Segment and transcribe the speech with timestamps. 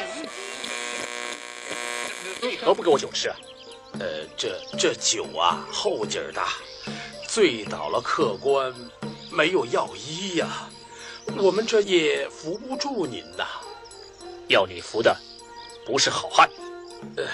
[0.00, 0.28] 美。
[2.40, 3.32] 你可不给我酒吃？
[3.98, 6.54] 呃，这这酒啊，后劲儿大，
[7.26, 8.72] 醉倒了客官，
[9.30, 10.68] 没有药医呀，
[11.36, 13.44] 我们这也扶不住您呐。
[14.46, 15.16] 要你扶的，
[15.84, 16.48] 不是好汉。
[17.16, 17.24] 呃，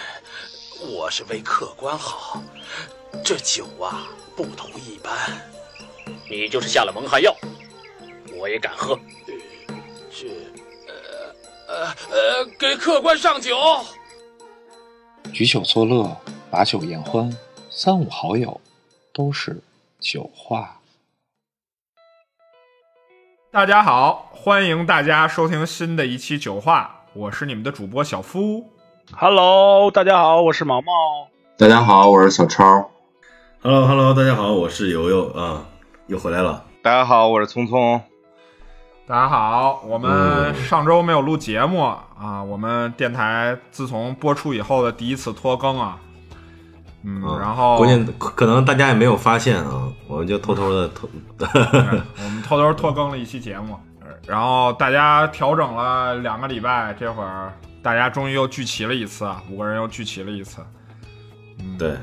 [0.89, 2.43] 我是为客官好，
[3.25, 5.13] 这酒啊，不同一般。
[6.31, 7.37] 你就是下了蒙汗药，
[8.35, 8.99] 我也敢喝。
[11.75, 11.81] 这，
[12.15, 13.57] 呃给客官上酒。
[15.33, 16.17] 举酒作乐，
[16.51, 17.37] 把酒言欢，
[17.69, 18.61] 三五好友
[19.13, 19.61] 都是
[19.99, 20.79] 酒话。
[23.51, 28.71] 大家好，欢迎大家收听新的一期酒话，我是你们的主播小夫。
[29.13, 30.93] Hello，大家好，我是毛毛。
[31.59, 32.91] 大家好，我是小超。
[33.63, 35.67] Hello Hello，大家好，我是游游啊，
[36.07, 36.65] 又回来了。
[36.83, 38.01] 大家好，我是聪聪。
[39.07, 45.99] 大家好，我们上周没有录节目、啊，我们电台自从播出以后的第一次拖更啊，
[47.05, 51.07] 嗯，啊然后关键可能大家也没有发现啊，我们就偷偷的偷，
[51.39, 53.79] 我们偷偷拖更了一期节目，
[54.27, 60.63] 然后大家调整了两个礼拜，这会儿大家终于又聚齐了一次，啊，五个人又聚齐了一次。
[61.61, 61.95] 嗯，对，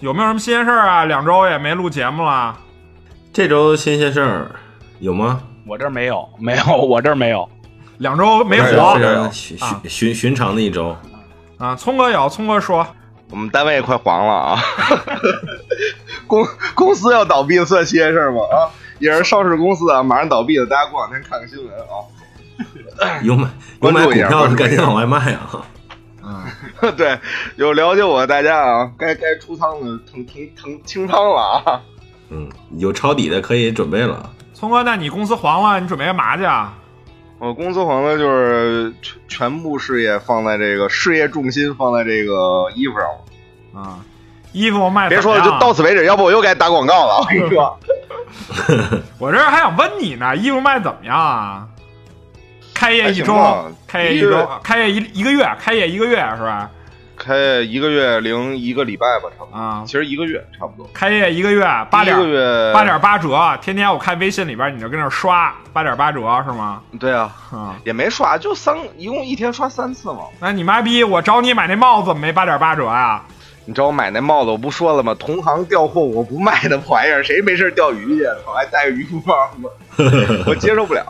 [0.00, 1.04] 有没有什么新鲜事儿啊？
[1.04, 2.56] 两周也没录节目了。
[3.32, 4.50] 这周新鲜事儿
[4.98, 5.40] 有吗？
[5.66, 7.48] 我这儿没有， 没有，我这儿没有。
[7.98, 10.94] 两周没非火常寻啊寻寻寻常的一周。
[11.58, 11.74] 啊！
[11.74, 12.86] 聪哥有，聪哥说，
[13.30, 14.60] 我们单位快黄了啊！
[16.28, 18.42] 公公司要倒闭算新鲜事儿吗？
[18.52, 22.04] 啊，也是上市公司啊，马上倒闭了，大家过两天看看新闻啊。
[23.22, 23.48] 有买
[23.80, 25.66] 有买 股票的赶紧往外卖啊！
[26.22, 27.18] 嗯对，
[27.56, 31.80] 有了解我的大家啊，该该出仓的腾腾腾清仓了啊。
[32.28, 34.30] 嗯，有抄底的可以准备了。
[34.58, 36.72] 聪哥，那你公司黄了，你准备干嘛去啊？
[37.38, 43.18] 我公司黄了，就是全全部事业放在这个事业重心放在这个衣服上了。
[43.78, 43.98] 啊，
[44.52, 47.18] 衣服卖别说了，就到此为止，要不我又该打广告了。
[47.18, 47.78] 我跟你说，
[49.18, 51.68] 我这还想问你呢，衣服卖怎么样啊？
[52.72, 53.36] 开业一周
[53.86, 56.70] 开业一周，开业一一个月，开业一个月是吧？
[57.26, 59.58] 开业一个月零一个礼拜吧，差不多。
[59.58, 60.88] 啊其实一个月差不多。
[60.92, 66.80] 开业一个月，八点一个月八点八折，天天我看微信里边你就跟那刷八点八折是吗？
[67.00, 70.20] 对啊，嗯，也没刷，就三，一共一天刷三次嘛。
[70.38, 73.24] 那你妈逼，我找你买那帽子没八点八折啊？
[73.64, 75.12] 你知道我买那帽子，我不说了吗？
[75.18, 78.24] 同行调货我不卖的玩意儿，谁没事钓鱼去？
[78.46, 79.72] 我，还带个渔夫帽，我
[80.46, 81.04] 我接受不了。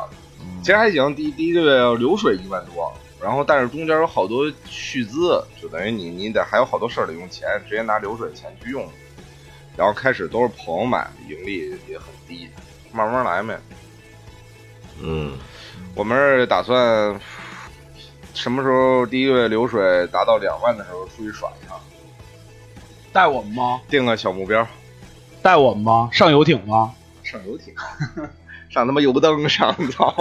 [0.62, 2.91] 其实还行，第第一个月流水一万多，
[3.22, 8.87] 然后但是中间有好多续资，就等于你你得还有好多事儿得用钱，直接拿流水钱去用。
[9.77, 12.49] 然后开始都是朋友买，盈利也很低，
[12.93, 13.59] 慢慢来呗。
[15.03, 15.37] 嗯，
[15.94, 17.21] 我们是打算
[18.32, 21.78] 什么时候第一个月流水达到两万的时候出去耍一趟，
[23.12, 23.83] 带我们吗？
[23.88, 24.66] 定个小目标，
[25.43, 26.09] 带我们吗？
[26.10, 26.94] 上游艇吗？
[27.22, 27.75] 上游艇，
[28.69, 30.15] 上他妈油灯上，操，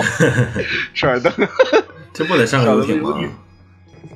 [0.93, 1.31] 上 灯，
[2.13, 3.29] 这不得上个游艇吗？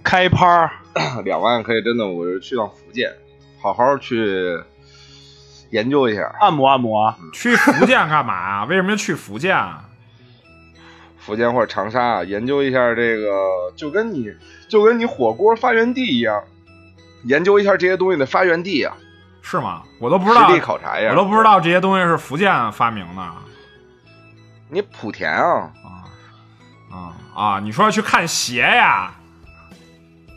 [0.04, 0.72] 开趴儿，
[1.26, 3.12] 两万可以真的，我是去趟福建，
[3.62, 4.58] 好好去
[5.72, 7.14] 研究一下按摩按摩。
[7.34, 8.66] 去福建干嘛啊？
[8.66, 9.84] 为什么要去福建啊？
[11.18, 13.30] 福建或者长沙，研究一下这个，
[13.76, 14.32] 就跟你
[14.70, 16.42] 就跟你火锅发源地一样，
[17.26, 18.96] 研究一下这些东西的发源地啊，
[19.42, 19.84] 是吗？
[20.00, 23.22] 我都不知道实地，考察一下，我都不知道这些东西是福建发明的
[24.70, 25.90] 你莆田啊，啊
[26.92, 27.60] 啊啊！
[27.60, 29.16] 你说要去看鞋呀？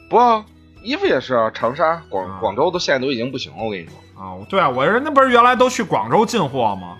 [0.09, 0.44] 不啊，
[0.82, 3.94] 衣服也是啊，长沙、啊广广州都现在都已经不行了，我跟你说。
[4.22, 6.98] 啊，对啊，我人那不是原来都去广州进货吗？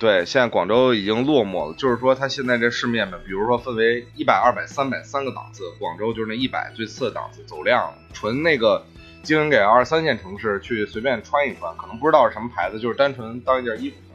[0.00, 8.84] 对，现在广州已经落寞了，就是说它现在这市面呢，比如说分为一百、二百、三百三个档次，广州就是那一百最次的档次，走量，纯那个
[9.22, 14.09] 经营给二三线城市去随便穿一穿，可能不知道是什么牌子，就是单纯当一件衣服穿。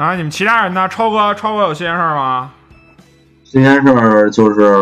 [0.00, 0.88] 啊，你们其他人呢？
[0.88, 2.50] 超哥，超哥有新鲜事儿吗？
[3.44, 4.74] 新鲜事儿就是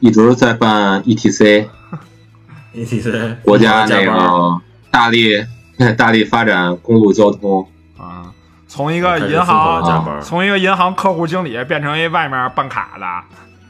[0.00, 4.60] 一直在办 ETC，ETC 国家那个
[4.90, 5.46] 大力
[5.96, 8.32] 大力发展公路交通，啊，
[8.66, 13.06] 从一个银行，班，从一个银行客户经理变成一外面办卡的，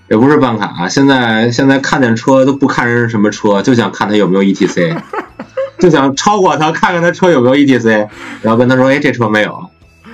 [0.08, 4.96] 也不是办卡，现在现在看见车都不看人是什么车，就想看他有没有 ETC，
[5.78, 8.08] 就想超过他，看看他车有没有 ETC，
[8.40, 9.68] 然后跟他说，哎，这车没有，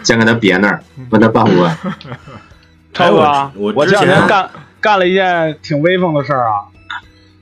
[0.07, 0.81] 先给他别那儿，
[1.11, 1.77] 问他办不办。
[2.95, 4.51] 超哥啊，我我这两之前天干
[4.81, 6.53] 干了一件挺威风的事儿啊。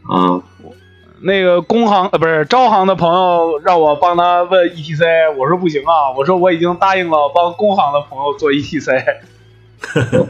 [0.09, 0.41] 啊，
[1.21, 9.05] 那个工行呃不是招行的朋友让我帮他问 ETC，我说不行啊，我说我已经答应了帮工行的朋友做 E ETC。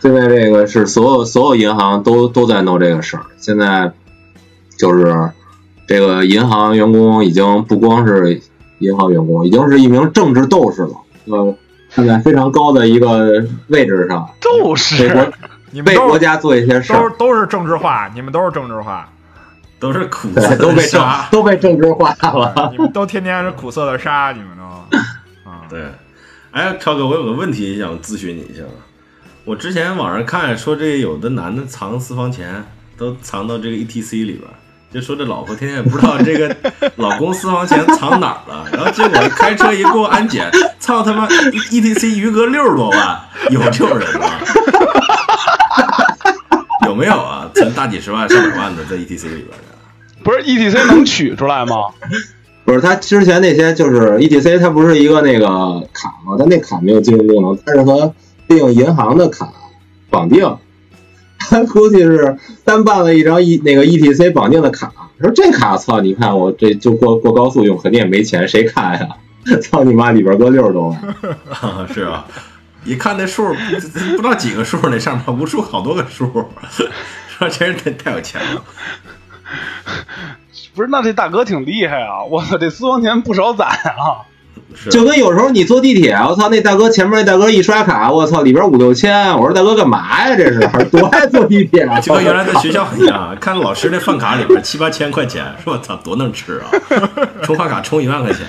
[0.00, 3.26] 现在这个是所有所有银行都都在弄这个事儿。
[3.36, 3.92] 现在
[4.76, 5.30] 就是
[5.86, 8.42] 这个银行员工已经不光是
[8.78, 10.90] 银行员工，已经是一名政治斗士了。
[11.26, 11.54] 呃，
[11.94, 15.26] 站在非常高的一个位置上，斗为士国
[15.70, 19.10] 你们为国家做一些事儿，都是都是政治化，你们都是政治化，
[19.78, 21.06] 都是苦对，涩都被政。
[21.30, 22.68] 都被政治化了。
[22.72, 24.64] 你们都天天是苦涩的沙，你们都
[25.50, 25.84] 啊，对，
[26.50, 28.62] 哎，超哥，我有个问题想咨询你一下。
[29.44, 32.64] 我之前网上看说，这有的男的藏私房钱
[32.96, 34.54] 都藏到这个 ETC 里边儿，
[34.92, 36.56] 就说这老婆天天也不知道这个
[36.96, 40.50] 老公私房钱藏哪儿了，然后结果开车一过安检，
[40.80, 43.20] 操他妈 ETC 余额六十多万，
[43.50, 44.30] 有这种人吗？
[46.86, 47.50] 有没有啊？
[47.54, 50.24] 存大几十万、上百万的在 ETC 里边的？
[50.24, 51.76] 不是 ETC 能取出来吗？
[52.64, 55.46] 不是他之前那些就是 ETC，它不是一个那个
[55.92, 56.36] 卡吗？
[56.38, 58.14] 它那卡没有金融功能，它是和
[58.46, 59.48] 利用银行的卡
[60.10, 60.56] 绑定。
[61.38, 69.08] 他估计是单办了一张 E 那个 ETC 绑定的卡，说这卡操，你看我这就过过高速用，肯定也没钱，谁看呀？
[69.62, 71.00] 操你妈，里边搁六十多万，
[71.48, 72.26] 啊，是啊，
[72.84, 76.26] 一看那数，不知道几个数，那上面无数好多个数，
[77.28, 78.62] 说这人太太有钱了。
[80.74, 82.24] 不是，那这大哥挺厉害啊！
[82.30, 84.28] 我操，这私房钱不少攒啊！
[84.74, 90.36] 是就跟有时候你坐地铁，我操，那大哥前面那大哥一刷卡，我操，里边五六千，我说大哥干嘛呀？
[90.36, 90.60] 这是
[90.90, 92.00] 多爱坐地铁啊！
[92.00, 96.70] 就跟原来在学校一样，看老师那饭卡里边七八千块钱，说我操多能吃啊！
[97.42, 98.46] 充饭卡充一万块钱，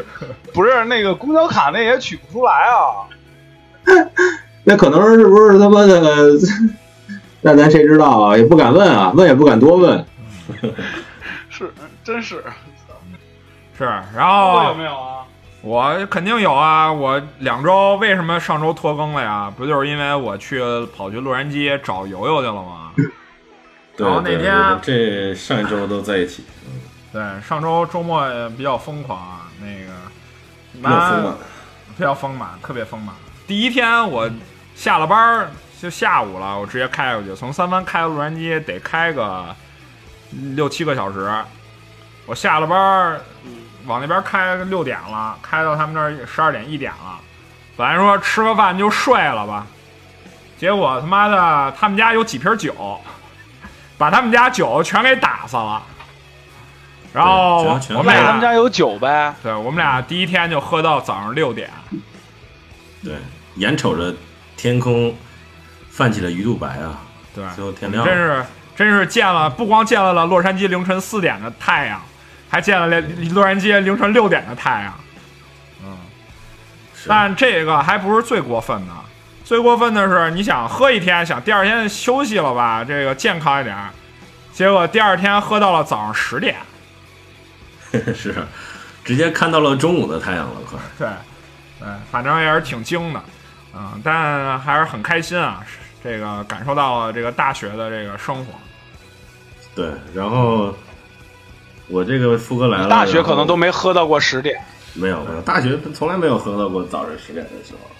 [0.52, 3.08] 不是那个公交卡那也取不出来啊！
[4.64, 6.30] 那可能是不是他妈的？
[7.42, 8.36] 那咱谁知道啊？
[8.36, 10.04] 也不敢问啊，问也不敢多问。
[11.48, 11.72] 是，
[12.04, 12.44] 真是。
[13.78, 13.84] 是，
[14.14, 15.24] 然后有后没有啊？
[15.62, 16.90] 我肯定有啊！
[16.90, 19.52] 我两周为什么上周拖更了呀？
[19.54, 20.60] 不就是因为我去
[20.96, 22.92] 跑去洛杉矶找游游去了吗？
[23.96, 26.44] 然后那天这上一周都在一起，
[27.12, 28.26] 对，上周周末
[28.56, 29.92] 比较疯狂啊，那个
[30.72, 31.34] 比较丰满。
[31.96, 33.14] 比较丰满，特别丰满。
[33.46, 34.30] 第一天我
[34.74, 39.54] 下了班儿就下午了，我直接开过去，从三藩开到洛杉矶得开个
[40.54, 41.30] 六七个小时。
[42.24, 43.20] 我下了班儿
[43.86, 47.18] 往那边开六点了，开到他们那儿十二点一点了。
[47.76, 49.66] 本来说吃个饭就睡了吧，
[50.58, 53.00] 结果他妈的他们家有几瓶酒，
[53.96, 55.82] 把他们家酒全给打发了。
[57.12, 57.64] 然后
[57.96, 59.34] 我们俩他们家有酒呗？
[59.42, 61.68] 对我们俩第一天就喝到早上六点，
[63.02, 63.14] 对，
[63.56, 64.14] 眼瞅着
[64.56, 65.12] 天空
[65.90, 67.00] 泛起了鱼肚白啊，
[67.34, 68.08] 对，最后天亮了。
[68.08, 68.46] 真是
[68.76, 72.00] 真是见了，不光见了了洛杉矶凌晨四点的太阳，
[72.50, 74.94] 还见了连洛杉矶凌晨六点的太阳。
[75.84, 75.96] 嗯
[77.08, 78.92] 但这个还不是最过分的，
[79.42, 83.88] 最过分的是，你想喝一天，想第二天休息了吧，这个健康一点儿，
[84.52, 86.56] 结果第二天喝到了早上十点。
[88.14, 88.34] 是，
[89.02, 90.78] 直接看到了中午的太阳了，快。
[90.98, 91.08] 对，
[91.78, 93.22] 对，反正也是挺精的，
[93.74, 95.64] 嗯，但还是很开心啊，
[96.04, 98.52] 这个感受到了这个大学的这个生活。
[99.74, 100.76] 对，然后
[101.90, 104.58] 我这个富哥来了，大学可能都没没喝到过十点。
[104.94, 107.90] 没有，没有大学从来没有喝到过早上十点的时候，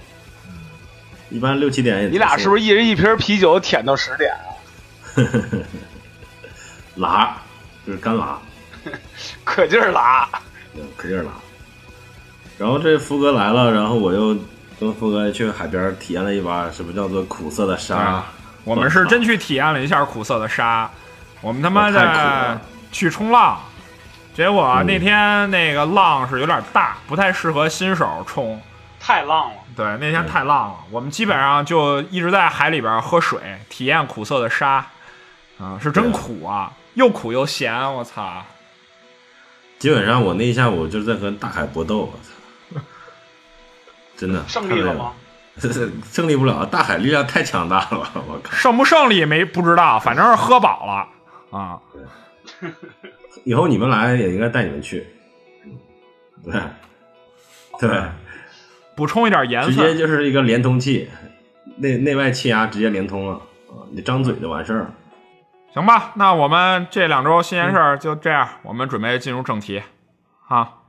[1.29, 2.09] 一般六七点也。
[2.09, 4.49] 你俩是不是一人一瓶啤酒舔到十点啊？
[6.97, 7.37] 拉？
[7.87, 8.39] 就是干拉，
[9.45, 10.29] 可劲儿拉。
[10.77, 11.31] 嗯可劲儿拉。
[12.59, 14.37] 然后这福哥来了，然后我又
[14.79, 17.97] 跟福哥去海边体验了一把什么叫做苦涩的沙。
[17.97, 18.33] 啊
[18.65, 20.91] 我们是真去体验了一下苦涩的沙，
[21.41, 22.61] 我们他妈哦太苦的
[22.93, 23.59] 去冲浪，
[24.35, 28.61] 结果嗯那天那个浪是有点大，不太适合新手冲。
[28.99, 29.57] 太浪了。
[29.75, 34.85] 对，那天太浪了，我们基本上就一直在海里边喝水，体验苦涩的沙，
[35.59, 38.45] 啊、是真苦啊，又苦又咸，我操！
[39.79, 42.81] 基本上我那一下午就是在和大海搏斗，我操！
[44.17, 45.13] 真的胜利了吗？
[46.13, 48.55] 胜利不了，大海力量太强大了，我靠！
[48.55, 51.81] 胜不胜利没不知道，反正是喝饱了啊。
[53.45, 55.07] 以后你们来也应该带你们去，
[56.45, 56.55] 对
[57.79, 58.03] 对，
[58.95, 61.09] 补充一点颜直接，就是一个连通器，
[61.77, 63.35] 内内外气压直接连通了
[63.69, 63.89] 啊！
[63.93, 64.93] 你张嘴就完事儿。
[65.73, 66.13] 行吧？
[66.17, 69.83] 那我们这两周新鲜事儿就这样，我们准备进入正题，
[70.47, 70.80] 哈。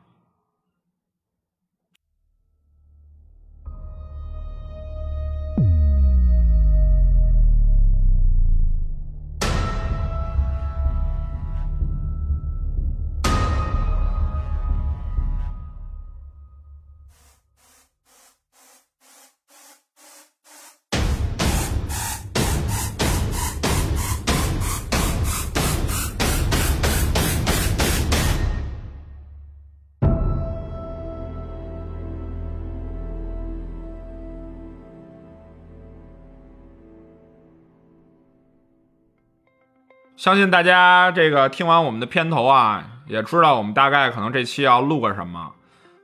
[40.21, 45.51] 相信大家这个听完我们的片头啊，也知道我们大概可能这期要录个什么。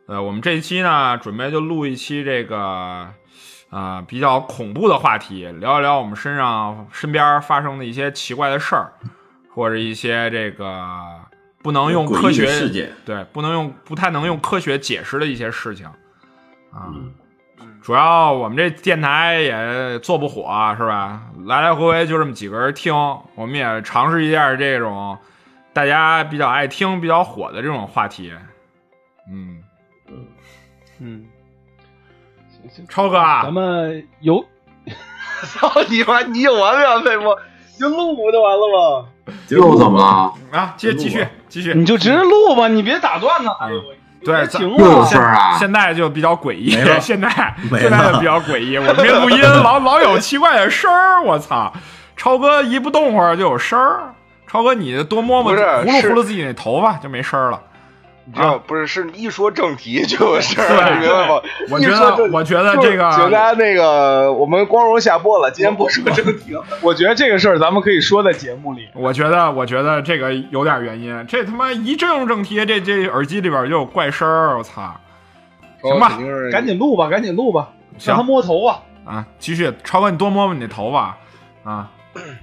[0.07, 3.07] 呃，我们这一期呢，准备就录一期这个
[3.69, 8.91] 啊、比较恐怖的话题，聊一聊我们身上身边发生的一些奇怪的事儿，
[9.53, 10.83] 或者一些这个
[11.61, 15.85] 不能用科学事件对不能用不太能用科学解释的一些事情
[16.71, 16.89] 啊。
[16.89, 17.13] 嗯
[17.79, 21.21] 主要我们这电台也做不火，是吧？
[21.47, 22.93] 来来回回就这么几个人听，
[23.35, 25.17] 我们也尝试一下这种
[25.71, 28.33] 大家比较爱听、比较火的这种话题。
[29.31, 29.63] 嗯，
[30.99, 31.25] 嗯，
[32.89, 34.45] 超哥啊咱，们有
[35.45, 36.21] 操你妈！
[36.23, 37.23] 你有完没完废物？
[37.79, 39.33] 就录不就完了吗？
[39.47, 40.33] 又怎么了？
[40.51, 41.73] 啊，接继续继续。
[41.73, 43.51] 你就直接录吧，你别打断呢。
[43.61, 43.81] 哎呦，
[44.23, 45.17] 对别停又有了事。
[45.17, 45.57] 儿啊？
[45.57, 47.29] 现在就比较诡异现在现在
[48.11, 48.77] 就比较诡异。
[48.77, 51.71] 我们这录音老老有奇怪的声儿，我操！
[52.15, 54.13] 超哥一不动会儿就有声儿。
[54.47, 57.61] 超哥，你多摸摸，不是葫芦是葫芦自己那头发就没声儿了。
[58.29, 58.85] 你知道不是？
[58.85, 61.41] 是一说正题就有事儿，明白吗？
[61.71, 66.61] 我觉得， 我觉得这个请大家那个，我们光荣下播了，今天不说正题了。
[66.83, 68.89] 我觉得这个事儿咱们可以说在节目里。
[68.93, 71.25] 我觉得，我觉得这个有点原因。
[71.25, 74.93] 这他妈一正正题，这这耳机里边就有怪声儿，我操！
[75.81, 76.19] 行吧
[76.51, 78.81] 赶紧录吧，赶紧录吧，行让他摸头啊。
[79.05, 81.15] 啊，继续，超哥，你多摸摸你的头发
[81.63, 81.89] 啊。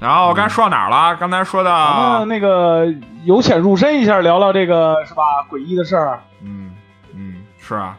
[0.00, 1.16] 然后刚才说到哪儿了？
[1.16, 2.86] 刚才说咱到们，那个
[3.24, 5.22] 由浅入深一下，聊聊这个是吧？
[5.50, 6.74] 诡异的事儿嗯
[7.14, 7.96] 嗯，是啊，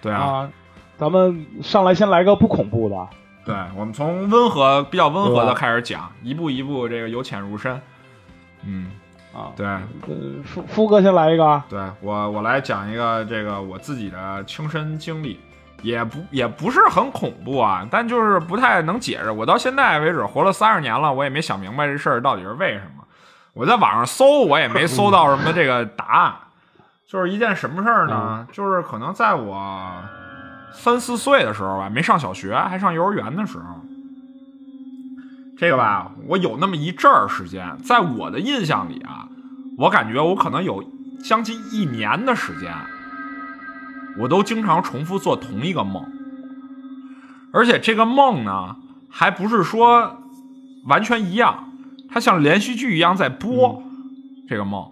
[0.00, 0.50] 对啊，啊。
[0.96, 3.08] 咱们上来先来个不恐怖的，
[3.44, 7.80] 对，我们从温和、比较温和的开始讲，一步一步这个由浅入深。
[8.66, 8.90] 嗯，
[9.32, 9.52] 啊。
[9.54, 11.64] 对呃，夫夫哥先来一个啊。
[11.70, 15.38] 对，我我来讲一个这个我自己的亲身经历，
[15.82, 19.30] 也不也不是很恐怖啊，但就是不太能解释。
[19.30, 23.04] 我到现在为止活了三十年了，我也没想明白这事儿到底是为什么。
[23.54, 26.34] 我在网上搜，我也没搜到什么这个答案。
[27.06, 28.46] 就是一件什么事儿呢？
[28.52, 29.90] 就是可能在我
[30.72, 33.80] 三四岁的时候吧，没上小学，还上幼儿园的时候，
[35.56, 39.26] 这个吧，我有那么一阵儿时间，在我的印象里啊，
[39.78, 40.84] 我感觉我可能有
[41.24, 42.70] 将近一年的时间，
[44.18, 46.04] 我都经常重复做同一个梦，
[47.52, 48.76] 而且这个梦呢，
[49.10, 50.18] 还不是说
[50.86, 51.70] 完全一样，
[52.10, 53.82] 它像连续剧一样在播、
[54.48, 54.84] 这个梦。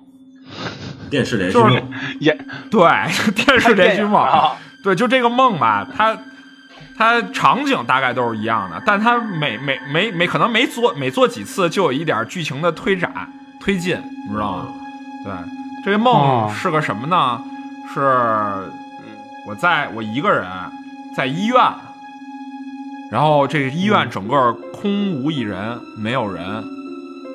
[1.10, 1.90] 电视连续就是梦，
[2.20, 2.32] 也
[2.70, 2.80] 对，
[3.34, 6.16] 电视连续梦，啊对，就这个梦吧，它
[6.96, 13.28] 它场景大概都是一样的，但它每每每每可能每做每做几次就有一点剧情的推展
[13.60, 13.96] 推进，
[14.28, 14.66] 你知道吗？
[15.24, 15.32] 对，
[15.84, 17.40] 这个梦哦是个什么呢？
[17.92, 18.70] 是
[19.48, 20.44] 我在我一个人
[21.16, 21.56] 在医院，
[23.12, 26.64] 然后这个医院整个空无一人，没有人，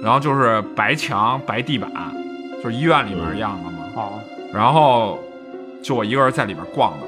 [0.03, 1.89] 然后就是白墙白地板，
[2.61, 3.77] 就是医院里面样的嘛。
[3.95, 4.19] 哦，
[4.53, 5.17] 然后
[5.81, 7.07] 就我一个人在里边逛的。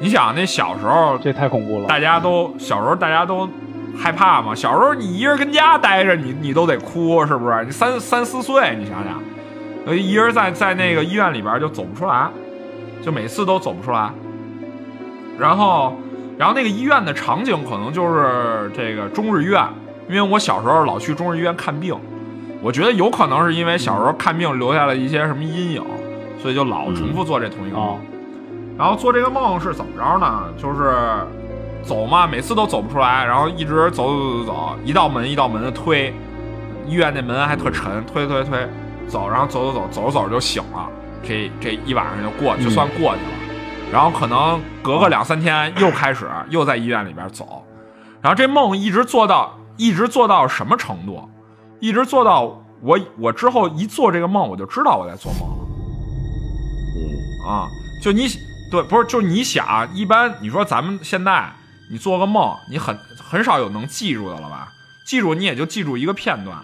[0.00, 1.86] 你想那小时候，这太恐怖了。
[1.86, 3.48] 大家都小时候大家都
[3.96, 4.52] 害怕嘛。
[4.52, 7.64] 小时候你一人跟家待着，你你都得哭，是不是？
[7.64, 9.22] 你三三四岁，你想想，
[9.86, 12.28] 呃，一人在在那个医院里边就走不出来，
[13.00, 14.10] 就每次都走不出来。
[15.38, 15.94] 然后，
[16.38, 19.62] 然后那个医院的场景可能就是这个中日医院，
[20.08, 21.96] 因为我小时候老去中日医院看病，
[22.62, 25.82] 我觉得有可能是因为小时候看病留下了一些什么阴影，
[26.40, 27.94] 所以就老重复做这同一个梦。
[27.96, 28.00] 啊
[28.76, 30.42] 然后做这个梦是怎么着呢？
[30.58, 30.92] 就是
[31.84, 36.12] 走嘛，每次都走不出来，然后一直走走走走，一道门一道门的推，
[36.84, 38.66] 医院那门还特沉，推推推，
[39.06, 40.88] 走，然后走走走，走着走着就醒了，
[41.22, 43.43] 这这一晚上就过，就算过去了。
[43.92, 47.64] 然后可能隔个两三天又开始又在医院里边走，
[48.20, 51.28] 然后这梦一直做到一直做到什么程度？
[51.80, 55.64] 一直做到我我之后一做这个梦，我就知道我在做梦了。
[56.96, 57.68] 嗯，啊，
[58.02, 58.26] 就你
[58.70, 61.52] 对，不是，就你想，一般你说咱们现在
[61.90, 64.68] 你做个梦，你很很少有能记住的了吧？
[65.06, 66.56] 记住你也就记住一个片段。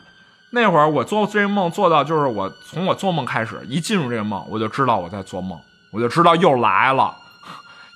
[0.53, 5.59] 那会儿我做这个梦做到，就是我从我做梦开始，一进入这个梦，我就知道我在做梦，
[5.91, 7.15] 我就知道又来了，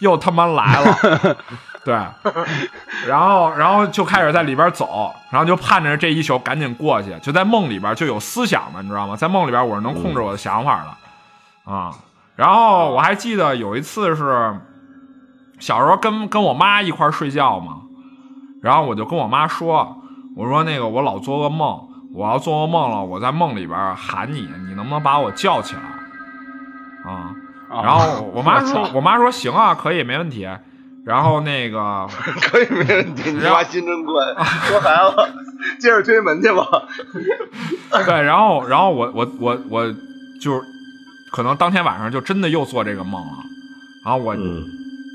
[0.01, 1.37] 又他妈来了，
[1.85, 1.95] 对，
[3.07, 9.15] 然后然后就开始在里边走，然后就盼着这一宿赶紧过去，就在梦里边就有思想的，你知道吗？
[9.15, 11.93] 在梦里边我是能控制我的想法的，啊。
[12.37, 14.59] 然后我还记得有一次是
[15.61, 17.77] 小时候跟跟我妈一块睡觉嘛，
[18.61, 20.03] 然后我就跟我妈说，
[20.37, 21.81] 我说那个我老做噩梦，
[22.13, 25.83] 我要做噩梦了，我在梦里边喊你，你能不能把我叫起来？
[27.09, 27.31] 啊，
[27.71, 30.49] 然后我妈说，我妈说行啊，可以，没问题。
[31.05, 32.07] 然后那个
[32.41, 34.35] 可以没问题，你妈心真宽，
[34.69, 36.65] 说孩子，接着推门去吧。
[38.07, 39.95] 对，然后然后我我我我
[40.41, 40.63] 就是
[41.31, 43.37] 可能当天晚上就真的又做这个梦了，
[44.03, 44.65] 然后我嗯，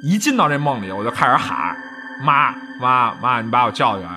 [0.03, 1.75] 一进到这梦里，我就开始喊
[2.24, 4.10] 妈妈妈，你把我叫起来，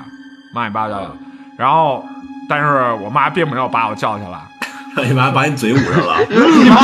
[0.53, 1.11] 妈你把我叫起来，
[1.57, 2.05] 然后
[2.51, 4.39] 但是我妈并没有把我叫起来，
[5.07, 6.77] 你妈把你嘴捂上了， 你妈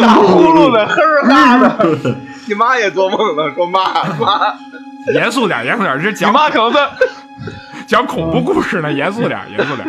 [0.00, 0.96] 打呼噜的，哼
[1.28, 2.16] 哈的。
[2.48, 3.80] 你妈也做梦了，说妈
[4.18, 4.54] 妈，
[5.14, 6.88] 严肃点严肃点，这你讲妈可能在
[7.86, 9.86] 讲恐怖故事呢，严肃点严肃点，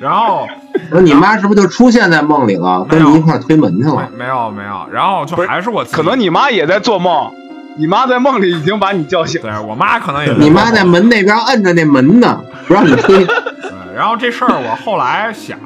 [0.00, 0.46] 然后。
[0.90, 4.08] 那你妈是不是就出现在梦里了，跟你一块推门去了？
[4.16, 7.32] 没没有没有，然后就还是我可能你妈也在做梦，
[7.76, 9.40] 你妈在梦里已经把你叫醒。
[9.40, 13.24] 对我妈可能也你妈在门那边摁着那门呢，不让你推。
[13.24, 13.34] 对，
[13.96, 15.58] 然后这事儿我后来想，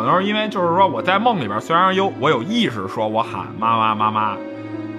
[0.00, 4.36] 可能是因为就是说我在梦里边虽然有我有意识说我喊妈妈妈妈，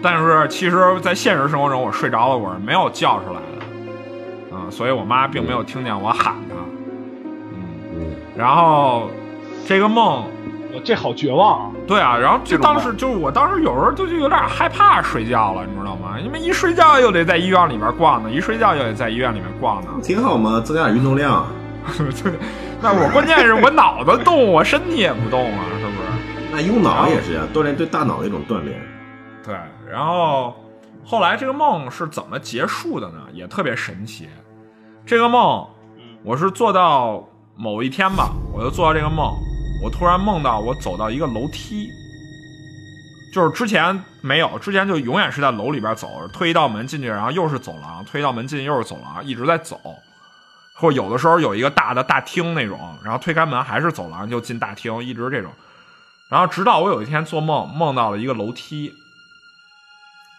[0.01, 3.65] 但是其实在现实生活中我睡着了我是没有叫出来的，
[4.51, 6.55] 嗯，所以我妈并没有听见我喊她，
[7.95, 9.09] 嗯，然后
[9.65, 10.23] 这个梦
[10.73, 11.71] 我这好绝望啊！
[11.87, 16.19] 对啊，然后就当时就是我当时有时候就就有点害怕睡觉了，你知道吗？
[16.23, 19.89] 因为一睡觉又得在医院里边逛呢，一睡觉又得在医院里面逛呢。
[20.01, 21.45] 挺好嘛，增加点运动量。
[22.81, 26.51] 对，那我关键是我脑子动，我身体也不动啊，是不是？
[26.51, 28.81] 那用脑也是呀，锻炼对大脑的一种锻炼。
[29.45, 29.55] 对，
[29.87, 30.55] 然后
[31.05, 33.19] 后来这个梦是怎么结束的呢？
[33.33, 34.27] 也特别神奇。
[35.05, 35.65] 这个梦，
[36.23, 37.23] 我是做到
[37.55, 39.31] 某一天吧，我就做到这个梦，
[39.83, 41.87] 我突然梦到我走到一个楼梯，
[43.33, 49.79] 就是之前没有，之前就永远是在楼里边走，推一道门进去，然后又是走廊，推一道门进去又是走廊，一直在走。
[50.81, 55.51] 或者有的时候有一个大的大厅那种，然后推开门还是走廊就进大厅，一直这种。
[56.27, 58.91] 然后直到我有一天做梦，梦到了一个楼梯，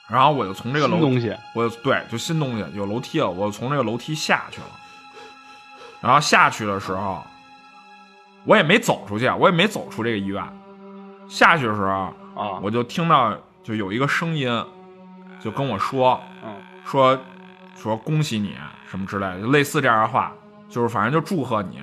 [0.08, 4.66] 然后我就从这个楼新东西，我就对，就新东西有楼梯了，我从这个楼梯下去了。
[6.00, 7.24] 然后下去的时候，
[8.44, 10.42] 我也没走出去，我也没走出这个医院。
[11.28, 14.50] 下去的时候，啊，我就听到就有一个声音，
[15.40, 17.16] 就跟我说，嗯说
[17.80, 18.56] 说恭喜你
[18.92, 20.30] 什么之类的，类似这样的话，
[20.68, 21.78] 就是反正就祝贺你，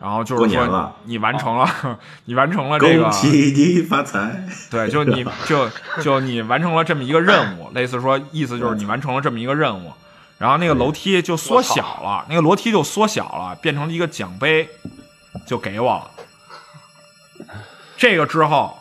[0.00, 4.46] 然后就是说你完成了， 你完成了这个恭，喜你发财！
[4.70, 5.68] 对，就你 就
[6.00, 9.92] 就你完成了这么一个任务，类似说意思就是你完成了这么一个任务，
[10.38, 14.68] 然后那个楼梯就缩小了，那个楼梯就缩小了，变成了一个奖杯，
[15.44, 16.10] 就给我了。
[17.96, 18.78] 这个之后，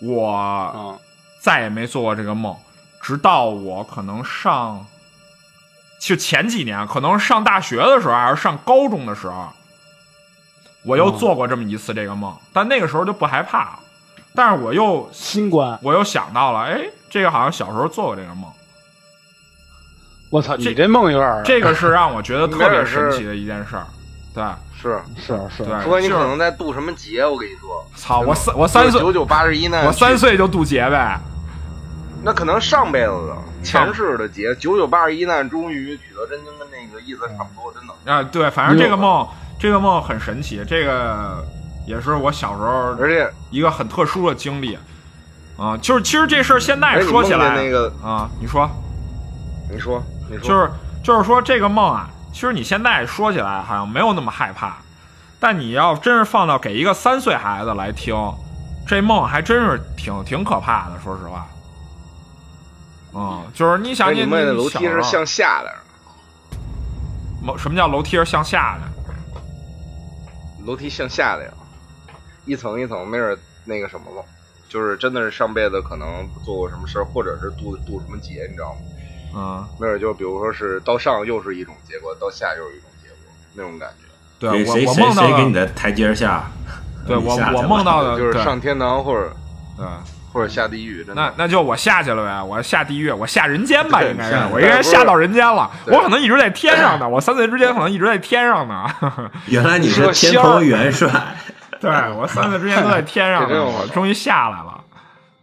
[0.00, 0.98] 我嗯
[1.38, 2.56] 再也没做过这个梦，
[3.02, 4.86] 直到我可能上，
[5.98, 9.48] 就前几年，可能上大学的时候，还是上高中的时候，
[10.84, 13.78] 我又做过这么一次这个梦，但那个时候就不害怕了。
[14.34, 18.44] 但是我又新冠，我又想到了，哎，这个好像小时候做过这个梦，
[20.30, 23.86] 我操，你这梦有点这个是让我觉得特别神奇的一件事儿。
[24.32, 24.44] 对，
[24.80, 31.18] 是，是是对，说你可能在渡什么劫，我跟你说，操，我三我三岁，九九八十一难，我三岁就渡劫呗。
[32.22, 38.12] 那可能上辈子的前世的劫，九九八十一难，终于取得真经，跟那个意思差不多，真的。
[38.12, 39.26] 啊，对，反正这个梦，
[39.58, 41.44] 这个梦很神奇，这个
[41.86, 44.78] 也是我小时候而且，一个很特殊的经历。
[45.56, 48.70] 啊，就是其实这事儿现在说起来，那个，啊，你说，
[49.68, 50.70] 你说，你说，就是
[51.02, 54.76] 就是说这个梦啊，其实你现在说起来好像没有那么害怕，
[55.40, 58.14] 但你要真是放到给一个三岁孩子来听，
[58.86, 61.44] 这梦还真是挺挺可怕的，说实话。
[63.14, 65.72] 嗯，就是你想哎，你们的楼梯是向下的，
[67.42, 68.88] 某什么叫楼梯是向下的？
[70.66, 71.50] 楼梯向下的呀，
[72.44, 74.22] 一层一层，没准那个什么了，
[74.68, 78.80] 就是真的是上辈子可能做过什么事儿，或者是渡渡什么劫，你知道吗？
[79.34, 83.16] 嗯，没准就比如说是到上又是一种结果，到下又是一种结果，
[83.54, 84.04] 那种感觉。
[84.38, 86.50] 对我谁谁我梦到谁给你的，台阶下？
[87.06, 89.34] 对我我梦到的就是上天堂或者
[89.76, 89.86] 对。
[90.32, 91.22] 或者下地狱，真的。
[91.22, 95.70] 那那就我下去了呗，我下地狱，我下人间吧，对应该是下我应该下到人间了。
[95.84, 98.84] 对我可能一直在天上呢，我三岁之前可能一直在天上呢。
[99.46, 101.10] 原来你是天蓬元帅，
[101.80, 104.80] 对我三岁之前都在天上呢， 这真有我终于下来了。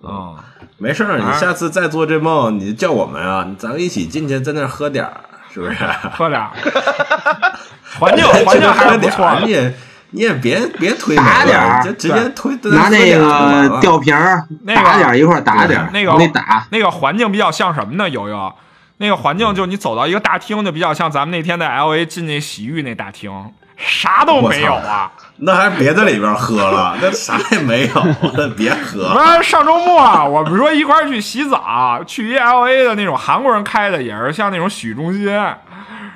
[0.01, 0.35] 哦，
[0.77, 5.21] 没事儿，你下次再做这梦，你叫我们啊，咱们一起进去，在那儿喝点儿，
[5.51, 5.75] 是不是？
[6.13, 6.51] 喝点儿，
[7.99, 9.39] 环境环境还是不错的。
[9.41, 9.73] 你也
[10.15, 16.65] 你也别别推打点儿就直接推拿那个吊瓶儿那个打点儿一块儿打点儿，那个往里打。
[16.71, 18.09] 那个环境比较像什么呢？
[18.09, 18.53] 悠悠，
[18.97, 23.29] 那个环境就你走到一个大厅，就比较像咱们那天在 L A 进那洗浴那大厅，
[23.75, 25.11] 啥都没有啊。
[25.39, 29.13] 那还别在里边喝了，那啥也没有，那别喝。
[29.13, 35.25] 不是上周末啊我们说一块儿去洗澡，去一 L A 的那种韩国人开的，也是像那种洗浴中心。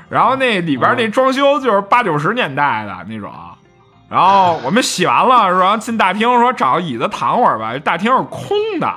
[0.08, 3.30] 然后那里边那装修就是八九十年代的那种。
[4.10, 8.92] 然后我们洗完了，然后进大厅说找个椅子躺会儿吧，大厅是空的。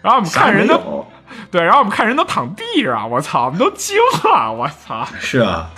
[0.00, 1.06] 然后我们看人都
[1.50, 5.06] 对，然后我们看人都躺地上，我操，我们都惊了，我操！
[5.20, 5.70] 是啊，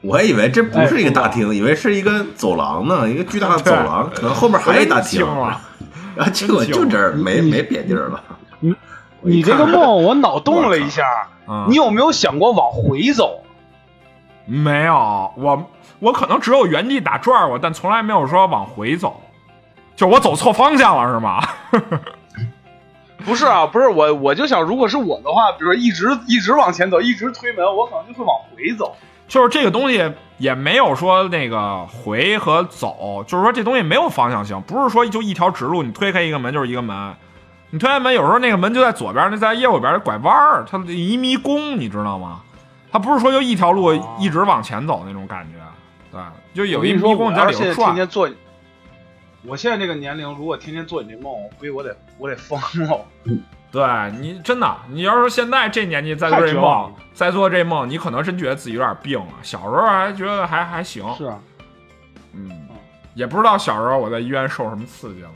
[0.00, 5.24] 我还以为这不是一个大厅，以为是一个走廊呢，一个巨大的走廊，可能后面还有一大厅。
[6.16, 8.22] 然后 结果就这儿没没别地儿了。
[8.60, 8.74] 你
[9.20, 11.04] 你这个梦我脑洞了一下，
[11.68, 13.42] 你有没有想过往回走？
[14.46, 15.70] 没有，我。
[16.02, 19.22] 我可能只有原地打转过，但从来没有说往回走，
[19.94, 21.40] 就我走错方向了是吗？
[23.24, 28.96] 不是啊，不是我，我就想，如果是我的话，比如说一直一直往前走，一直推门，我可能就会往回走。
[29.28, 37.14] 就是这个东西也没有说那个回和走，就是说这东西没有方向性，不是说就一条直路，你推开一个门就是一个门，
[37.70, 42.40] 你推开门有时候那个门就在左边，那在右边拐弯儿，它一迷宫，你知道吗？
[42.90, 45.61] 它不是说就一条路一直往前走那种感觉。
[46.12, 46.20] 对，
[46.54, 48.28] 就有一迷宫，你在里头天天做，
[49.44, 53.00] 我现在这个年龄，如果天天做你这梦，我估计我得我得疯了。
[53.72, 53.82] 对
[54.20, 59.32] 你真的，你要是现在这年纪再做这梦，再做这梦，你可能真觉得自己有点病了。
[59.42, 61.40] 小时候还觉得还还行，是啊，
[62.34, 62.68] 嗯，
[63.14, 65.30] 也不知道小时候我在医院受什么刺激了。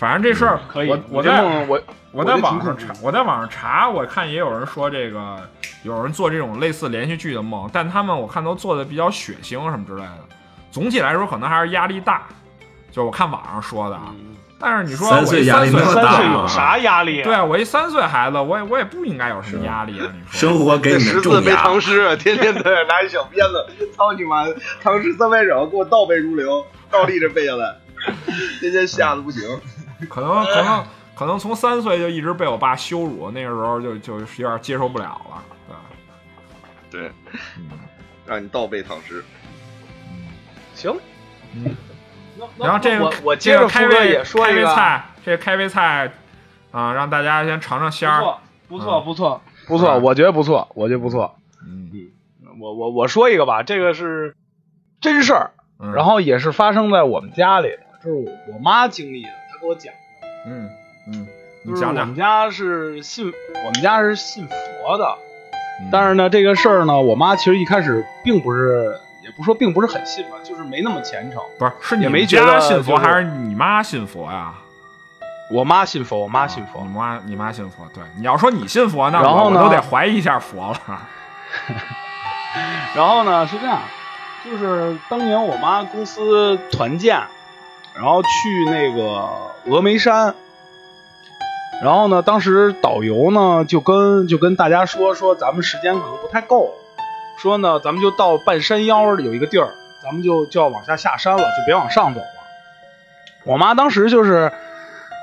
[0.00, 5.36] 反正这事儿，我我在我我在网上查，我在网上查，我看也有人说这个。
[5.82, 10.18] 有人做这种类似连续剧的梦，但他们我看都做的比较血腥什么之类的。
[10.70, 12.24] 总体来说，可能还是压力大。
[12.92, 14.12] 就我看网上说的啊，
[14.58, 17.22] 但是你说三岁压力那么大，有啥压力？
[17.22, 20.06] 对啊，我一三岁孩子，我也我也不应该有什么压力啊！
[20.12, 21.50] 你说生活给你十字背。
[21.52, 24.44] 唐诗，天天在那拿一小鞭子，操你妈！
[24.82, 27.74] 唐诗三百首给我倒背如流，倒立着背下来，
[28.60, 29.40] 天天吓得不行。
[30.08, 30.84] 可能可能
[31.14, 35.42] 可能从三岁就一直被我爸羞辱，那个时候就就有点接受不了了。
[36.90, 37.10] 对对，
[38.26, 39.24] 让你倒背唐诗。
[40.74, 40.96] 行，
[41.54, 41.76] 嗯，
[42.58, 44.74] 然后这个我接着开胃也说一个。
[44.74, 46.10] 菜，这开胃菜
[46.70, 48.38] 啊，让大家先尝尝鲜儿。
[48.68, 51.36] 不错，不错，不错，我觉得不错，我觉得不错。
[51.66, 51.90] 嗯。
[51.92, 54.34] 嗯，我我我说一个吧，这个是
[55.00, 55.50] 真事儿，
[55.94, 58.14] 然后也是发生在我们家里的，这是
[58.52, 60.28] 我妈经历的，她给我讲的。
[60.46, 60.70] 嗯
[61.06, 61.26] 嗯，
[61.66, 63.30] 就是我们家是信，
[63.64, 65.18] 我们家是信佛的。
[65.90, 71.42] 但是呢，这个事儿呢，我妈其实一开始并不是，也不说并不是很信吧，就是没那么虔诚。
[71.58, 74.54] 不是，是你没觉得信佛还是你妈信佛呀？
[75.50, 76.82] 我妈信佛，我妈信佛。
[76.82, 77.84] 你妈，你妈信佛。
[77.92, 80.80] 对，你要说你信佛，那我都得怀疑一下佛了。
[82.94, 83.80] 然后呢，是这样，
[84.44, 87.20] 就是当年我妈公司团建，
[88.00, 89.28] 然后去那个
[89.66, 90.34] 峨眉山。
[91.82, 96.74] 然后呢，当时导游呢就跟就跟大家说说，咱们时间可能不太够，
[97.38, 99.68] 说呢咱们就到半山腰有一个地儿，
[100.02, 102.26] 咱们就就要往下下山了，就别往上走了。
[103.44, 104.52] 我妈当时就是，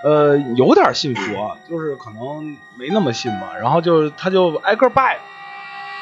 [0.04, 3.52] 呃，有点信佛，就是可能没那么信吧。
[3.62, 5.20] 然后就她就挨个拜，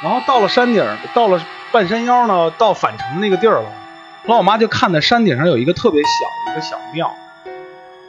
[0.02, 1.42] 然后到了山顶，到了
[1.74, 3.66] 半山腰呢，到返程那个地儿了。
[4.28, 6.10] 后来我妈就看到山顶上有一个特别小
[6.46, 7.14] 的一个小庙。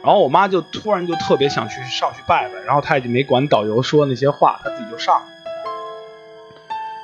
[0.03, 5.21] 然后我妈就突然就特别想去上去拜拜，然后她也就没管导游说那些话，她自己就上。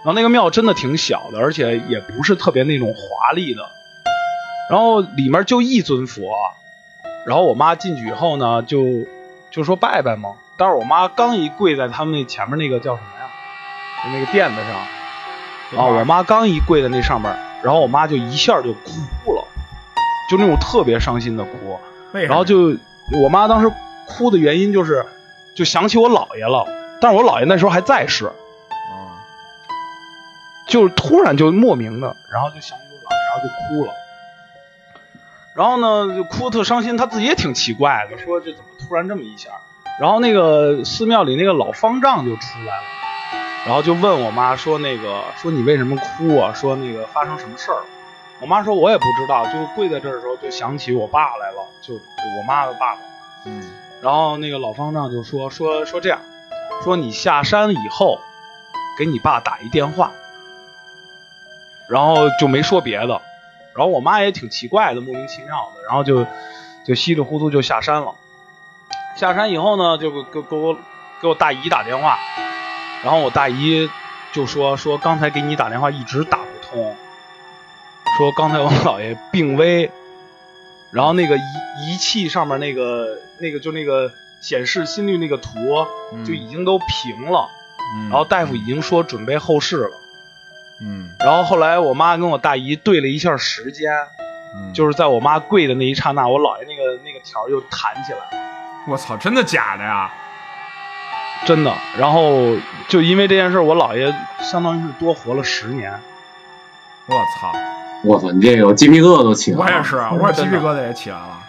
[0.03, 3.63] 然后那个庙真的挺小的，而且也不是特别那种华丽的。
[4.69, 6.33] 然后里面就一尊佛。
[7.25, 8.85] 然后我妈进去以后呢，就
[9.51, 10.35] 就说拜拜嘛。
[10.57, 13.29] 但是我妈刚一跪在他们那前面那个叫什么呀？
[14.05, 15.83] 就那个垫子上。
[15.83, 19.43] 啊，我妈刚一跪在那上面，然后我妈就一下就哭了，
[20.29, 21.79] 就那种特别伤心的哭。
[22.11, 22.77] 然后就。
[23.21, 23.69] 我妈当时
[24.07, 25.05] 哭的原因就是，
[25.57, 26.65] 就想起我姥爷了，
[27.01, 28.31] 但是我姥爷那时候还在世，
[30.69, 33.93] 就是突然就莫名的，然后就想起我姥爷，然后就哭了，
[35.53, 39.49] 然后呢就哭特伤心，他自己也挺奇怪的，说这怎么突然这么一下，
[39.99, 42.83] 然后那个寺庙里那个老方丈就出来了，
[43.65, 46.53] 然后就问我妈说那个说你为什么哭啊？
[46.53, 47.85] 说那个发生什么事儿了？
[48.39, 52.03] 我妈说：“我也不知道，就跪在这儿的时候，就想起我爸来了，就就
[52.37, 52.99] 我妈的爸爸。
[53.45, 53.71] 嗯，
[54.01, 56.19] 然后那个老方丈就说说说这样，
[56.83, 58.19] 说你下山以后，
[58.99, 60.11] 给你爸打一电话，
[61.87, 63.21] 然后就没说别的。
[63.75, 66.25] 然后我妈也挺奇怪的，莫名其妙的，然后就
[66.85, 68.13] 就稀里糊涂就下山了。
[69.15, 70.75] 下山以后呢，就给给我
[71.21, 72.17] 给我大姨打电话，
[73.03, 73.89] 然后我大姨
[74.31, 76.95] 就说说刚才给你打电话一直打不通。”
[78.15, 79.89] 说刚才我姥爷病危，
[80.91, 81.41] 然后那个仪
[81.87, 85.49] 仪器上面那个那个就那个显示心率那个图
[86.23, 87.49] 就已经都平了，
[88.11, 89.97] 然后大夫已经说准备后事了，
[90.79, 91.09] 嗯。
[91.19, 93.91] 然后后来我妈跟我大姨对了一下时间，
[94.55, 98.25] 嗯，就是在我妈跪的那一刹那，我姥爷那个那个条儿又弹起来了，
[98.87, 100.13] 我操，真的假的呀？
[101.45, 101.73] 真的。
[101.97, 102.55] 然后
[102.87, 105.91] 就因为这件事，我姥爷相当于是多活了十年。
[107.07, 107.53] 我操！
[108.03, 109.63] 我操，你这个我鸡皮疙瘩都起来了。
[109.63, 111.39] 我也是，啊，我鸡皮疙瘩也起来了。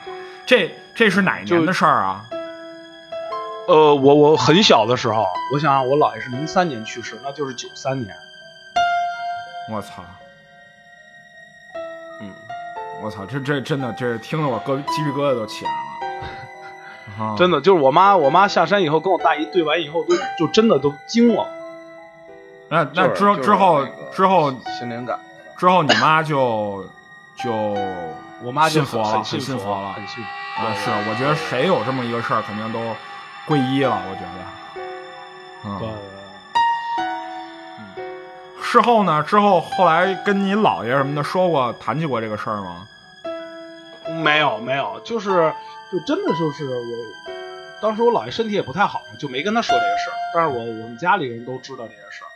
[0.47, 2.25] 这这是哪一年的事儿啊？
[3.67, 8.15] 呃，我我很小的时候，我想想，我姥爷是零三年去世，那就是九三年。
[9.73, 10.05] 我操！
[12.21, 12.31] 嗯，
[13.03, 15.94] 我操，这这真的，这听得我哥鸡皮疙瘩都起来了。
[17.19, 21.47] 啊真的就是我妈，我妈下山以后跟我大姨对完以后，都就真的都惊了。
[22.69, 25.19] 那那之后之后之后心灵感。
[25.57, 26.85] 之后，你妈就
[27.37, 27.53] 就
[28.43, 30.23] 我妈就信佛了，很信信佛了很信。
[30.25, 30.75] 啊！
[30.75, 32.81] 是，我觉得谁有这么一个事儿，肯定都
[33.47, 33.97] 皈依了。
[34.11, 34.39] 我觉得，
[35.65, 35.79] 嗯，
[37.95, 39.23] 对，事后呢？
[39.23, 42.87] 之后后来跟你姥爷什么的说过，谈起过这个事儿吗？
[44.23, 45.53] 没有没有，就是
[45.95, 46.85] 就真的就是我，
[47.81, 50.15] 当时我姥爷身体也不太好，就没跟他说这个事儿。
[50.35, 52.29] 但是我我们家里人都知道这件事儿。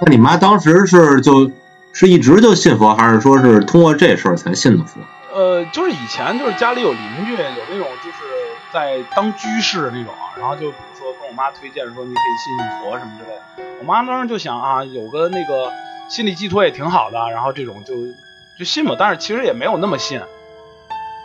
[0.00, 1.52] 那你妈当时是就
[1.92, 5.00] 是一直就信佛，还是说是通过这事儿才信的佛？
[5.32, 8.16] 呃，就是以前就是家里有邻居，有那种就是
[8.72, 13.76] 在当居士那种，然后就比如说跟我妈推荐说你可以信信佛什么之类的。
[13.78, 15.72] 我妈当时就想啊，有个那个
[16.08, 17.94] 心理寄托也挺好的，然后这种就
[18.58, 20.20] 就信吧，但是其实也没有那么信，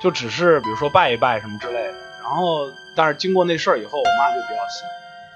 [0.06, 1.94] 就只是比如说拜一拜什么之类的。
[2.22, 4.88] 然后但是经过那事儿以后，我妈就比较信，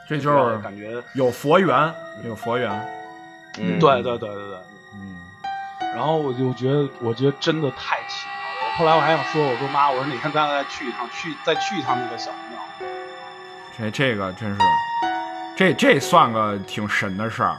[0.07, 1.91] 这就是感觉有佛缘，
[2.23, 2.69] 有佛缘。
[3.57, 4.57] 嗯，对对对对对。
[4.93, 5.17] 嗯，
[5.95, 8.77] 然后我就觉得，我觉得真的太奇妙了。
[8.77, 12.87] 后来我还想说，我说妈，我说哪天咱俩再去一趟，去再去一趟那个小庙。
[13.75, 14.59] 这这个真是，
[15.57, 17.57] 这这算个挺神的事儿。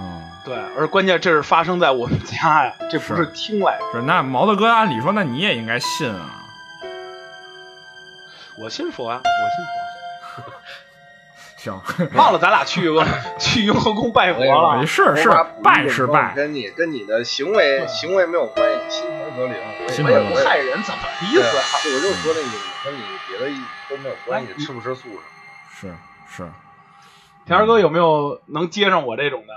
[0.00, 3.84] 嗯，对，而关键这是发生在我们家呀，这不是听来的。
[3.92, 6.42] 是那毛大哥，按理说那你也应该信啊。
[8.58, 9.70] 我信佛啊，我信佛。
[11.60, 11.78] 行，
[12.14, 13.04] 忘了咱俩去过
[13.38, 14.86] 去雍和宫拜佛了。
[14.86, 15.28] 是是
[15.62, 19.54] 拜是拜，跟你跟你的行为行为没有关系，心诚则灵。
[20.02, 21.62] 我也不害人，怎么意思啊？
[21.82, 22.48] 对我就说那个
[22.84, 23.54] 跟你别的
[23.90, 25.08] 都没有关系，吃不吃素
[25.78, 25.94] 什么
[26.30, 26.50] 是是。
[27.44, 29.52] 田儿哥有没有能接上我这种的？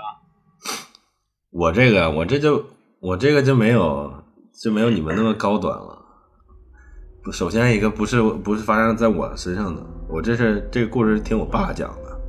[1.54, 2.64] 我这个我这就
[2.98, 4.12] 我这个就没有
[4.52, 5.96] 就没有你们那么高端了。
[7.30, 12.20] 首先一个不是不是发生在我身上的，我这是这个故事是听我爸讲的。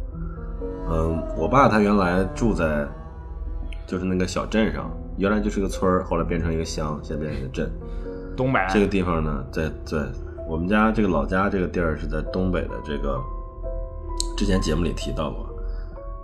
[0.91, 2.87] 嗯，我爸他原来住在
[3.87, 7.67] 就是那个小镇上，原来就是个村儿，后来变成一个乡，现在变成一个镇。
[8.37, 10.05] 东北这个地方呢，在在
[10.47, 13.19] 我们家这个老家这个地儿是在东北的这个，
[14.37, 15.49] 之前节目里提到过，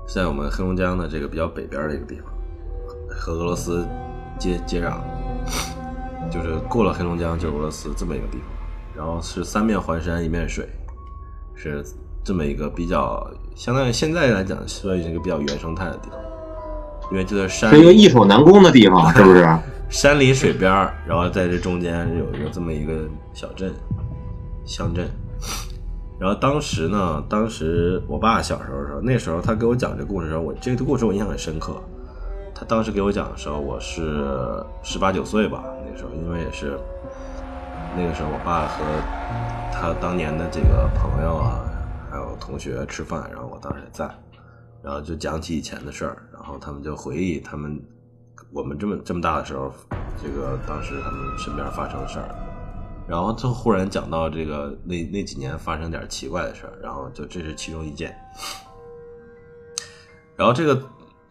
[0.05, 2.30] 是在我们黑龙江的这个比较北边的一个地方，
[3.21, 3.87] 和俄罗斯
[4.39, 4.95] 接接壤，
[6.31, 8.47] 就是过了黑龙江就是俄罗斯这么一个地方，
[8.97, 10.67] 然后是三面环山一面水，
[11.53, 11.85] 是
[12.23, 13.23] 这么一个比较
[13.55, 16.19] 相当于现在来讲算是一个比较原生态的地方，
[17.11, 19.47] 因为就在山是一个易守难攻的地方，是不是？
[19.87, 22.93] 山里水边儿，然后在这中间有一个这么一个
[23.33, 23.71] 小镇、
[24.65, 25.07] 乡镇。
[26.17, 31.79] 然后当时呢，当时我爸小时候的时候，那时候他给我讲这故事的时候，我这个故事我印象很深刻。
[32.61, 36.77] 他当时给我讲的时候，我是十八九岁吧，那时候因为也是
[37.97, 38.83] 那个时候，我爸和
[39.73, 41.65] 他当年的这个朋友啊，
[42.11, 44.07] 还有同学吃饭，然后我当时也在，
[44.83, 47.81] 然后就讲起以前的事儿，然后他们就回忆他们
[48.51, 49.73] 我们这么这么大的时候，
[50.21, 52.29] 这个当时他们身边发生的事儿，
[53.07, 58.15] 然后就忽然讲到这个那那几年发生点奇怪的事儿，然后就这是其中一件，
[60.35, 60.79] 然后这个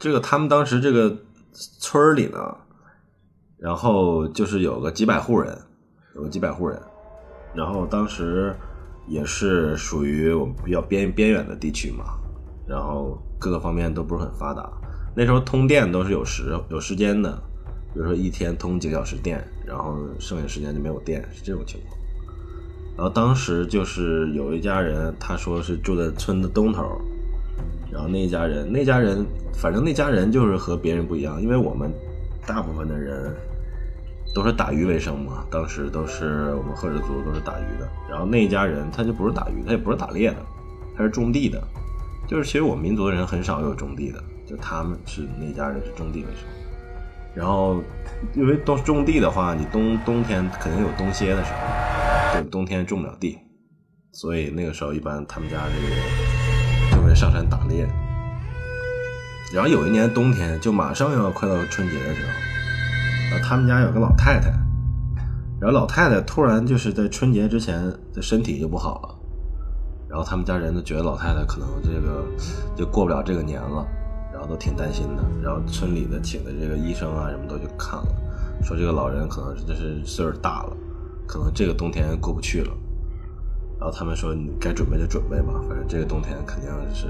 [0.00, 1.14] 这个他们当时这个
[1.52, 2.56] 村里呢，
[3.58, 5.56] 然后就是有个几百户人，
[6.16, 6.80] 有个几百户人，
[7.54, 8.56] 然后当时
[9.06, 12.18] 也是属于我们比较边边远的地区嘛，
[12.66, 14.72] 然后各个方面都不是很发达。
[15.14, 17.30] 那时候通电都是有时有时间的，
[17.92, 21.94] 比如说一天通几个小时电，然后剩下时间就没有电，是这种情况。
[22.96, 26.98] 然后当时就是有一家人，他说是住在村的东头，
[27.92, 31.92] 然后那一家人那家人反正那家人就是和别人不一样，因为我们
[32.46, 33.34] 大部分的人
[34.34, 40.36] 都是打鱼为生嘛，当时都是我们赫尔族都是打鱼的，然后那一家人他就不是打鱼，他也不是打猎的，
[40.96, 41.62] 他是种地的，
[42.28, 44.22] 就是其实我们民族的人很少有种地的。
[44.46, 46.42] 就他们是那家人是种地为生，
[47.36, 47.80] 然后
[48.34, 53.38] 因为都种地的话，你冬冬天肯定有冬歇的时候，对，冬天种不了地，
[54.10, 56.49] 所以那个时候一般他们家这个
[57.14, 57.88] 上山打猎。
[59.52, 62.28] 然后有一年冬天，就马上要快到春节的时候，
[63.30, 64.48] 然后他们家有个老太太，
[65.60, 67.82] 然后老太太突然就是在春节之前
[68.14, 69.14] 的身体就不好了，
[70.08, 72.24] 然后他们家人都觉得老太太可能这个
[72.76, 73.84] 就过不了这个年了，
[74.32, 78.08] 然后都挺担心的，然后村里的请的这个医生啊什么都去看了，
[78.62, 80.76] 说这个老人可能是就是岁数大了，
[81.26, 82.72] 可能这个冬天过不去了。
[83.80, 87.06] 然后他们说你该准备就准备吧，反正这个冬天肯定是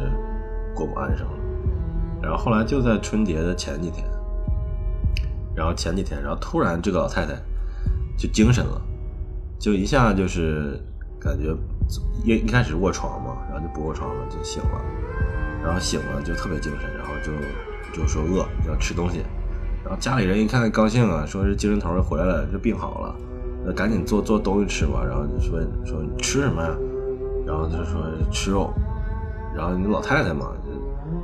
[0.73, 1.33] 过不安生了。
[2.23, 4.07] 然后后来就在春节的前几天，
[5.53, 7.33] 然后前几天，然后突然这个老太太
[8.17, 8.81] 就精神了，
[9.59, 10.79] 就一下就是
[11.19, 11.53] 感觉
[12.25, 14.81] 一一开始卧床嘛，然后就不卧床了，就醒了，
[15.65, 17.33] 然后醒了就特别精神，然后就
[17.93, 19.25] 就说饿要吃东西，
[19.83, 23.17] 然后家里人一看高兴啊，说是精神头回来了，这病好了。
[23.65, 26.77] 那赶紧做做东西吃吧，然后就说说你吃什么呀？
[27.47, 28.73] 然后就说吃肉，
[29.55, 30.53] 然后你老太太嘛，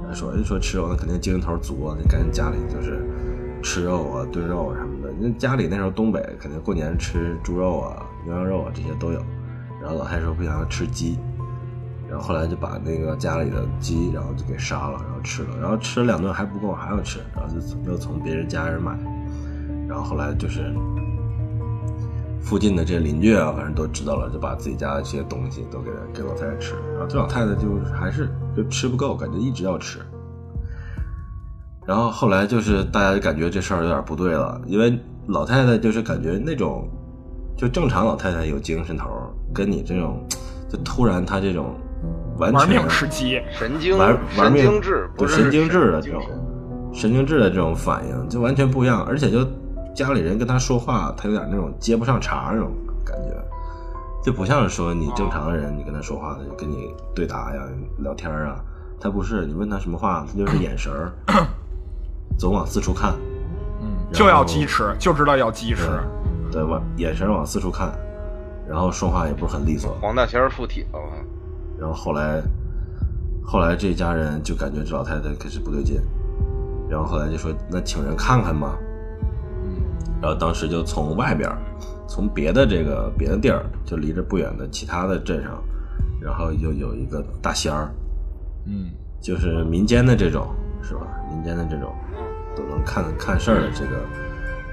[0.09, 3.01] 就说说吃肉，那肯定精神头足啊，就赶紧家里就是
[3.63, 5.15] 吃肉啊、炖肉什么的。
[5.19, 9.21] 那家里那时候东北肯定过年吃猪肉啊、牛羊肉啊这些都有。
[9.81, 11.19] 然后老太太说不想吃鸡，
[12.09, 18.99] 然后后来就把那个家里的鸡，然后就给杀了，然后吃了，然后吃了两顿还不够，还要吃，然后就又从别人家人买，
[19.89, 20.75] 然后后来就是。
[22.47, 26.75] 附近的这邻居啊，反正都知道了，就把自己家的这些东西都给给老太太吃。
[26.93, 29.99] 然后这老太太就还是就吃不够，感觉一直要吃。
[31.85, 36.89] 然后后来就是大家就感觉这事儿有点不对了，因为老太太就是感觉那种
[37.57, 39.11] 就正常老太太有精神头，
[39.53, 40.25] 跟你这种
[40.69, 41.75] 就突然她这种
[42.39, 46.23] 完全玩命吃鸡，神经玩玩命神经质，不是神经质的这种
[46.93, 49.45] 神经质的这种反应就完全不一样，而且就
[49.97, 52.71] 家里人跟他说话，他有点那种接不上茬那种
[53.03, 53.35] 感觉，
[54.23, 57.63] 就不像是说你正常的人，你跟他说话，他就跟你对答呀、
[58.01, 58.61] 聊天啊，
[59.01, 61.11] 他不是，你问他什么话，他就是眼神儿
[62.39, 63.15] 总往四处看，
[63.81, 65.89] 嗯，就要鸡吃，就知道要鸡吃。
[66.53, 67.91] 对，往眼神往四处看，
[68.69, 71.17] 然后说话也不是很利索，黄大仙儿附体了嘛？
[71.79, 72.43] 然后后来，
[73.43, 75.99] 后来这家人就感觉这老太太开始不对劲，
[76.87, 78.77] 然后后来就说那请人看看吧。
[80.27, 81.57] 然后当时就从外边儿，
[82.09, 85.63] 从别的这个别的地儿，就离着不远的其他的镇上，
[86.21, 87.95] 然后又有一个大仙儿，
[88.67, 90.49] 嗯，就是民间的这种
[90.83, 91.07] 是吧？
[91.31, 91.95] 民间的这种
[92.57, 94.01] 都能看看事儿的这个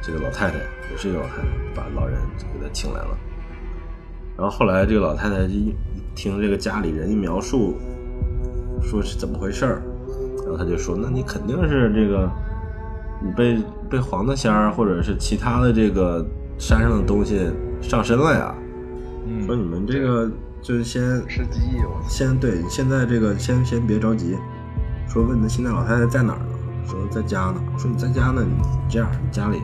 [0.02, 0.58] 这个老太太
[0.90, 1.44] 也是有还
[1.76, 3.16] 把老人给他请来了。
[4.36, 5.76] 然后后来这个老太太一一
[6.16, 7.78] 听这个家里人一描述，
[8.82, 9.84] 说是怎么回事儿，
[10.38, 12.28] 然后她就说：“那你肯定是这个
[13.22, 13.60] 你被
[13.94, 16.26] 被黄大仙儿或者是其他的这个
[16.58, 18.56] 山上的东西上身了呀。
[19.28, 20.28] 嗯说你们这个
[20.64, 21.46] 就是先吃
[22.08, 24.36] 先对，现在这个先先别着急，
[25.08, 26.46] 说问他现在老太太在哪儿呢？
[26.88, 27.62] 说在家呢。
[27.78, 28.56] 说你在家呢，你
[28.90, 29.62] 这样，你家里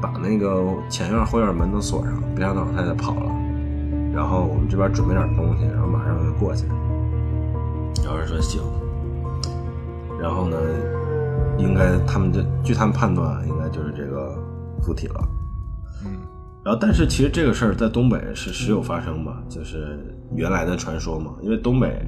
[0.00, 3.30] 把那个前院后院门都锁上，别让老太太跑了。
[4.14, 6.64] 然后我们这边准备点东西，然后马上就过去。
[8.02, 8.62] 然后人说行。
[10.18, 10.56] 然后呢，
[11.58, 14.34] 应该他们这据他们判断，应该就是这个
[14.80, 15.28] 附体了。
[16.04, 16.18] 嗯
[16.64, 19.98] 然后，但是其实这个事儿在东北是时有发生吧，就是
[20.36, 21.32] 原来的传说嘛。
[21.40, 22.00] 因为东北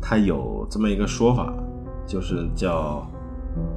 [0.00, 1.52] 它有这么一个说法，
[2.06, 3.06] 就是叫，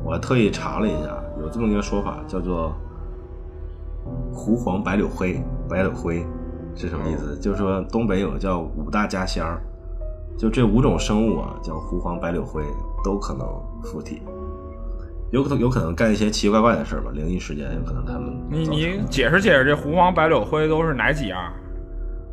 [0.06, 2.74] 我还特意查了一下，有这么一个说法，叫做
[4.32, 5.44] “狐黄白柳灰”。
[5.68, 6.26] 白柳灰
[6.76, 7.38] 是什么意思？
[7.38, 9.62] 就是说东北有叫五大家仙儿，
[10.38, 12.64] 就这五种生物啊，叫狐黄白柳灰，
[13.04, 13.46] 都可能
[13.84, 14.22] 附体。
[15.32, 21.40] 有可能有可能干一些奇奇怪怪的事儿吧，灵异事件有可能他们你你解释解释，这狐黄白柳灰都是哪几样？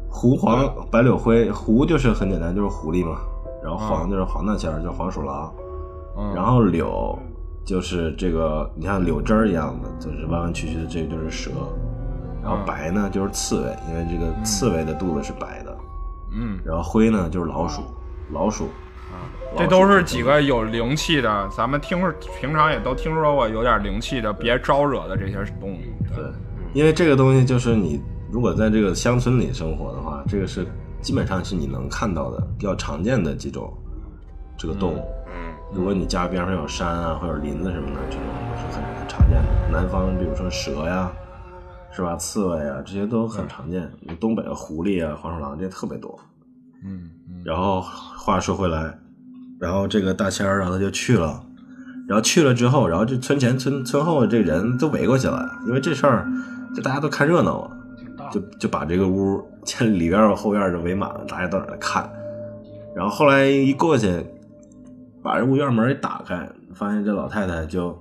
[0.09, 3.19] 狐黄白柳灰，狐就是很简单，就是狐狸嘛，
[3.64, 5.52] 然后嗯黄就是黄大仙儿，就是黄鼠狼，
[6.19, 7.19] 嗯，然后柳
[7.64, 11.50] 就是这个，你像柳枝儿一样的，就是弯弯曲曲的，这个就是蛇，
[12.42, 15.75] 然后嗯白呢就是刺猬，因为这个刺猬的肚子是白的，
[16.35, 17.83] 嗯，然后灰呢就是老鼠，
[18.33, 18.69] 老鼠，
[19.57, 25.79] 这都是几个有灵气的，咱们听说平常也都听说过有点灵气的，别招惹的这些动物。
[26.15, 26.25] 对，
[26.73, 28.00] 因为这个东西就是你
[28.31, 30.67] 如果在这个乡村里生活的话，这个是
[31.00, 33.73] 基本上是你能看到的比较常见的几种
[34.57, 35.05] 这个动物。
[35.29, 39.69] 嗯，如果你家边上有山啊，或者林子什么的，这种都是很很常见的。
[39.71, 41.13] 南方比如说蛇呀，
[41.90, 42.17] 是吧？
[42.17, 43.90] 刺猬啊，这些都很常见。
[44.19, 46.19] 东北的狐狸啊、黄鼠狼这些特别多。
[46.85, 48.96] 嗯嗯然后话说回来，
[49.63, 51.40] 然后这个大仙儿然后，他就去了，
[52.08, 56.29] 然后去了之后，然后这村前村村后这人都围过去了，因为这事儿
[56.75, 62.10] 就大家都看热闹嘛，就就把这个屋前里边儿后院儿就围满了，大家都在那看。
[62.92, 64.27] 然后后来一过去，
[65.23, 67.96] 把这屋院门一打开，发现这老太太就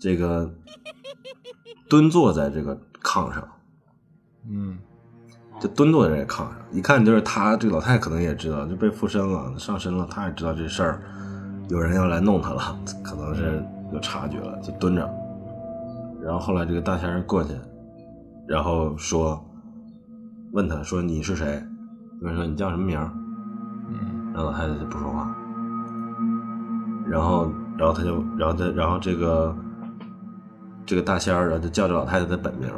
[0.00, 0.50] 这个
[1.86, 3.46] 蹲坐在这个炕上，
[4.48, 4.78] 嗯
[5.60, 11.00] 就蹲坐在这个炕上，一看就是他这个老太太可能也知道，就被附身了，上身了，她也知道这事儿，
[11.68, 15.08] 有人要来弄她了，可能是有察觉了，就蹲着。
[16.22, 17.54] 然后后来这个大仙人过去，
[18.46, 19.42] 然后说，
[20.52, 21.62] 问他说你是谁？
[22.20, 22.98] 有人说你叫什么名？
[23.88, 25.34] 嗯然后老太太就不说话，
[27.08, 29.56] 然后，然后他就，然后他，然后这个
[30.84, 32.68] 这个大仙儿，然后就叫着老太太的本名，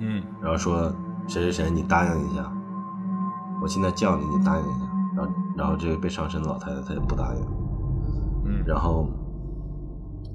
[0.00, 0.92] 嗯然后说
[1.28, 2.52] 谁谁谁，你答应一下，
[3.60, 4.86] 我现在叫你，你答应一下。
[5.14, 7.40] 然后，然后这个被上身的老太太她也不答应，
[8.46, 9.08] 嗯，然后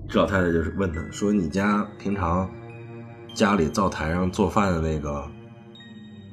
[0.08, 2.48] 这老太太就是问他说：“你家平常
[3.34, 5.24] 家里灶台上做饭的那个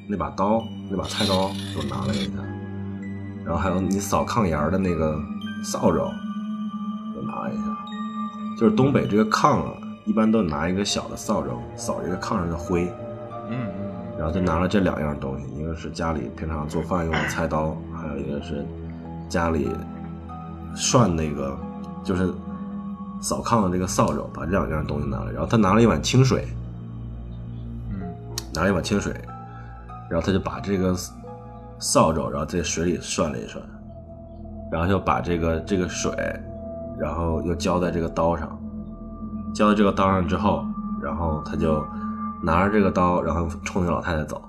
[0.08, 2.42] 那把刀，那把菜刀给我拿来一下，
[3.44, 5.18] 然后还有你扫炕沿的那个
[5.64, 6.04] 扫帚，
[7.12, 7.64] 给我拿来一下。
[8.58, 9.72] 就是东北这个炕啊，
[10.04, 12.92] 一般都拿一个小的扫帚扫这个炕上的灰，
[14.24, 18.64] 然后就拿了这两样东西，一个是家里平常做饭用的菜刀，还有一个是
[19.28, 19.68] 家里
[20.74, 21.54] 涮那个
[22.02, 22.32] 就是
[23.20, 25.30] 扫炕的这个扫帚，把这两样东西拿来。
[25.30, 26.48] 然后他拿了一碗清水，
[27.90, 28.00] 嗯
[28.54, 29.12] 拿了一碗清水，
[30.08, 30.96] 然后他就把这个
[31.78, 33.62] 扫帚，然后在水里涮了一涮，
[34.72, 36.10] 然后就把这个这个水，
[36.98, 38.58] 然后又浇在这个刀上，
[39.54, 40.64] 浇在这个刀上之后，
[41.02, 41.84] 然后他就
[42.44, 44.42] 拿着这个刀，然后冲那老太太走。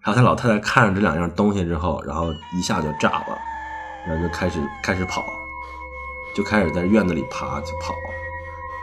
[0.00, 3.38] 然后他老太太看着这两样东西之后，然后一下就炸了，
[4.06, 5.24] 然后就开始开始跑，
[6.34, 7.94] 就开始在院子里爬就跑，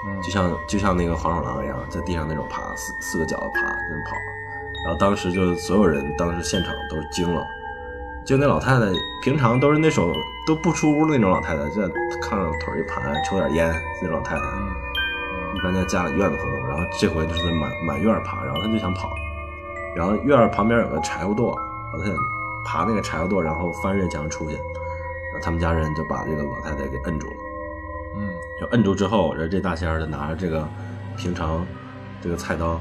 [0.08, 4.16] 嗯，就像就像那个黄鼠狼一样，在地上那种爬，四四个脚的爬，那么跑。
[4.86, 7.44] 然后当时就是所有人，当时现场都惊了。
[8.24, 8.86] 就那老太太，
[9.24, 10.14] 平常都是那种
[10.46, 11.88] 都不出屋那种老太太，就在
[12.22, 14.42] 炕上腿一盘，抽点烟那种老太太，
[15.56, 16.68] 一般在家里院子活动。
[16.68, 19.10] 然后这回就是在满满院爬，然后他就想跑，
[19.96, 21.58] 然后院儿旁边有个柴火垛，
[21.92, 22.16] 然后她想
[22.66, 24.56] 爬那个柴火垛，然后翻院墙出去。
[24.56, 27.36] 然后他们家人就把这个老太太给摁住了。
[28.18, 28.30] 嗯
[28.60, 30.68] 就摁住之后，然后这大仙儿就拿着这个
[31.18, 31.66] 平常
[32.22, 32.80] 这个菜刀，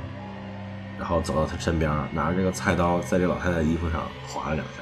[0.98, 4.72] 然后走到他身边，拿着这个菜刀在这老太太衣服上划了两下。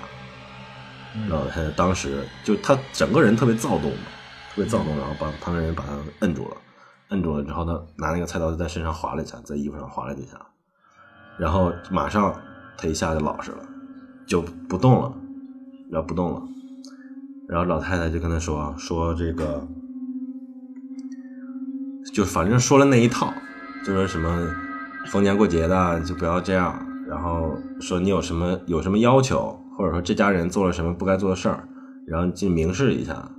[1.15, 4.07] 嗯老太太当时就她整个人特别躁动嘛，
[4.55, 5.91] 特别躁动，然后把旁边人把她
[6.21, 6.57] 摁住了，
[7.13, 10.41] 摁住了之后，她拿那个菜刀就在身上划了一下，在衣服上划了几下，
[11.39, 12.35] 然后马上
[12.77, 13.59] 他一下就老实了，
[14.27, 15.15] 就不动了，
[15.91, 16.43] 然后不动了，
[17.47, 19.67] 然后老太太就跟他说说这个。
[22.13, 23.33] 就反正说了那一套，
[23.87, 24.47] 就说什么
[25.07, 31.67] 逢年过节的就不要这样，然后说你有什么有什么要求，或者说这家人做了什么不该做的事儿，
[32.07, 33.31] 然后就明示一下，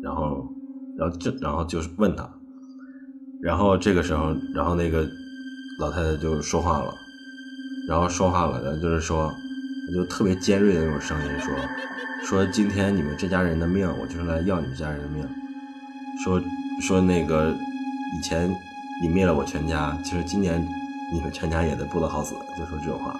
[0.00, 0.48] 然后
[0.96, 2.26] 然后这然后就是问他，
[3.42, 5.06] 然后这个时候，然后那个
[5.78, 6.94] 老太太就说话了，
[7.86, 9.32] 然后说话了，然后就是说，
[9.94, 11.54] 就特别尖锐的那种声音说，
[12.24, 15.24] 说今天你们这家人的命，我就是来要你们家人的命，
[16.24, 16.42] 说
[16.80, 17.54] 说那个
[18.18, 18.50] 以前
[19.02, 20.60] 你灭了我全家，其实今年
[21.12, 23.14] 你们全家也得不得好死，就说这种话。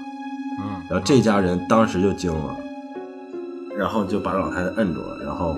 [0.58, 2.56] 嗯，然后这家人当时就惊了，
[3.76, 5.56] 然后就把老太太摁住了，然后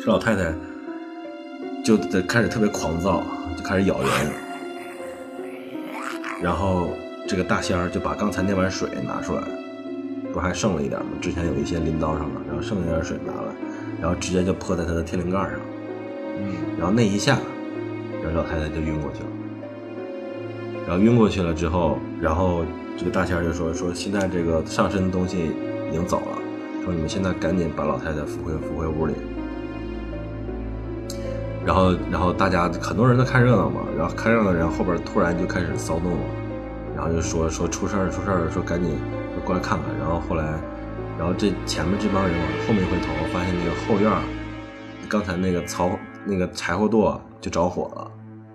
[0.00, 0.54] 这老太太
[1.88, 3.24] 就得开始特别狂躁，
[3.56, 4.10] 就开始咬人，
[6.42, 6.90] 然后
[7.26, 9.42] 这个大仙儿就把刚才那碗水拿出来，
[10.30, 11.12] 不还剩了一点吗？
[11.18, 13.54] 之前有一些拎刀上了，然后剩下点水拿来，
[14.02, 15.52] 然后直接就泼在他的天灵盖上，
[16.36, 17.38] 嗯然后那一下，
[18.22, 19.28] 然后老太太就晕过去了。
[20.86, 22.66] 然后晕过去了之后，然后
[22.98, 25.38] 这个大仙儿就说说现在这个上身的东西
[25.88, 26.38] 已经走了，
[26.84, 29.14] 说你们现在赶紧把老太太扶回扶回屋里。
[31.68, 36.24] 然后，然后大家很多人都看热闹嘛，然后看热闹的人后边突然就开始骚动了，
[36.96, 38.96] 然后就说说出事儿出事儿了，说赶紧
[39.36, 39.86] 就过来看看。
[39.98, 40.58] 然后后来，
[41.18, 44.10] 然后这前面这帮人往后面一回头，发现那个后院
[45.10, 45.90] 刚才那个草
[46.24, 48.10] 那个柴火垛就着火了，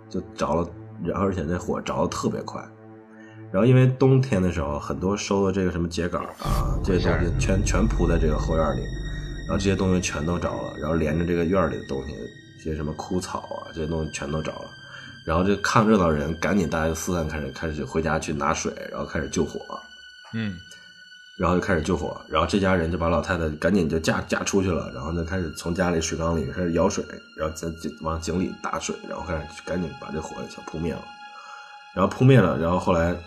[0.09, 0.68] 就着了，
[1.03, 2.59] 然后而且那火着的特别快。
[3.51, 8.82] 然后因为冬天的时候，很多收的这个什么秸秆啊，这些东西全全铺在这个后院里，
[9.47, 14.70] 然后这些东西全都着了，然后连着这个院里的东西，这些什么枯草啊，这些东西全都着了。
[15.26, 19.59] 然后这看热闹人赶紧大家就四散开始开始回家去拿水，然后开始救火。
[20.34, 20.55] 嗯
[21.36, 27.03] 然后就开始救火，然后这家人就把老太太赶紧就架架出去了，然后就开始从家里水缸里开始舀水，
[27.36, 31.03] 然后再井往井里打水，然后开始赶紧把这火想扑灭了，
[31.95, 33.18] 然后扑灭了，然后后来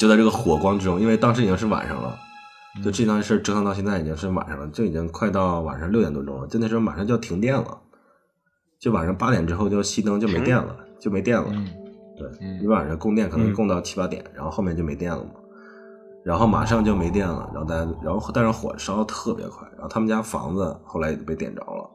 [0.00, 2.18] 就在这个火光之中，因为当时已经是晚上了，
[2.82, 7.78] 就这档事折腾到现在已经是晚上了，就已经快到晚上六点多钟了，就那时候马上就要停电了，
[8.86, 11.48] 就晚上八点之后就熄灯就没电了，就没电了。
[11.50, 11.66] 嗯。
[12.16, 15.30] 对，嗯一晚上供电可能嗯供到七八点，然后后面就没电了嘛，
[16.24, 21.90] 然后马上就没电了，然后大家，然后但是火烧的特别快，然后他们家房子后来也被点着了，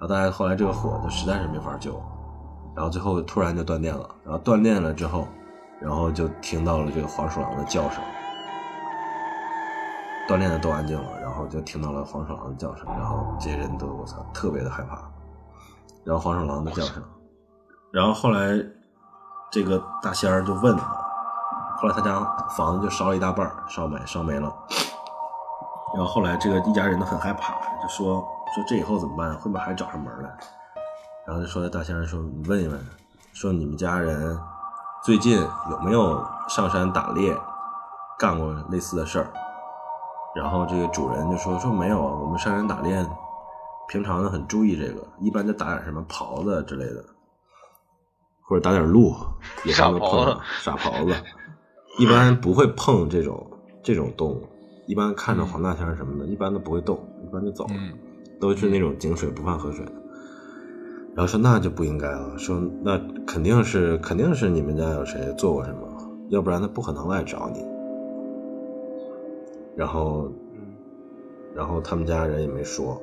[0.00, 1.92] 后大家后来这个火就实在是没法救，
[2.74, 5.28] 然后最后突然就断电了，然后断电了之后，
[5.80, 8.02] 然后就听到了这个黄鼠狼的叫声，
[10.26, 15.02] 断电的都安静了，然后就听到了黄鼠狼的叫声，然后这些人都我操特别的害怕，
[16.04, 17.02] 然后黄鼠狼的叫声，
[17.90, 18.58] 然后后来
[19.50, 20.84] 这个大仙儿就问他，
[21.76, 22.20] 后来他家
[22.56, 24.52] 房子就烧了一大半，烧没烧没了。
[25.94, 28.20] 然后后来这个一家人都很害怕，就说
[28.54, 29.34] 说这以后怎么办？
[29.34, 30.30] 会不会还找上门来？
[31.26, 32.86] 然后就说大仙儿说你问一问，
[33.32, 34.38] 说你们家人
[35.02, 35.40] 最近
[35.70, 37.36] 有没有上山打猎，
[38.18, 39.26] 干过类似的事儿？
[40.34, 43.04] 然后这个主人就说说没有啊，我们上山打猎，
[43.90, 47.04] 平常呢很注意这个，一般就打点什么狍子之类的，
[48.40, 49.12] 或者打点鹿，
[49.64, 51.12] 也傻当做碰狍子傻狍子，
[51.98, 53.44] 一般不会碰这种
[53.82, 54.46] 这种动物，
[54.86, 57.98] 一般看着黄大仙什么的，一般都不会动，一般就走了，嗯
[58.40, 59.84] 都是那种井水不犯河水。
[61.16, 65.80] 然后说那就不应该了，说那肯定是肯定是你们家有谁做过什么，
[66.28, 67.58] 要不然他不可能来找你。
[69.74, 70.30] 然后，
[71.56, 73.02] 然后他们家人也没说，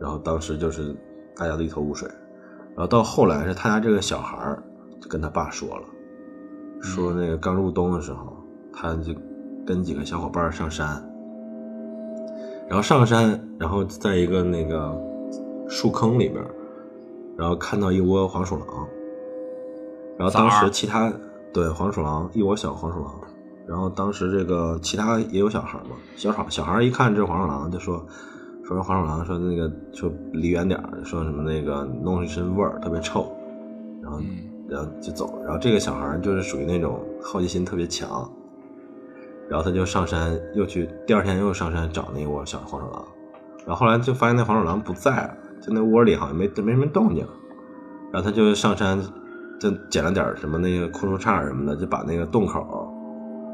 [0.00, 0.94] 然后当时就是
[1.36, 2.08] 大家都一头雾水。
[2.74, 4.62] 然后到后来是他家这个小孩儿
[5.00, 5.84] 就跟他爸说了，
[6.80, 8.36] 说那个刚入冬的时候，
[8.72, 9.12] 他就
[9.66, 11.04] 跟几个小伙伴上山，
[12.68, 14.96] 然后上山，然后在一个那个
[15.68, 16.44] 树坑里边，
[17.36, 18.86] 然后看到一窝黄鼠狼，
[20.16, 21.12] 然后当时其他
[21.52, 23.12] 对黄鼠狼一窝小黄鼠狼，
[23.66, 28.06] 然后当时这个其他也有小孩嘛，小孩小孩一看这黄鼠狼，就说
[28.68, 33.34] 说是黄鼠狼，说那个说离远点儿，说什么那个弄一身味儿特别臭，
[34.02, 34.26] 然后嗯
[34.68, 35.44] 然后就走了。
[35.44, 38.30] 然后这个小孩儿就是属于那种好奇心特别强，
[39.48, 43.02] 然后他就上山又去，第二天又上山找那窝小黄鼠狼，
[43.64, 47.26] 然后后来就发现那黄鼠狼不在了，就那窝里好像没没什么动静，
[48.12, 49.00] 然后他就上山
[49.58, 52.92] 就捡了点什么那个枯树杈什么的，就把那个洞口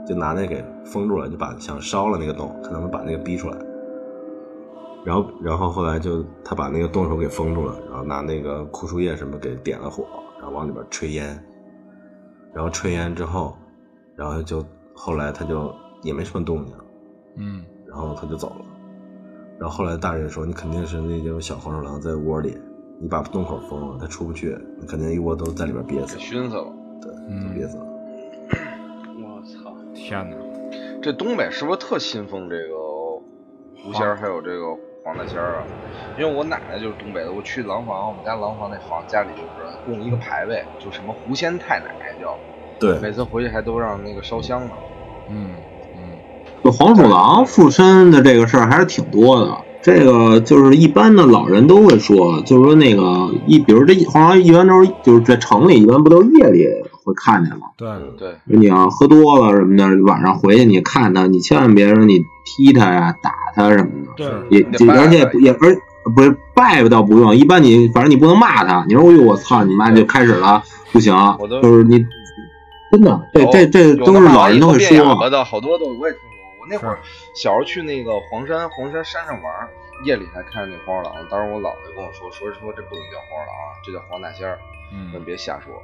[0.05, 3.57] 就拿那给封住了，就把想烧了那个洞，看能不能把那个逼出来。
[5.05, 10.07] 然后，然后后来就他把那个洞口给封住了，然后拿那个枯树叶什么给点了火，
[10.39, 11.39] 然后往里边吹烟，
[12.55, 13.57] 然后吹烟之后，
[14.17, 16.75] 然后就后来他就也没什么动静，
[17.37, 18.65] 嗯然后他就走了。
[19.59, 22.57] 然后后来大人说，你肯定是那种小黄鼠狼在窝里，
[22.99, 26.73] 你把洞口封了，它出不去，你肯定一窝都在里边憋死熏死了。
[27.01, 27.85] 对，嗯都憋死了。
[29.23, 29.77] 我操！
[29.95, 30.37] 天哪！
[31.01, 32.75] 这东北是不是特信奉这个
[33.77, 35.67] 狐仙儿，还有这个黄大仙儿啊？
[36.17, 39.53] 因为我奶奶就是东北的，我去廊坊，我们家廊坊那房家里就是
[39.85, 41.85] 供一个牌位，就什么狐仙太奶
[42.19, 42.41] 叫，
[42.81, 44.77] 对，每次回去还都让那个烧香呢。
[45.29, 45.57] 嗯
[45.95, 46.17] 嗯
[46.65, 49.67] 就黄鼠狼附身的这个事儿还是挺多的。
[49.83, 56.67] 这个就是一般的老人都会说，就是说那个一，比如这黄鼠狼一般都是就是在城里，一般不都是夜里
[57.05, 57.67] 会看见吗？
[57.77, 57.87] 对
[58.17, 65.77] 对，你要喝多了什么的，晚上回去你看它，你千万别说你踢它呀、打它什么的，对也而且拜也而
[66.15, 70.63] 不是拜倒不用，一般你反正你不能骂他，你说哎呦我操你妈就开始了，
[70.93, 71.15] 不行，
[71.61, 71.99] 就是你
[72.91, 76.61] 真的这这这都是老人都会说巴，的，好多都我也听说过。
[76.61, 76.99] 我那会儿
[77.35, 79.53] 小时候去那个黄山黄山山上玩，
[80.05, 81.15] 夜里还看那黄鼠狼。
[81.31, 84.59] 当时我姥姥就跟我说，说说这不能叫黄鼠狼啊，这叫黄大仙儿，
[84.93, 85.75] 你嗯别瞎说，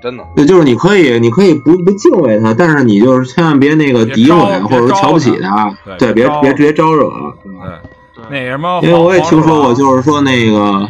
[0.00, 0.24] 真的。
[0.36, 7.10] 对，就是你可以，你可以不不敬畏他，但是你就是千万别那个诋毁或者说瞧不起他，对对，别别别直接招惹。
[7.44, 10.88] 对，那什么，因为我也听说过，就是说那个，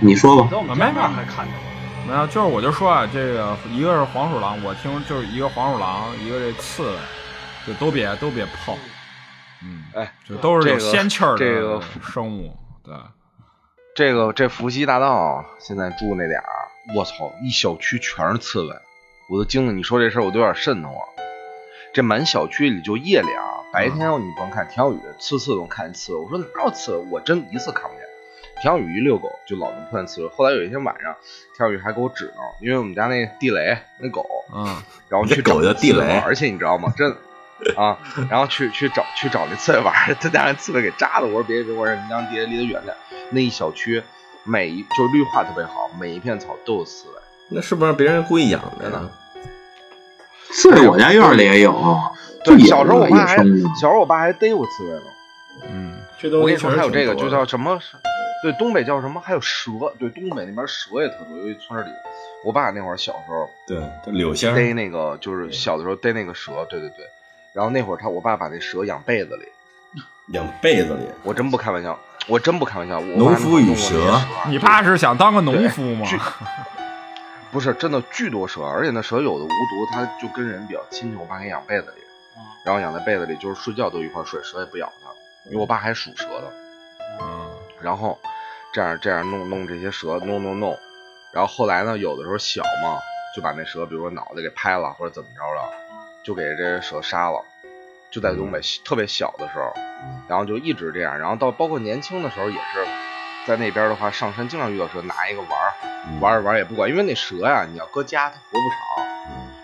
[0.00, 1.64] 你说吧，在我们家那儿还看见过。
[2.06, 6.96] 没有，就是我就说啊，这个一个是黄鼠狼，我听就是一个黄鼠狼，一个这刺猬，
[7.66, 8.74] 就都别都别碰，
[9.62, 12.94] 嗯，哎，就都是有这个仙气儿这个的生物，对，
[13.94, 16.46] 这个这伏羲大道现在住那点儿，
[16.96, 18.74] 我操，一小区全是刺猬，
[19.28, 19.72] 我都惊了。
[19.72, 20.98] 你说这事儿我都有点瘆得慌。
[21.92, 27.06] 这满小区里就夜里啊，白天你甭看田小雨次次都看见刺猬，我说哪有刺猬？
[27.08, 28.04] 我真一次看不见。
[28.60, 30.28] 田小雨一遛狗就老能碰见刺猬。
[30.28, 31.14] 后来有一天晚上，
[31.56, 36.92] 田小雨还给我指呢，因为我们家那地雷那狗，嗯，然后去找这狗叫地雷玩而且你知道吗？
[36.96, 37.16] 真的
[37.76, 37.98] 啊，
[38.28, 41.26] 然后去去找去找那刺猬玩儿，他家那刺猬给扎的。
[41.26, 42.94] 我说别别，我说你让地雷离得远点。
[43.30, 44.02] 那一小区
[44.44, 47.14] 每一就绿化特别好，每一片草都有刺猬。
[47.50, 49.10] 那是不是别人故意养的呢？
[50.50, 51.72] 刺猬我家院里也有，
[52.44, 53.36] 就对，小时候我爸还。
[53.80, 55.06] 小时候我爸还逮过刺猬呢。
[55.70, 57.78] 嗯，这东西我跟你说，还有这个就叫什么
[58.42, 59.20] 对，东北叫什么？
[59.20, 61.38] 还有蛇，对，东北那边蛇也特多。
[61.38, 61.88] 尤其村里，
[62.44, 67.06] 我爸那会儿小时候对，这柳仙逮那个，就是小的时候逮那个蛇，对对对。
[67.54, 70.02] 然后那会儿他我爸把那蛇养被子里，
[70.34, 71.96] 养被子里，我真不开玩笑，
[72.26, 72.98] 我真不开玩笑。
[72.98, 76.04] 我农夫与蛇啊你爸是想当个农夫吗？
[77.52, 81.20] 不是真的巨多蛇，而且那蛇有的无毒，它就跟人比较亲近。
[81.20, 82.02] 我爸给养被子里，
[82.64, 85.10] 然后养在被子里，就是睡觉都一块睡，蛇也不咬它，
[85.48, 86.52] 因为我爸还属蛇的。
[87.22, 87.48] 嗯，
[87.80, 88.18] 然后
[88.72, 90.76] 这样这样弄弄这些蛇，弄弄弄，
[91.32, 92.98] 然后后来呢，有的时候小嘛，
[93.36, 95.70] 就把那蛇，比如说脑袋给拍了或者怎么着了，
[96.24, 97.44] 就给这蛇杀了。
[98.10, 99.72] 就在东北特别小的时候，
[100.28, 102.86] 然后就一直这样，然后到包括年轻的时候也是，
[103.44, 105.72] 在那边的话上山经常遇到蛇，拿一个玩儿，
[106.20, 109.04] 玩着玩儿也不管，因为那蛇呀，你要搁家它活不长，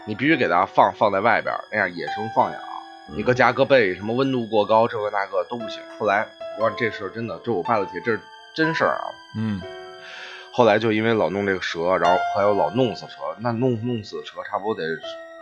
[0.05, 2.61] 你必须给它放放在外边，那样野生放养。
[3.07, 5.81] 你搁家搁被里，什么温度过高，这个那个都不行。
[5.99, 6.27] 后来
[6.59, 8.21] 我说这事儿真的，这我爸的题，这是
[8.53, 9.07] 真事儿啊。
[9.37, 9.61] 嗯，
[10.53, 14.83] 后来就因为老弄这个蛇，然后还有老弄死蛇，那弄弄死蛇差不多得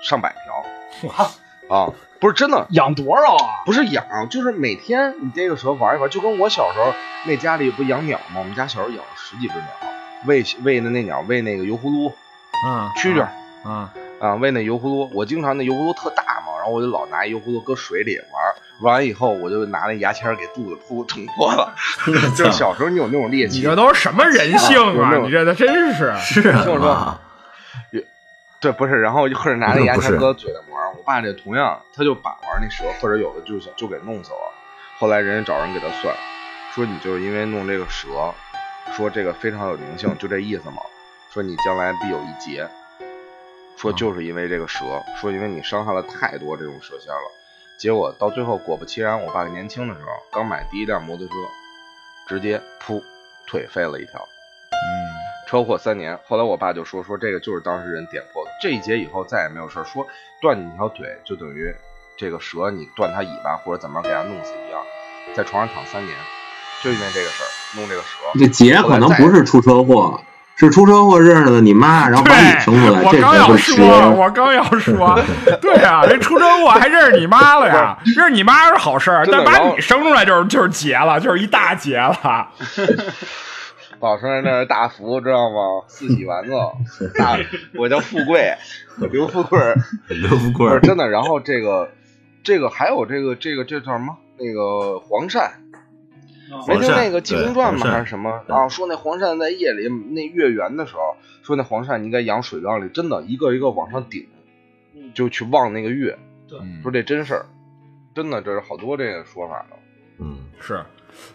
[0.03, 3.63] 上百条哇，啊，不是真的，养多少啊？
[3.65, 6.93] 不是养，就是每天你逮个蛇玩一玩，就跟我小时候
[7.27, 8.37] 那家里不养鸟吗？
[8.39, 9.67] 我们家小时候养了十几只鸟，
[10.27, 12.13] 喂喂的那鸟喂那个油葫芦、
[12.67, 13.29] 嗯，蛐蛐儿
[13.65, 13.89] 嗯，
[14.21, 15.11] 啊，喂那油葫芦。
[15.13, 18.43] 我经常那油葫芦特大嘛，然后我就老拿油葫芦搁水里玩，
[18.83, 21.75] 玩完以后我就拿那牙签给肚子噗捅破了。
[22.37, 25.17] 就是小时候你有那种猎奇，你这都是什么人性啊？
[25.23, 27.19] 你这都真是，是啊听我说
[28.61, 30.97] 对，不是，然后或者拿那牙签搁嘴上玩。
[30.97, 34.53] 我爸这同样，他就把玩那蛇，或者有的就想就给弄死了。
[34.99, 36.15] 后来人家找人给他算，
[36.75, 38.35] 说你就是因为弄这个蛇，
[38.93, 40.83] 说这个非常有灵性，就这意思嘛。
[41.31, 42.69] 说你将来必有一劫，
[43.77, 44.85] 说就是因为这个蛇，
[45.21, 47.31] 说因为你伤害了太多这种蛇仙了。
[47.79, 51.35] 结果到最后果不其然，我爸年轻的时候刚买第一辆摩托车，
[52.27, 53.01] 直接噗
[53.47, 54.19] 腿废了一条。
[54.73, 54.79] 嗯，
[55.47, 60.07] 车祸三年，后来我爸就说说这个就是当事人点破的，这一劫以后再也没有事儿，说
[60.41, 61.75] 断你一条腿就等于
[62.17, 64.81] 这个蛇你断它尾巴或者怎么着给它弄死一样，
[65.35, 66.17] 在床上躺三年，
[66.83, 68.09] 就因为这个事儿弄这个蛇。
[68.39, 70.21] 这劫可能不是出车祸，
[70.57, 75.21] 是出车祸认识的你妈，然后把你，生出来，我刚要这才是说，我刚要说，
[75.61, 77.97] 对呀、这出车祸还认识你妈了呀？
[78.05, 82.49] 认识你妈是好事儿，但把你生出来就是就是劫了，就是一大劫了。
[84.01, 85.85] 宝生人那是大福，知道吗？
[85.89, 87.39] 四喜丸子，大
[87.79, 88.55] 我叫富贵，
[89.11, 89.59] 刘富贵，
[90.09, 91.09] 刘富贵真的。
[91.09, 91.91] 然后这个
[92.43, 94.17] 这个还有这个这个这叫什么？
[94.39, 95.51] 那个黄鳝，
[96.69, 97.91] 没听那个《济公传》吗？
[97.91, 98.69] 还是什么啊？
[98.69, 104.27] 说那黄鳝在夜里那月圆的时候，说那黄鳝应该养水缸里，真的一个一个往上顶，
[105.13, 106.17] 就去望那个月。
[106.49, 107.47] 对说这真事儿，
[108.15, 109.77] 真的这是好多这个说法的。
[110.21, 110.83] 嗯，是，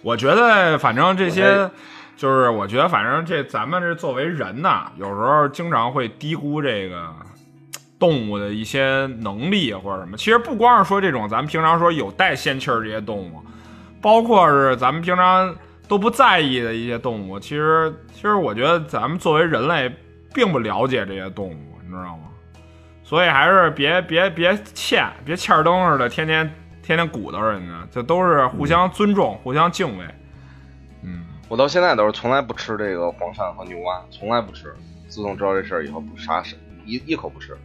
[0.01, 1.69] 我觉得反正这我些，
[2.15, 7.13] 就是我觉得反正这咱们这作为人呐，有时候经常会低估这个
[7.99, 10.15] 动物的一些能力或者什么。
[10.15, 13.43] 其实不光是说这种咱们平常说有带仙气儿这些动物，
[14.01, 15.53] 包括是咱们平常
[15.87, 19.93] 都不在意的一些动物，其实其实我觉得咱们作为人类
[20.33, 22.23] 并不了解这些动物，你知道吗？
[23.03, 26.49] 所以还是别别别欠，别欠灯似的，天天
[26.81, 30.05] 天天鼓捣人家，这都是互相尊重、互相敬畏。
[31.43, 34.73] 嗯，我到现在都是从来不吃这个黄鳝和牛蛙，从来不吃。
[35.07, 37.55] 自从知道这事儿以后，不杀生一一口不吃。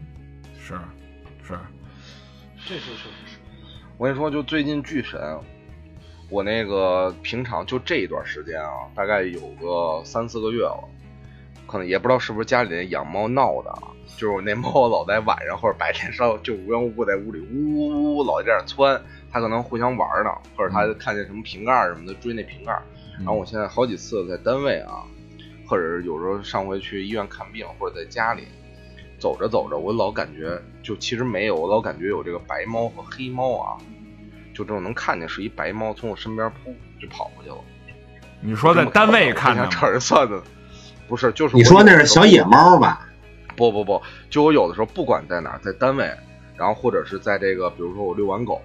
[0.61, 0.75] 是
[1.43, 1.59] 是，
[2.67, 3.39] 这是是是，
[3.97, 5.39] 我跟你说，就最近巨神，
[6.29, 10.85] 我那个平常就这一段时间啊，大概有个三四个月了，
[11.67, 19.01] 可能也不知道是不是家里人养猫闹的啊，就是我那猫老在晚上或者白天上就无缘无故在屋里呜呜呜老在这儿窜，
[19.33, 22.83] 它可能互相玩呢，或者它看见什么瓶盖儿什么的追那瓶盖儿。
[23.19, 25.03] 然后我现在好几次在单位啊，
[25.67, 28.45] 或者是有时候上回去医院看病，或者在家里
[29.19, 33.77] 走着走着，我老感觉就其实没有，我老感觉有这个白猫和黑猫啊，
[34.55, 37.57] 就这种能看见是一白猫从我身边扑就跑过去了。
[38.41, 39.77] 你说在单位看的的吗？
[39.81, 40.41] 这人算的，
[41.09, 43.09] 不是就是你说那是小野猫吧？
[43.57, 44.01] 不不不，
[44.31, 46.09] 就我有的时候不管在哪儿，在单位，
[46.57, 48.61] 然后或者是在这个，比如说我遛完狗，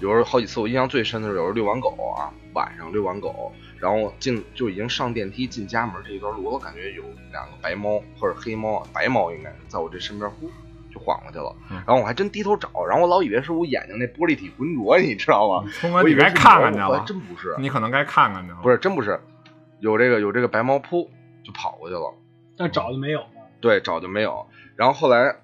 [0.00, 10.50] 有时候好几次我印象最深的是有时候遛完狗啊，晚上遛完狗，然后进就已经上电梯进家门这一段路，我感觉有两个白猫或者黑猫啊，白猫应该是在我这身边呼
[10.92, 15.70] 就晃过去了，嗯然后我还真低头找，然后我老以为是我眼睛那玻璃体浑浊， 你知道吗？
[16.02, 18.58] 我以为看看去了，真不是，你可能该看看去了。
[18.60, 19.20] 不是真不是，
[19.78, 21.08] 有这个有这个白猫扑
[21.44, 22.12] 就跑过去了。
[22.56, 23.22] 但找就没有。
[23.60, 24.44] 对，找就没有。
[24.74, 25.36] 然后后来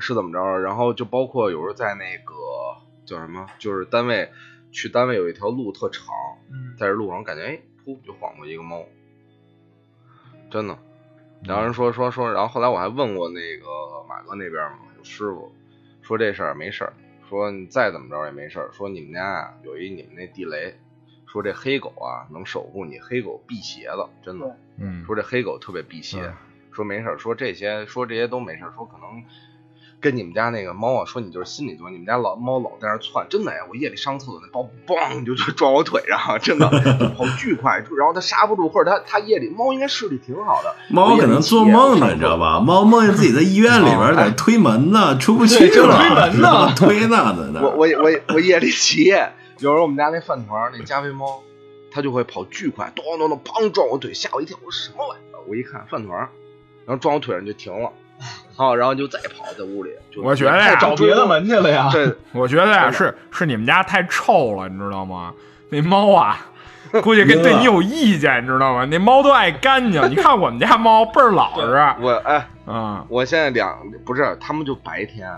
[0.00, 0.58] 是怎么着？
[0.58, 2.34] 然后就包括有时候在那个
[3.04, 4.28] 叫什么，就是单位
[4.76, 6.04] 去单位有一条路特长，
[6.50, 8.84] 嗯，在这路上感觉哎噗就晃过一个猫，
[10.50, 10.76] 真的。
[11.44, 13.66] 然后人说说说，然后后来我还问过那个
[14.06, 15.50] 马哥那边嘛，有师傅
[16.02, 16.92] 说这事儿没事儿，
[17.26, 20.74] 说你再怎么着也没事儿，说你们家啊有一你们那地雷，
[21.26, 24.58] 说这黑狗啊能守护你，黑狗辟邪的，真的。
[24.76, 26.34] 嗯，说这黑狗特别辟邪，嗯
[26.70, 29.24] 说没事儿，说这些说这些都没事儿，说可能
[30.00, 36.68] 跟你们家那个猫啊，说你就是心理作用，你们家老猫老在那窜，真的呀，我夜里上厕所那包嘣就就撞我腿上，真的
[37.16, 42.60] 跑巨快，然后它刹不住，或者它它夜里猫应该视力挺好的，猫可能做梦呢，你知道吧？
[42.60, 51.42] 猫梦见自己在医院里边在推门呢，出不去了，推门呢 推呢，在那我我我我夜里起夜，有时候我们家那饭团那加菲猫，
[51.90, 54.56] 它就会跑巨快，咚咚咚，砰撞我腿，吓我一跳。
[54.64, 55.40] 我说什么玩意儿？
[55.48, 56.18] 我一看饭团，
[56.84, 57.90] 然后撞我腿上就停了，
[58.56, 59.90] 好，然后就再跑在屋里。
[60.10, 61.88] 就我觉得呀找别的门去了呀。
[61.92, 65.32] 对我觉得呀，是是你们家太臭了，你知道吗？
[65.68, 66.38] 那猫啊，
[67.02, 68.84] 估计跟 对你有意见，你知道吗？
[68.86, 70.02] 那猫都爱干净。
[70.08, 71.66] 你看我们家猫倍儿老实，
[72.00, 75.30] 我哎，嗯，我现在两不是，他们就白天，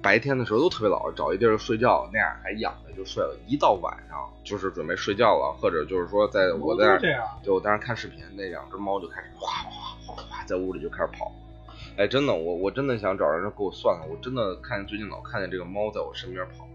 [0.00, 3.36] 白天的时候都特别老实，找一地儿睡觉，那样还养着就睡了。
[3.48, 11.32] 一到晚上就是准备睡觉了，或者就是说在我在那儿这样，就我在那儿看视频，那两只猫就开始哗哗哗哗哗在屋里就开始跑。
[12.00, 16.66] 哎，真的，我我真的想找人给我算算，我真的看见最近老看见这个猫在我身边跑。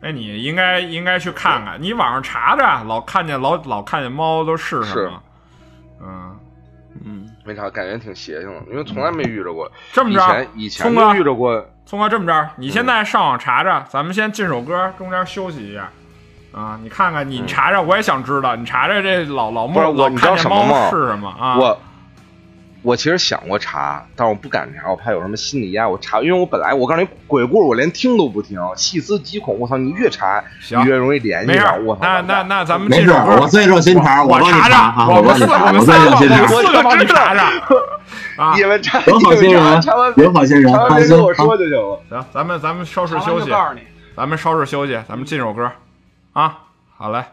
[0.00, 5.22] 哎，你应该应该去看看，你网上查查，老看见老老看见猫都是什么？
[6.00, 6.38] 嗯
[7.04, 9.66] 嗯，没啥，感觉挺邪性的，因为从来没遇着过。
[9.66, 15.90] 以这么着前以前聪哥遇着过，聪哥这么着，你现在上网查查，咱们先进首歌，中间休息一下。
[16.52, 21.58] 啊，你看看，你嗯查查，我也想知道，你查查这老老猫我你知道看见猫什么吗是什么啊？
[21.58, 21.78] 我
[22.84, 25.92] 我其实想过查，但是我不敢查，我怕有什么心理压力。
[25.92, 29.58] 我查，因为我本来我告诉你，鬼故事我连听都不听，细思极恐。
[29.58, 31.82] 我操，你越查你越容易联系没事上。
[31.82, 37.50] 我操，那那那咱们这事进首歌，我最热心肠，我查查啊，我们四帮你查，我最我们三个，我热心肠们，四个帮你查查。
[38.44, 41.56] 啊，你们查，有好心你们查人有好心人，查完放心别跟我说啊。
[41.56, 42.00] 就行了。
[42.10, 43.50] 行，咱们咱们稍事休息，
[44.14, 45.70] 咱们稍事休息，咱们进首歌，
[46.34, 46.58] 啊，
[46.98, 47.24] 好嘞。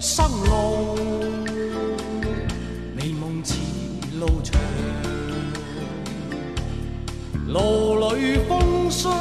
[0.00, 0.96] 生路，
[2.94, 3.54] 美夢似
[4.18, 4.60] 路長，
[7.46, 9.12] 路裏風霜，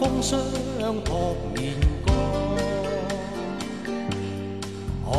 [0.00, 0.40] 風霜
[1.04, 1.74] 扑面
[2.04, 2.16] 光，
[5.04, 5.14] 紅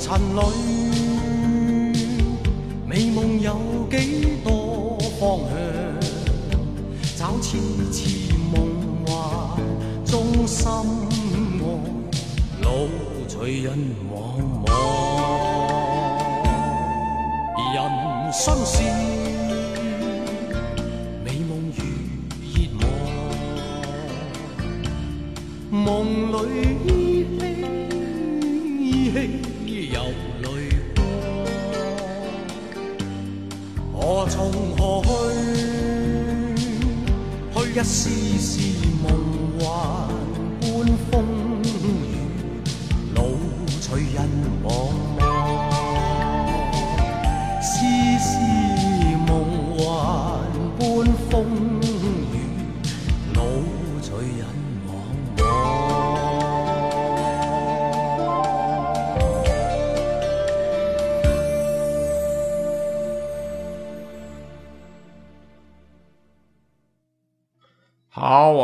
[0.00, 0.40] 塵裏，
[2.86, 3.50] 美夢有
[3.90, 3.96] 幾
[4.42, 5.52] 多方向？
[7.16, 7.58] 找痴
[7.92, 7.98] 痴
[8.32, 8.54] 夢
[9.06, 9.10] 幻
[10.06, 11.64] 中心愛。
[12.62, 12.68] 路
[13.40, 13.72] 隨人
[14.12, 14.12] 茫
[14.66, 14.68] 茫，
[17.74, 17.80] 人
[18.34, 18.82] 生是
[21.24, 21.80] 美夢如
[22.52, 22.54] 熱
[25.72, 25.82] 望，夢
[26.36, 26.36] 裏
[26.84, 26.92] 依
[27.24, 27.42] 稀
[28.84, 29.16] 依稀
[29.94, 29.98] 有
[30.42, 30.46] 泪
[30.94, 30.98] 光，
[33.94, 34.36] 我从
[34.76, 35.08] 何去？
[37.54, 38.00] 去一丝
[38.38, 38.60] 丝
[39.02, 39.04] 梦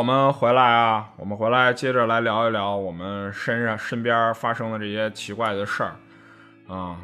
[0.07, 5.95] 们回来啊，我们回来接着来聊一聊我们身上身边发生的这些奇怪的事儿
[6.73, 6.95] 啊。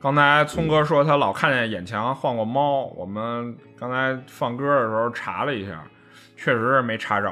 [0.00, 5.84] 刚才聪哥说他老看见眼前晃过猫，我们刚才放歌的时候查了一下，
[6.36, 7.30] 确实是没查着。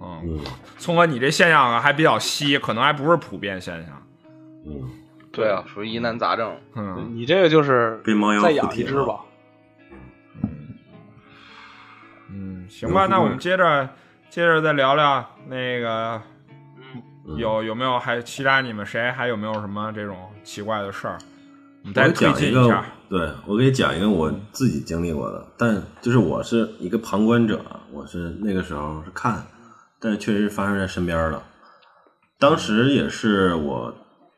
[0.00, 0.40] 嗯，嗯
[0.78, 4.00] 聪哥，你这现象啊还比较稀，可能还不是普遍现象。
[4.64, 4.88] 嗯，
[5.32, 6.56] 对啊，属于疑难杂症。
[6.76, 9.22] 嗯，你这个就是被猫再养一只吧。
[12.32, 13.88] 嗯，行吧，那我们接着
[14.30, 16.22] 接着再聊聊那个
[17.26, 21.18] 嗯有有没有还其他你们谁还有没有什么这种奇怪的事儿？
[21.82, 27.60] 你再推讲一个对我给你讲一个我自己经历过的，但就是我是一个旁观者，
[27.90, 29.42] 我是那个时候是看，
[29.98, 31.42] 但是确实发生在身边了。
[32.38, 33.92] 当时也是我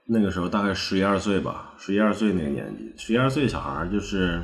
[0.06, 4.42] 那个时候大概十一二岁吧，十一二岁那个年纪，十一二岁小孩就是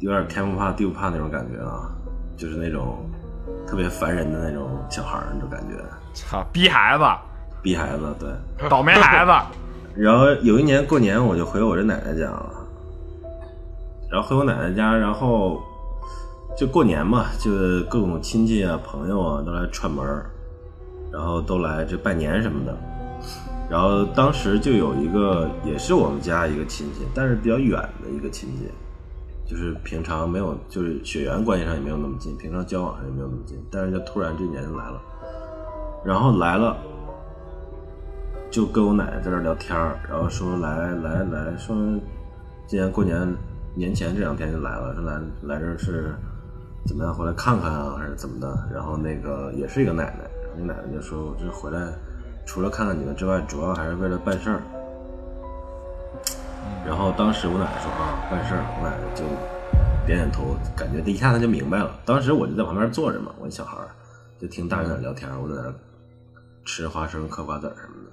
[0.00, 1.90] 有点天不怕地不怕那种感觉啊，
[2.36, 3.08] 就是那种
[3.66, 5.74] 特别烦人的那种小孩儿那种感觉，
[6.14, 7.04] 操，逼孩子，
[7.62, 8.68] 逼孩子，对。
[8.68, 9.32] 倒霉孩子。
[9.96, 12.52] 然后有一年过年，我就回我这奶奶家了，
[14.10, 15.60] 然后回我奶奶家，然后
[16.56, 17.50] 就过年嘛，就
[17.88, 20.30] 各种亲戚啊、朋友啊都来串门儿，
[21.10, 22.76] 然后都来这拜年什么的。
[23.68, 28.70] 然后当时就有一个也是我们家一个亲戚，但是比较远的一个亲戚，
[29.46, 35.00] 就是平常没有，就是血缘关系上也没有那么近，平常交往上也没有那么近，但是就突然这年就来了，
[36.04, 36.76] 然后来了，
[38.50, 41.76] 就跟我奶奶在这聊天儿，然后说来来来说，
[42.66, 43.36] 今年过年
[43.74, 46.12] 年前这两天就来了，说来来这儿是
[46.84, 48.68] 怎么样回来看看啊，还是怎么的？
[48.74, 51.92] 然后那个也是一个奶奶，然后那奶奶就说，我这回来
[52.44, 54.60] 除了看看你们之外，主要还是为了办事儿。
[56.84, 59.24] 然后当时我奶奶说啊，办事儿，我奶奶就
[60.06, 61.98] 点点头，感觉这一下子就明白了。
[62.04, 63.90] 当时我就在旁边坐着嘛，我小孩儿
[64.38, 65.74] 就听大人在聊天，我在那儿
[66.64, 68.10] 吃花生、嗑瓜子儿什么的。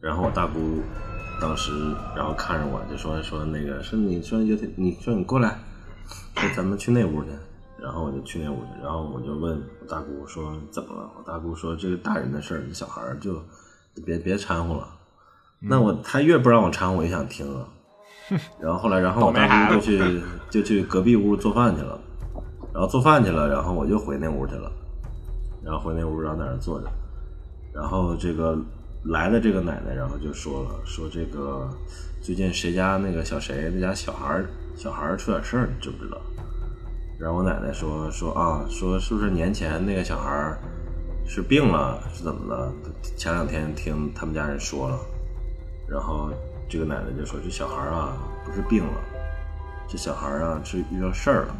[0.00, 0.80] 然后我大姑
[1.40, 1.72] 当时
[2.16, 5.58] 然后看着我就说说那个说你说有点你说你过来，
[6.36, 7.30] 说咱们去那屋去。
[7.80, 11.08] 然后我就去那屋去，然后我就问我大姑说怎么了？
[11.16, 13.40] 我大姑说这个大人的事儿，你小孩儿就
[14.04, 14.88] 别别掺和了。
[15.60, 17.68] 那我他越不让我掺和，我越想听啊。
[18.60, 21.98] 然后后来，然后我当时就 去就去隔壁屋做饭去了，
[22.72, 24.70] 然后做饭去了，然后我就回那屋去了，
[25.64, 26.86] 然后回那屋然后在那坐着，
[27.74, 28.58] 然后这个
[29.04, 31.68] 来的这个奶奶，然后就说了，说这个
[32.20, 36.18] 最近谁家那个小谁那家小孩小孩出点事儿，你知不知道？
[37.18, 40.58] 然后我奶奶说说啊，说是不是年前那个小孩儿
[41.26, 42.72] 是病了，是怎么了？
[43.16, 44.98] 前两天听他们家人说了，
[45.88, 46.30] 然后
[46.68, 49.00] 这个奶奶就说这小孩儿啊不是病了，
[49.88, 51.56] 这小孩儿啊是遇到事儿了。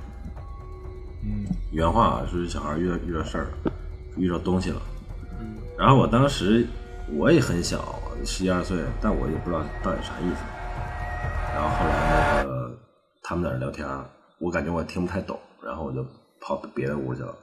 [1.24, 3.72] 嗯，原话啊，说这小孩儿遇到遇到事儿了，
[4.16, 4.80] 遇到东西了。
[5.40, 6.66] 嗯然后我当时
[7.12, 7.94] 我也很小，
[8.24, 10.42] 十一二岁，但我也不知道到底啥意思。
[11.54, 12.78] 然后后来那个
[13.22, 14.04] 他们在那聊天儿，
[14.38, 16.04] 我感觉我听不太懂，然后我就
[16.40, 17.34] 跑别的屋去了。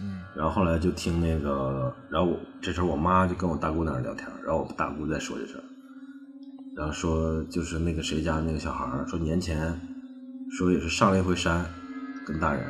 [0.00, 5.62] 嗯，然后后来就听那个，然后我这时候我妈就跟我大姑在那聊天，然后我大姑在说这事儿，
[6.76, 9.78] 然后说就是那个谁家那个小孩儿说年前
[10.50, 11.64] 说也是上了一回山，
[12.26, 12.62] 跟大人，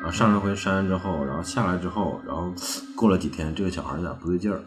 [0.00, 2.52] 然后上了回山之后，然后下来之后，然后
[2.96, 4.60] 过了几天，这个小孩儿有点不对劲儿，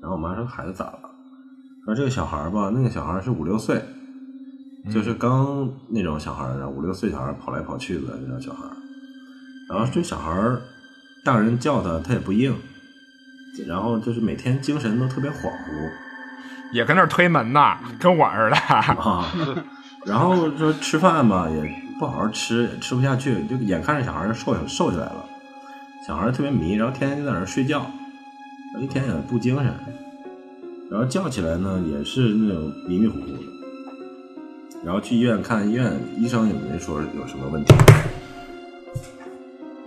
[0.00, 0.98] 然后我妈说孩子咋了？
[1.84, 3.82] 说这个小孩儿吧，那个小孩儿是五六岁，
[4.92, 8.76] 就是刚那种小孩儿，五六岁小孩儿跑来跑去的那种小孩儿，
[9.68, 10.62] 然后这小孩儿
[11.24, 12.54] 大人叫他，他也不应，
[13.66, 15.90] 然后就是每天精神都特别恍惚
[16.72, 18.56] 也跟那儿推门呢，跟我似的。
[18.56, 19.26] 啊，
[20.04, 25.24] 然后说吃饭吧也不好好吃，也吃不下去，就眼看着小孩儿瘦瘦下来了，
[26.06, 27.86] 小孩儿特别迷，然后天天就在那儿睡觉，
[28.80, 29.66] 一天也不精神，
[30.90, 33.38] 然后叫起来呢也是那种迷迷糊糊的，
[34.84, 37.74] 然后去医院看医院，医生也没说有什么问题，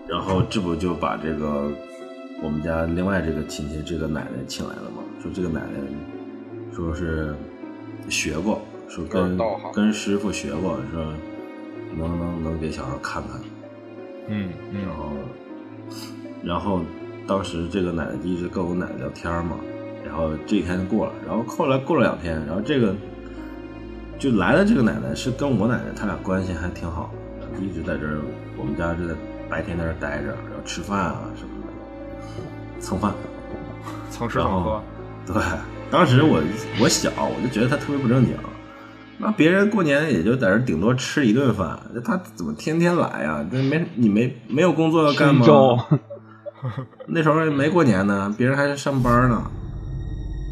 [0.08, 1.70] 然后这不就把这个
[2.42, 5.80] 我们家另外这个亲戚这个奶奶请来了吗，说这个奶奶
[6.76, 7.34] 说是
[8.10, 9.38] 学过，说跟
[9.74, 11.14] 跟师傅学过，说
[11.96, 13.40] 能能能给小孩看看，
[14.28, 15.12] 嗯嗯然后
[16.44, 16.82] 然后
[17.26, 19.56] 当时这个奶奶就一直跟我奶奶聊天嘛，
[20.06, 22.94] 然后这一天就过了，然后后来过了两天，然后这个
[24.20, 27.10] 就来了这个奶奶是跟我奶奶他俩关系还挺好
[27.62, 28.20] 一直在这儿，
[28.58, 29.14] 我们家就在
[29.50, 33.14] 白天在这儿待着，然后吃饭啊什么的，蹭饭。
[34.12, 34.82] 蹭吃蹭喝。
[35.26, 35.36] 对，
[35.96, 36.44] 当时我
[36.78, 38.36] 我小，我就觉得他特别不正经。
[39.18, 43.46] 那别人过年也就在这顶多吃一顿饭，他怎么天天来呀？
[43.50, 45.46] 这没你没没有工作要干吗
[47.08, 49.42] 那时候没过年呢，别人还是上班呢。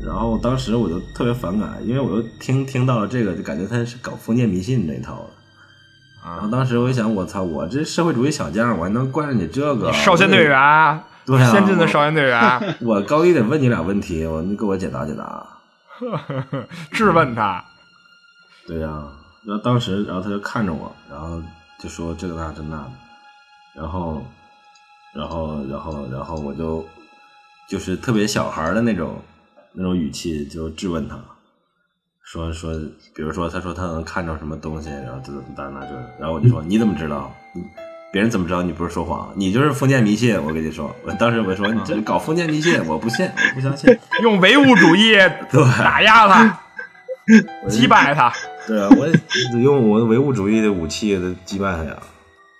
[0.05, 5.29] 然后当时我就特别反感，因为我又听听到了这个，就感觉他是搞封建迷信这一套的。
[6.25, 10.57] 然后当时我一想，我操，我这社会主义小将，我还能惯着你这个少先队员，
[11.25, 15.45] 对啊，先进的少先队员， 我高一得问你俩问题，我你给我解答解答。
[16.91, 17.63] 质问他。
[18.67, 19.07] 对呀、
[19.45, 21.41] 然后当时，然后他就看着我，然后
[21.79, 22.91] 就说这个那这那的，
[23.75, 24.23] 然后，
[25.13, 26.85] 然后，然后，然后我就
[27.69, 29.21] 就是特别小孩的那种
[29.73, 31.17] 那种语气，就质问他，
[32.23, 32.73] 说说，
[33.15, 37.31] 比如说他说他能看着什么东西，然后这怎么那那这，然后我就说你怎么知道？
[37.53, 37.61] 你
[38.13, 39.33] 别人怎么知道你不是说谎？
[39.35, 40.39] 你就是封建迷信！
[40.45, 43.89] 我跟你说，我当时我说你这是搞封建迷信，我不信，我不相信。
[44.21, 45.15] 用唯物主义
[45.79, 46.59] 打压他，
[47.67, 48.31] 击败他。
[48.67, 49.13] 对啊，我也
[49.63, 51.97] 用我的唯物主义的武器的击败他呀，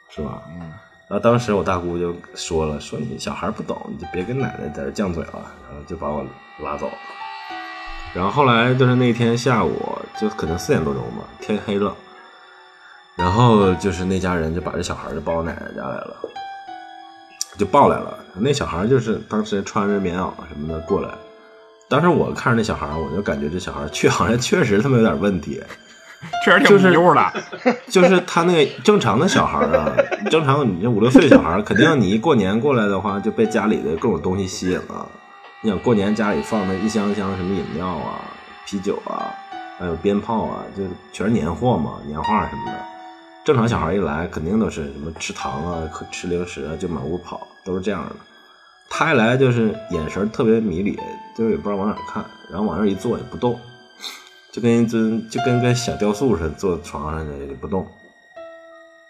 [0.10, 0.42] 是吧？
[0.60, 0.62] 嗯。
[1.08, 5.30] 然后当时我大姑就说了，说你小孩不懂，你就别跟奶奶在这犟嘴了，
[5.70, 6.26] 然后就把我
[6.64, 6.94] 拉走了。
[8.16, 11.96] 然后后来就是那天下午，就可能四点多钟吧，天黑了。
[13.16, 16.16] 然后就是那家人就把这小孩就抱我奶奶家来了，
[17.58, 18.18] 就抱来了。
[18.36, 21.10] 那小孩就是当时穿着棉袄什么的过来，
[21.88, 25.62] 当时我看着那小孩，我就感觉这小孩确 好像确实他妈有点问题，
[26.44, 27.34] 确实挺就是迷糊的。
[27.88, 29.94] 就是他那个正常的小孩啊，
[30.32, 35.08] 正常你这五六岁小孩，肯定你一过年过来的话，就被家里的各种东西吸引了。
[35.62, 38.20] 你想过年家里放的一箱一箱什么饮料啊、
[38.66, 39.32] 啤酒啊，
[39.78, 42.93] 还有鞭炮啊，就全是年货嘛，年画什么的。
[43.46, 48.16] 正常小孩一来，肯定都是什么吃糖啊、吃零食啊，就满屋跑，都是这样的。
[48.90, 50.98] 他一来就是眼神特别迷离，
[51.36, 53.60] 就是也不知道往哪看，然后往那儿一坐也不动，
[54.50, 57.86] 就跟一尊就跟个小雕塑似的坐床上的也不动。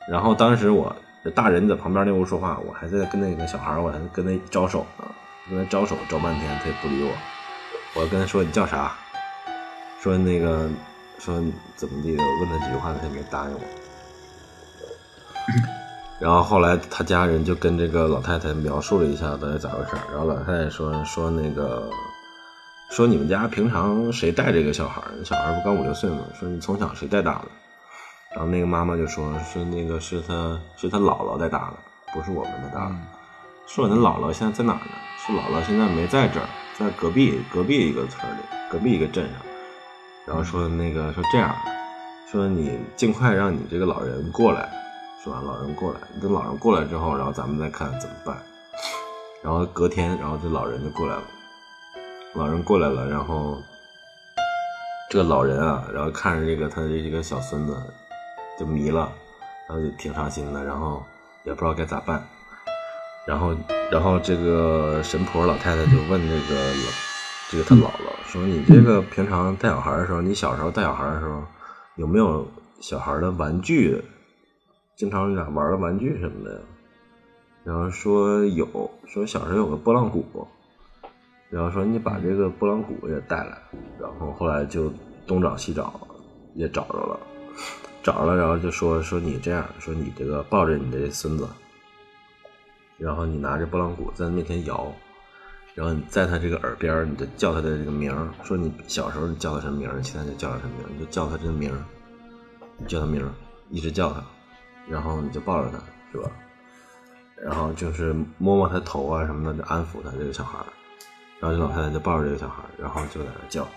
[0.09, 0.95] 然后当时我
[1.35, 5.05] 大人在旁边那屋说话，我还在跟那个小孩，我还跟他招手呢，
[5.47, 8.01] 跟他招手招半天，他也不理我。
[8.01, 8.95] 我跟他说你叫啥？
[10.01, 10.67] 说那个
[11.19, 11.35] 说
[11.75, 13.59] 怎么地的，问他几句话，他也没答应我。
[16.19, 21.89] 然后后来他家人就跟这个老太太描述了一下到底咋回事儿，然后老太太说说那个
[22.91, 25.23] 说你们家平常谁带这个小孩儿？
[25.25, 26.19] 小孩儿不刚五六岁吗？
[26.39, 27.45] 说你从小谁带大的？
[28.31, 31.77] 然后那个妈妈就说说那个是他是他姥姥带大的，
[32.13, 32.95] 不是我们的大的。
[33.67, 34.91] 说你姥姥现在在哪儿呢？
[35.25, 39.35] 说姥姥现在没在这儿，在隔壁隔壁一个村里，隔壁一个镇上。
[40.25, 41.53] 然后说那个说这样，
[42.31, 44.69] 说你尽快让你这个老人过来，
[45.23, 45.41] 是吧？
[45.41, 48.35] 老人过来，等老人过来之后，然后咱们再看怎么办。
[49.41, 51.23] 然后隔天，然后这老人就过来了，
[52.33, 53.57] 老人过来了，然后
[55.09, 57.73] 这个老人啊，然后看着这个他的这个小孙子
[58.59, 59.09] 就迷了，
[59.69, 61.01] 然后就挺伤心的，然后
[61.45, 62.21] 也不知道该咋办。
[63.25, 63.55] 然后，
[63.89, 66.91] 然后这个神婆老太太就问这个老，
[67.49, 71.41] 这个他姥姥说：“你这个平常带小孩的时候，你小时候带小孩的时候，
[71.95, 72.45] 有没有
[72.81, 74.03] 小孩的玩具？
[74.95, 76.61] 经常俩玩的玩具什么的？”
[77.63, 78.67] 然后说有，
[79.05, 80.47] 说小时候有个拨浪鼓，
[81.49, 83.57] 然后说你把这个拨浪鼓也带来，
[83.99, 84.91] 然后后来就
[85.25, 85.99] 东找西找，
[86.55, 87.19] 也找着了，
[88.03, 91.47] 找着了，然后就说说你这样，说你这个抱着你的孙子。
[92.97, 94.93] 然后你拿着拨浪鼓在他面前摇，
[95.73, 101.83] 然后你在他这个耳边，你就叫他的这个名儿，说你小时候你叫他什么名儿，现在就叫他什么名儿，你就叫他这个名儿，
[102.77, 103.29] 你叫他名儿，
[103.69, 104.23] 一直叫他，
[104.87, 105.77] 然后你就抱着他，
[106.11, 106.29] 是吧？
[107.43, 110.65] 然后就是摸摸他头啊什么的，就安抚他这个小孩儿。
[111.39, 113.67] 然后这老太太就抱着这个小孩儿，然后就在那叫。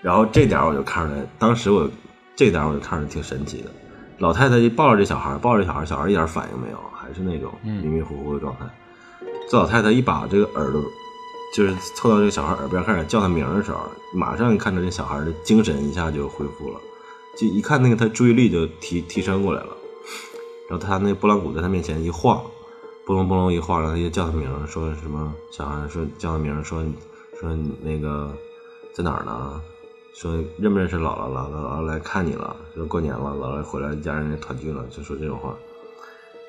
[0.00, 1.88] 然后这点我就看出来，当时我
[2.34, 3.70] 这点我就看出来挺神奇的。
[4.18, 8.64] 老太太一抱着这小孩儿，抱着这小孩儿，小孩儿一点反应没有，还是那种迷迷糊糊的状态。
[9.50, 10.82] 这老太太一把这个耳朵，
[11.54, 13.80] 就是凑到这个小孩耳边开始叫他名的时候，
[14.14, 16.80] 马上看着这小孩的精神一下就恢复了，
[17.36, 19.75] 就一看那个他注意力就提提升过来了。
[20.68, 22.42] 然后他那拨浪鼓在他面前一晃，
[23.06, 26.84] 拨隆拨隆一晃，然后他就叫他名儿，说什么小孩说叫他名儿，说
[27.40, 28.32] 说你那个
[28.92, 29.60] 在哪儿呢？
[30.14, 31.50] 说认不认识姥姥了？
[31.52, 35.54] 姥姥来看你了，说过年了，姥姥回来，一家人也团聚了，就说这种话。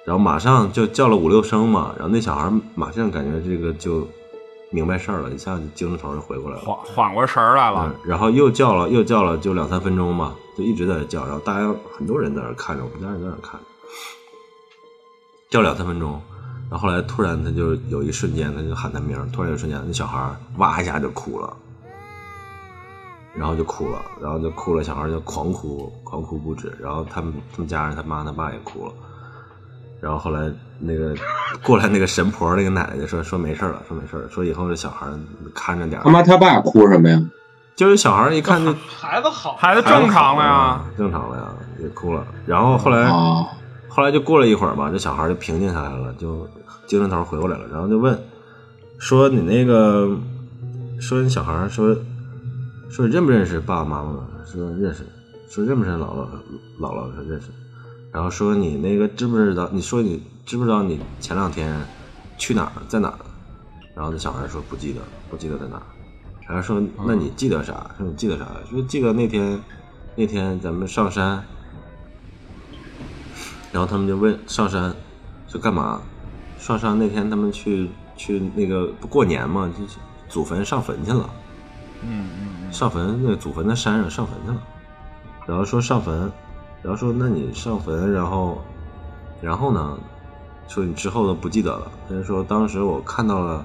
[0.06, 4.08] 然后马上就叫了五六声嘛，然后那小孩马上感觉这个就
[4.72, 7.94] 明白事儿了，一下就精神头就回过来了，缓缓过神儿来了。
[7.94, 13.60] 嗯，然后又叫了又叫了，就两三分钟嘛，就一直在那叫，然后大家很多人在那看着，我们家人在那看，
[15.50, 16.22] 叫两三分钟，
[16.70, 21.56] 然后后来突然他就有一瞬间，他就喊他名，突然有一瞬间，那小孩哇一下就哭了。
[23.36, 26.76] 然后就哭了，然后就哭了，小孩就狂哭，狂哭不止。
[26.82, 28.94] 然后他们他们家人，他妈他爸也哭了。
[30.02, 31.16] 然后后来那个
[31.64, 35.08] 过来那个神婆那个奶奶就说说没事了，说没事了，说以后这小孩
[35.54, 36.02] 看着点。
[36.04, 37.22] 他妈他爸哭什么呀？
[37.76, 41.48] 就是小孩一看就孩子好，孩子正常了呀，正常了呀，
[41.80, 42.26] 也哭了。
[42.48, 43.48] 然后后来、哦
[43.98, 46.48] 后来就过了一会儿吧，这小孩就平静下来了，就
[46.86, 48.16] 精神头回过来了，然后就问
[49.00, 50.16] 说你那个
[51.02, 51.98] 说你小孩说。
[52.90, 54.20] 说你认不认识爸爸妈妈？
[54.46, 55.04] 说认识。
[55.50, 56.28] 说认不认识姥姥？
[56.80, 57.48] 姥姥说认识。
[58.12, 59.68] 然后说你那个知不知道？
[59.74, 61.76] 你说你知不知道你前两天
[62.38, 63.18] 去哪儿，在哪儿？
[63.96, 65.82] 然后这小孩说不记得，不记得在哪儿。
[66.48, 67.90] 然后说那你记得啥？
[67.98, 68.46] 说你记得啥？
[68.70, 69.60] 说记得那天
[70.16, 71.44] 那天咱们上山。
[73.78, 74.92] 然后他们就问上山
[75.48, 76.02] 是干嘛？
[76.58, 79.86] 上山那天他们去去那个不过年嘛，就
[80.28, 81.30] 祖坟上坟去了。
[82.02, 84.58] 嗯嗯嗯，上坟那祖坟在山上上坟去了，
[85.46, 86.32] 然后说上坟，
[86.82, 88.58] 然后说那你上坟，然后，
[89.42, 89.96] 然后呢，
[90.68, 91.92] 说你之后都不记得了。
[92.10, 93.64] 他就说当时我看到了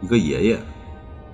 [0.00, 0.58] 一个爷爷，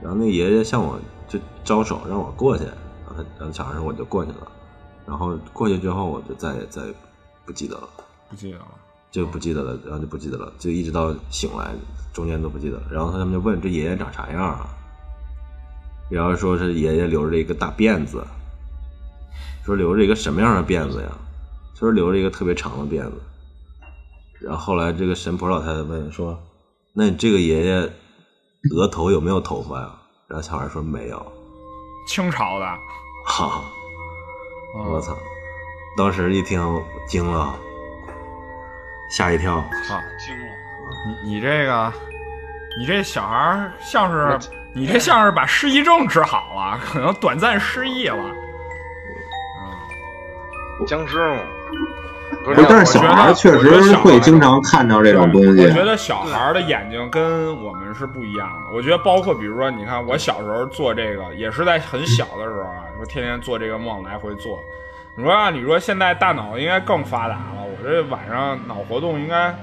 [0.02, 0.98] 然后那爷爷向我
[1.28, 2.74] 就招手让我过去，然
[3.06, 4.48] 后他然后小孩说我就过去了，
[5.06, 6.82] 然后过去之后我就再也再
[7.44, 7.88] 不记得了，
[8.28, 8.66] 不记得了。
[9.10, 11.74] 就不记得了，然后就不记得了，就一直到醒来，
[12.14, 12.84] 中间都不记得了。
[12.90, 14.66] 然后他们就问这爷爷长啥样啊？
[16.10, 18.26] 然后说是爷爷留着一个大辫子，
[19.66, 21.08] 说留着一个什么样的辫子呀？
[21.74, 23.20] 他说留着一个特别长的辫子。
[24.40, 26.42] 然后后来这个神婆老太太问说
[26.94, 27.92] ：“那你这个爷爷
[28.74, 29.90] 额头有没有头发呀？”
[30.26, 31.32] 然后小孩说没有。
[32.08, 32.64] 清朝的，
[33.26, 33.64] 哈哈，
[34.76, 35.16] 嗯我操！
[35.96, 36.60] 当时一听
[37.06, 37.54] 惊了，
[39.08, 39.56] 吓一跳。
[39.56, 39.66] 啊！
[40.18, 40.52] 惊了。
[41.06, 41.92] 你你这个，
[42.78, 48.24] 你这小孩像是你这像是把失忆症治好了， 可能短暂失忆了。
[50.86, 51.42] 僵尸嘛，
[52.44, 55.70] 不不是，但是小孩儿确实会经常看到这种东西我。
[55.70, 58.74] 觉得小孩的眼睛跟我们是不一样的。
[58.74, 64.58] 我觉得包括比如说，你看我小时候做这个，也是在很小的时候啊，说天天做这个梦来回做。
[65.14, 69.54] 你说按理说现在大脑应该更发达了，我这晚上脑活动应该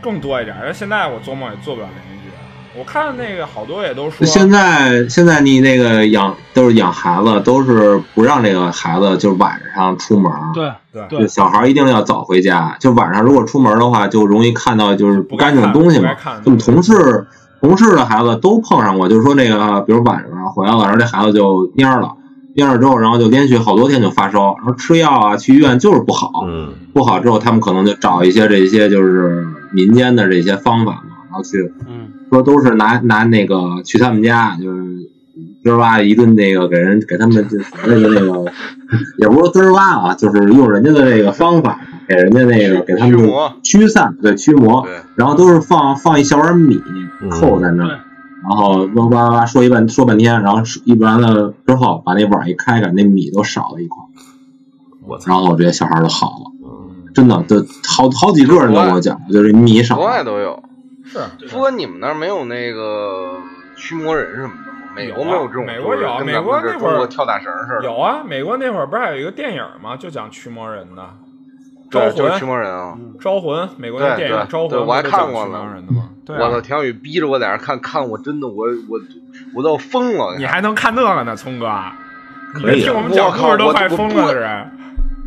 [0.00, 0.56] 更多一点。
[0.62, 2.30] 但现在我做梦也做不了连续剧。
[2.76, 10.32] 我看那个好多也都说，现在现在你那个养都是养孩子，都是不让这个孩子就晚上出门。
[10.54, 12.74] 对对就小孩一定要早回家。
[12.80, 16.42] 就晚上如果出门的话，就容易看到就是不干净的东西嘛不该看。
[16.42, 17.26] 就我们同事
[17.60, 22.14] 同事的孩子都碰上过，就是说那个，比如晚上回来了，然后这孩子就蔫了，
[22.54, 26.46] 蔫儿之后，然后就连续好多天就发烧，然后吃药啊，去医院就是不好。
[26.46, 34.82] 嗯，不好之后，他们可能就找一些这些就是民间的这些方法嘛，然后去嗯，说都是拿拿那个去他们家，就是
[35.62, 38.52] 滋儿哇一顿那个给人给他们就那个那个，
[39.18, 43.18] 也不是滋儿哇啊，就是用人家的这个方法给人家那个给他们
[43.62, 44.86] 驱散对驱魔，
[45.16, 46.80] 然后都是放放一小碗米
[47.20, 47.98] 嗯扣在那
[48.46, 53.98] 然后哇哇哇说一半说半天，然后一完了之后把那碗一开开，那米都少了一块，
[55.06, 55.32] 我操！
[55.32, 56.52] 然后这些小孩就好了。
[56.62, 57.56] 嗯，真的，就
[57.88, 60.62] 好好几个人都跟我讲，就是米少国，外都有。
[61.06, 61.18] 是
[61.48, 63.38] 不过你们那儿没有那个
[63.76, 64.92] 驱魔人什么的吗？
[64.94, 67.84] 美国没有这种，美国有美国那会儿跳大绳似的。
[67.84, 69.96] 有啊，美国那会儿不是还有一个电影吗？
[69.96, 71.02] 就讲驱魔人的，
[71.90, 72.98] 招对，就是驱魂，魔人啊！
[73.20, 76.08] 招魂，美国那电影招魂，我还看过呢驱魔人的吗？
[76.24, 79.00] 对啊我操，，田小雨逼着我在那儿看，看我真的我我
[79.54, 80.36] 我都要疯了。
[80.38, 81.66] 你还能看那个呢，聪哥？
[82.54, 84.70] 可以啊这听我们讲故事都快疯我靠我了这人，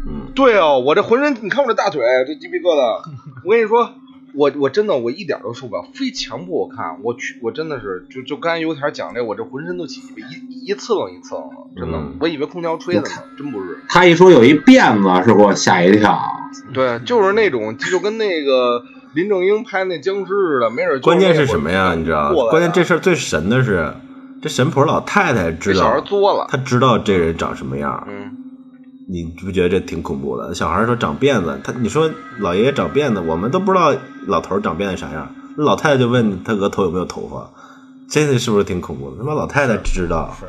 [0.08, 3.02] 嗯，对哦，我这浑身，你看我这大腿，这鸡皮疙瘩。
[3.44, 3.92] 我跟你说，
[4.34, 11.44] 我我真的我一点都受不了，非强迫我看，我去，我真的是就就刚才油田讲这，我这浑身都起鸡皮，一一次冷一次冷
[11.76, 13.80] 的，真的，嗯我以为空调吹的呢，真不是。
[13.90, 16.18] 他一说有一辫子，是给我吓一跳。
[16.74, 18.84] 对，就是那种，就跟那个
[19.14, 21.96] 林正英拍那僵尸似的，没准就是关键是什么呀？
[21.96, 23.94] 你知道关键这事儿最神的是，
[24.42, 28.08] 这神婆老太太知这小孩道，作了，她知道这人长什么样。
[28.08, 28.32] 嗯，
[29.10, 30.54] 你不觉得这挺恐怖的？
[30.54, 33.96] 小孩说长辫子，他你说老爷爷长辫子，我们都不知道
[34.28, 35.34] 老头长辫子啥样。
[35.56, 37.50] 老太太就问他额头有没有头发，
[38.10, 39.18] 这个是不是挺恐怖的？
[39.18, 40.46] 他妈老太太知道，是，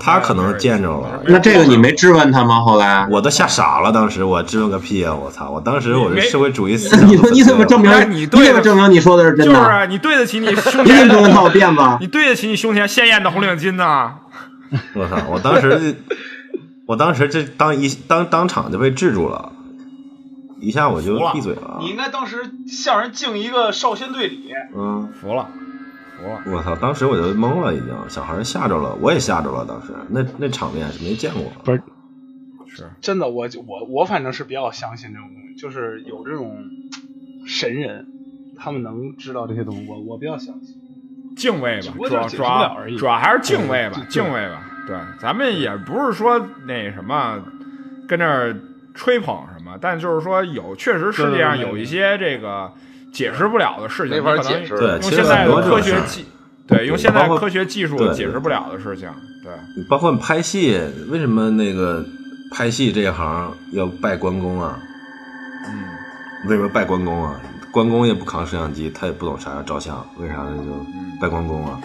[0.00, 1.22] 他可能见着了。
[1.26, 2.60] 那这个你没质问他吗？
[2.60, 5.14] 后来我都吓傻了，当时我质问个屁啊！
[5.14, 5.50] 我操！
[5.50, 9.56] 我当时我这社会主义思想你你怎么证明你你对的怎么证明你说的是真的就是？
[9.56, 11.98] 啊你对得起你 胸你怎么证明前，他有辫子？
[12.00, 14.12] 你对得起你胸前鲜艳的红领巾呢？
[14.94, 15.16] 我操！
[15.30, 15.96] 我当时，
[16.86, 19.52] 我当时这当一当当场就被制住了，
[20.60, 21.78] 一下我就闭嘴了。
[21.80, 22.36] 你应该当时
[22.66, 25.48] 向人敬一个少先队礼，嗯，服了，
[26.18, 26.42] 服了。
[26.56, 26.76] 我操！
[26.76, 29.64] 当时我就懵了，已经小孩吓着了，我也吓着了。
[29.64, 31.44] 当时那那场面是没见过。
[31.64, 31.82] 不是
[32.66, 36.64] 是真的，我就我我反正是比较相信这种东西，就是有这种
[37.46, 38.06] 神人，
[38.56, 40.76] 他们能知道这些东西，我我比较相信。
[41.36, 44.64] 敬畏吧主要主要主要还是敬畏吧敬畏吧。
[44.88, 47.38] 对，咱们也不是说那什么
[48.08, 48.56] 跟那儿
[48.94, 52.72] 吹捧什么，但就是说有，确实世界上有一些这个
[53.12, 56.24] 解释不了的事情，没法你可能解释对用其实很现在的多科学技，
[56.66, 59.08] 对，用现在科学技术对解释不了的事情，
[59.42, 60.78] 对，包括拍戏，
[61.08, 62.04] 为什么那个
[62.52, 64.78] 拍戏这一行要拜关公啊？
[65.66, 67.40] 嗯，为什么拜关公啊？
[67.70, 70.56] 关公也不扛摄像机，他也不懂啥叫照相，为啥呢？
[70.56, 71.78] 就拜关公啊？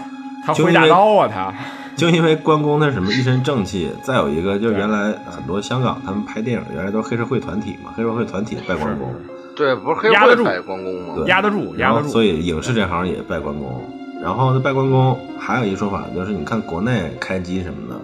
[0.45, 1.53] 他挥大就因为刀啊，他，
[1.95, 9.13] 就因为关公那什么一身正气，再有一个就是原来很多香港他们拍电影原来都是黑社会团体嘛，黑社会团体拜关公，
[9.55, 11.13] 对，不是黑压得住拜关公吗？
[11.15, 13.81] 对压得住，压得住，然后所以影视这行也拜关公。
[14.21, 17.99] 然后呢，拜关公还有一说法就是，你看国内开机什么的，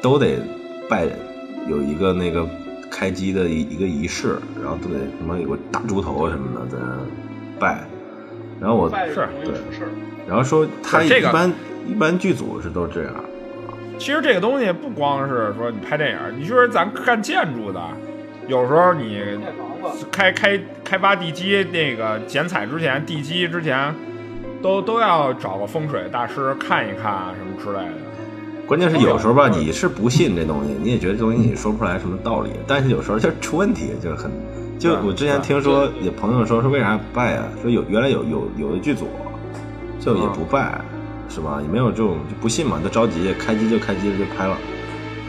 [0.00, 0.38] 都得
[0.88, 1.06] 拜
[1.68, 2.48] 有一个那个
[2.90, 6.98] 开机的一一个仪式，然后都得什么有个大猪头什么的在那
[7.58, 7.84] 拜。
[8.60, 9.90] 然后我拜是容易出事儿。
[10.26, 11.52] 然后说他一这个般
[11.86, 13.12] 一般剧组是都这样，
[13.98, 17.80] 其实这个东西不光是说你拍电影，你说咱干建筑的，
[18.48, 19.20] 有时候你
[20.10, 23.94] 开开开发地基那个剪彩之前，地基之前
[24.62, 27.94] 都都要找个风水大师看一看啊什么之类的。
[28.66, 34.30] 关键是有时候吧，你是不信这东西，你也觉得这东西你说不出来什么道理，但是有时候就出问题，就是很，
[34.78, 37.48] 就我之前听说有朋友说说为啥不拜啊？
[37.62, 39.08] 说有原来有有有的剧组
[40.00, 40.80] 就也不拜，
[41.28, 41.60] 是吧？
[41.62, 44.56] 也没有这种就不信嘛，就着急开机就开机了就拍了，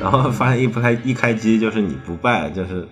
[0.01, 2.87] 然后发现一不开一开机就是你不拜就是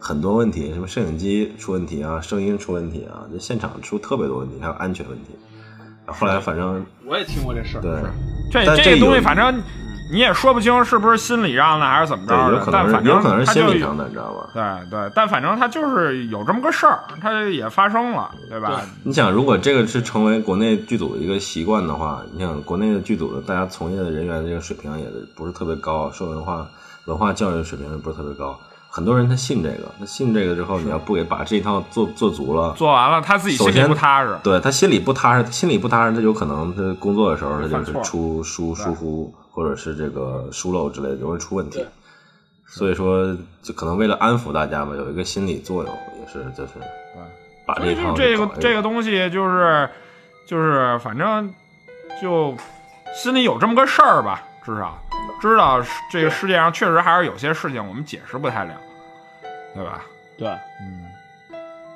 [0.00, 5.36] 很多问题，什么摄影机出问题啊，声音出问题啊，这现场出特别多问题，还有安全问题。
[6.06, 7.80] 后后来反正我也听过这事儿。
[7.80, 8.00] 对，
[8.50, 9.60] 这但这个东西，反正
[10.10, 14.48] 你也说不清是不是心理上的还是怎么着对，有的，可能但反正是有可能是心理上的，你知道吧？
[14.54, 18.80] 对对，但反正他就是有这么个事儿，它也发生了，对吧？
[19.02, 26.66] 你想，如果这个是成为国内剧组的一个习惯的话，你想国内的剧组的大家从业的人员这个水平也不是特别高，受文化
[27.04, 28.58] 文化教育水平也不是特别高，
[28.98, 34.36] 很多人他信这个，他信这个之后，你要不给把这一套做做足了，做完了，他自己心里首先不踏实。
[34.42, 41.86] 对他心里不踏实，心里不踏实，他有可能他工作的时候他就是出疏疏忽或者是这个疏漏之类的，容易出问题。
[42.66, 46.72] 所以说，就可能为了安抚大家吧，有一个心理作用，也是就是
[47.64, 49.88] 把这一套这个这个东西就是
[50.44, 51.54] 就是反正
[52.20, 52.52] 就
[53.14, 54.98] 心里有这么个事儿吧，至少。
[55.40, 55.80] 知道
[56.10, 58.72] 这个世界上确实还是有些事情我们解释不太了，
[59.78, 60.00] 对吧？
[60.36, 60.48] 对，
[60.80, 61.06] 嗯，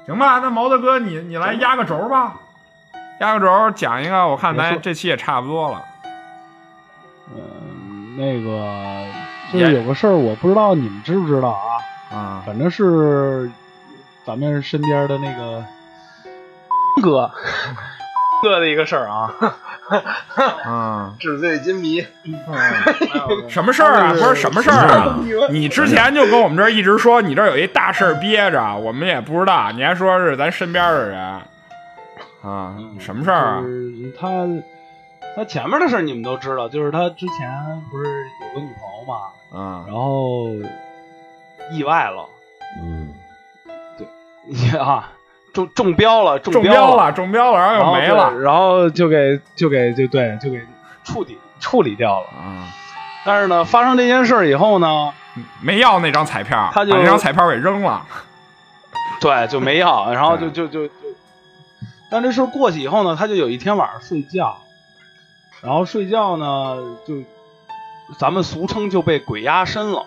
[0.07, 2.37] 行吧，那毛子哥你你来压个轴吧，
[3.19, 5.85] 压个轴讲一个，我看咱这期也差不多了。
[7.35, 9.05] 嗯，那个
[9.53, 12.17] 就是有个事儿，我不知道你们知不知道啊？
[12.17, 13.51] 啊，反正是
[14.25, 15.65] 咱们身边的那个
[17.03, 17.29] 哥
[18.45, 19.35] 哥的一个事儿啊。
[20.67, 22.05] 嗯，纸醉金迷，
[23.49, 24.13] 什么事儿啊？
[24.13, 25.19] 不是什么事儿啊？
[25.51, 31.21] 你之前就跟我们这儿一直说你这儿有一大事儿憋着，我们也不知道，你还说是咱身边的人。
[32.43, 32.75] 啊？
[32.99, 33.63] 什么事儿啊？
[34.19, 34.47] 他
[35.37, 38.11] 他前面的事儿你们都知道，就是他之前不是
[38.49, 40.49] 有个女朋友嘛，嗯然后
[41.71, 42.27] 意外了，
[42.83, 43.15] 嗯，
[43.97, 44.07] 对
[44.79, 45.13] 啊，
[45.53, 48.33] 中中标了，中标标了，中标了，然后又没了。
[48.41, 50.61] 然后就给就给就对就给
[51.05, 52.27] 处理处理掉了。
[52.45, 52.65] 嗯，
[53.25, 55.13] 但是呢，发生这件事儿以后呢，
[55.61, 58.07] 没要那张彩票，他就把那张彩票给扔了。
[59.21, 60.95] 对，就没要，然后就就就就，
[62.11, 64.59] 但这事儿过去以后呢，他就有一天晚上睡觉，
[65.63, 66.77] 然后睡觉呢，
[67.07, 67.23] 就
[68.19, 70.07] 咱们俗称就被鬼压身了。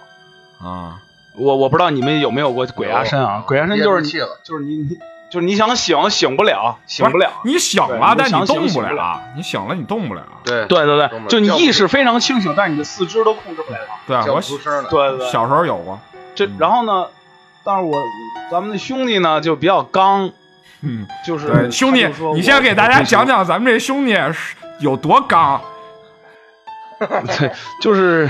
[0.62, 1.00] 啊，
[1.38, 3.44] 我我不知道你们有没有过鬼压身啊？
[3.48, 4.98] 鬼压身就是气了就是你你
[5.32, 7.30] 就是你想醒醒不了，醒不了。
[7.44, 9.22] 你醒了，但你动不醒醒不了。
[9.36, 10.22] 你醒了，你动不了。
[10.44, 13.80] 对对对对，就你意识非常清醒，但是你的四肢都控制不了。
[14.08, 14.90] 对，叫我不出声了。
[14.90, 16.00] 对对对，小时候有过。
[16.36, 17.08] 这然后呢，
[17.64, 17.98] 但是我
[18.52, 20.32] 咱们的兄弟呢就比较刚，
[20.82, 25.62] 嗯，就是，兄弟你先给大家讲讲咱们这兄弟是有多刚。
[27.00, 28.30] 对，就是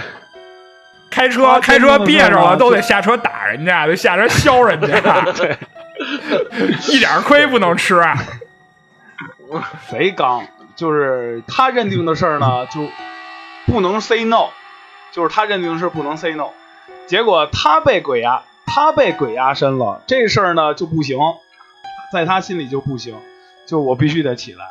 [1.12, 5.56] 开车他开车真的憋着了，都得下车打人家，得下车削人家， 对，
[6.92, 7.96] 一点亏不能吃。
[7.98, 8.18] 啊
[9.90, 10.46] 贼刚，
[10.76, 12.90] 就是他认定的事儿呢，就
[13.68, 14.50] 不能 say no，
[15.12, 16.50] 就是他认定的事不能 say no，
[17.08, 21.20] 结果他被鬼压，他被鬼压身了，这事儿呢就不行，
[22.12, 23.16] 在他心里就不行，
[23.68, 24.66] 就我必须得起来。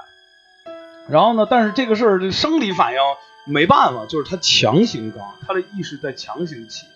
[1.08, 2.98] 然后呢，但是这个事儿这生理反应
[3.46, 6.86] 没办法，就是他强行刚，他的意识在强行起，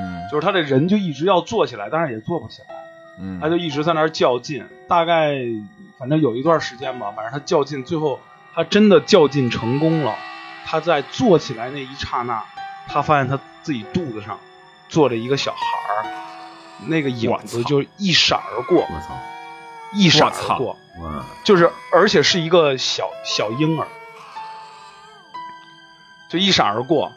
[0.00, 2.83] 嗯就是他这人就一直要坐起来，但是也坐不起来。
[3.18, 5.36] 嗯他就一直在那儿较劲，大概
[5.98, 8.20] 反正有一段时间吧，反正他较劲，最后
[8.54, 10.14] 他真的较劲成功了。
[10.66, 12.42] 他在坐起来那一刹那，
[12.88, 14.40] 他发现他自己肚子上
[14.88, 15.58] 坐着一个小孩
[15.94, 16.06] 儿，
[16.86, 19.14] 那个影子就一闪而过，我操，
[19.92, 23.86] 一闪而过，哇，就是而且是一个小小婴儿，
[26.30, 27.12] 就一闪而过。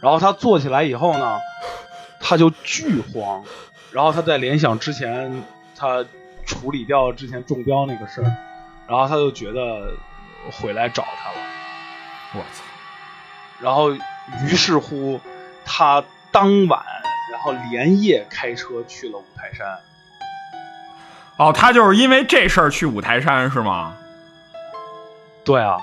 [0.00, 1.40] 然后他坐起来以后呢，
[2.20, 3.44] 他就巨慌，
[3.92, 5.44] 然后他在联想之前
[5.76, 6.04] 他
[6.46, 8.36] 处理掉之前中标那个事儿，
[8.88, 9.94] 然后他就觉得
[10.50, 11.36] 回来找他了，
[12.34, 12.62] 我操，
[13.60, 15.20] 然后于是乎
[15.64, 16.82] 他当晚
[17.30, 19.78] 然后连夜开车去了五台山。
[21.36, 23.96] 哦，他就是因为这事儿去五台山是吗？
[25.44, 25.76] 对啊，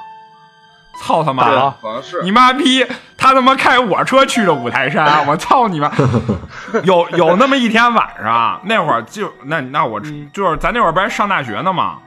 [1.02, 1.78] 操他妈的咋了！
[1.82, 2.86] 好像是你妈逼，
[3.20, 5.92] 他他妈开我车去的五台山，我操你妈！
[6.84, 11.98] 有有那么一天晚上，那会儿就那那我嗯就是咱那会儿不是上大学呢吗？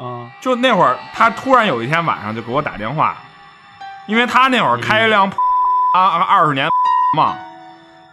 [0.00, 3.16] 嗯就那会儿，他突然有一天晚上就给我打电话，
[4.06, 5.30] 因为他那会儿开一辆
[5.94, 6.68] 啊二十年
[7.16, 7.36] 嘛，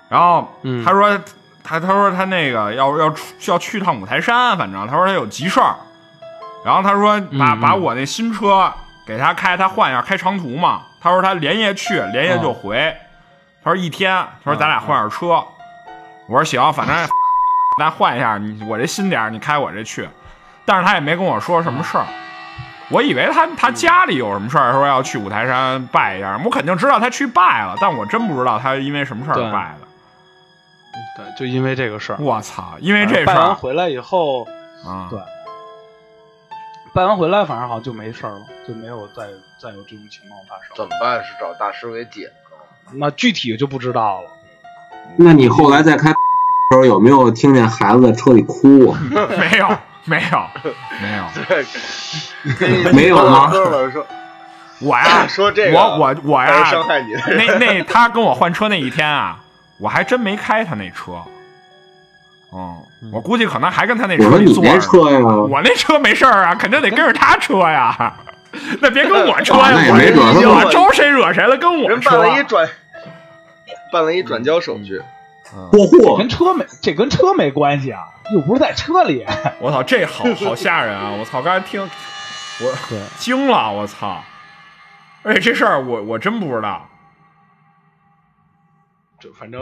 [0.10, 1.18] 然后嗯他说
[1.64, 5.76] 他他说他那个要要出要去趟五台山，反正他说他有急事儿，
[6.64, 8.72] 然后他说把、把我那新车
[9.06, 10.82] 给他开，他换一下开长途嘛。
[11.06, 12.92] 他说他连夜去，连夜就回。
[13.64, 14.12] 他说一天，
[14.44, 15.46] 他说咱俩换点车。
[16.26, 16.96] 我说行，反正
[17.80, 20.10] 咱换一下，你我这新点，你开我这去。
[20.66, 22.06] 但是他也没跟我说什么事儿。
[22.90, 29.88] 我以为他他家里有什么事儿，说要去五台山拜一下，我肯定知道他去拜了，但我真不知道他因为什么事儿拜的。
[31.18, 32.16] 对，就因为这个事儿。
[32.20, 32.74] 我操！
[32.80, 34.44] 因为这事办完回来以后，
[34.84, 35.20] 啊，对
[36.96, 39.28] 办完回来，反正好像就没事儿了，就没有再
[39.60, 40.74] 再有这种情况发生。
[40.78, 41.22] 怎么办？
[41.26, 42.92] 是找大师给解吗？
[42.94, 44.30] 那具体就不知道了。
[45.18, 46.16] 那你后来在开的
[46.72, 49.00] 时候有没有听见孩子在车里哭啊？
[49.12, 49.68] 没有
[50.06, 50.48] 没有
[51.02, 51.26] 没有，
[52.58, 54.08] 对，没有吗哥们儿说
[54.80, 57.20] 我呀， 说这个，我我我呀，伤害你的。
[57.36, 59.44] 那那他跟我换车那一天啊，
[59.80, 61.22] 我还真没开他那车。
[62.54, 62.82] 嗯，
[63.12, 64.70] 我估计可能还跟他那车里坐着。
[64.70, 68.16] 那车呀，我那车没事儿啊， 肯定得跟着他车呀。
[68.80, 71.58] 那别跟我车呀， 我我招谁惹谁了？
[71.58, 72.68] 跟我办了一转，
[73.92, 75.02] 办了一转交手续，
[75.72, 78.04] 过户跟车没，这跟车没关系啊，
[78.34, 79.26] 又不是在车里。
[79.60, 81.12] 我操，这好好吓人啊！
[81.20, 81.82] 我操，刚才听
[82.62, 84.24] 我惊了，我操！
[85.24, 86.88] 而且这事儿我我真不知道。
[89.20, 89.60] 这反正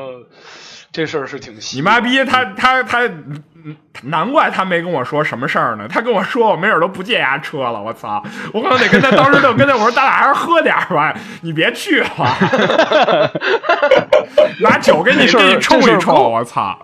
[0.94, 1.76] 这事儿是挺细。
[1.76, 5.88] 你妈逼他他他，嗯难怪他没跟我说什么事儿呢。
[5.90, 7.82] 他跟我说，我没准都不借他车了。
[7.82, 8.24] 我操！
[8.54, 13.32] 我可能得跟他当时就跟他我说，咱俩还是喝点儿吧，你别去了，
[14.62, 16.16] 拿酒给你给你冲一冲。
[16.32, 16.78] 我操！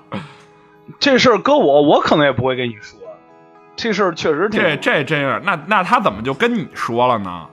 [0.99, 2.97] 这事儿搁我，我可能也不会跟你说。
[3.75, 7.45] 这事儿确实挺这这真是，那那他怎么就跟你说了呢？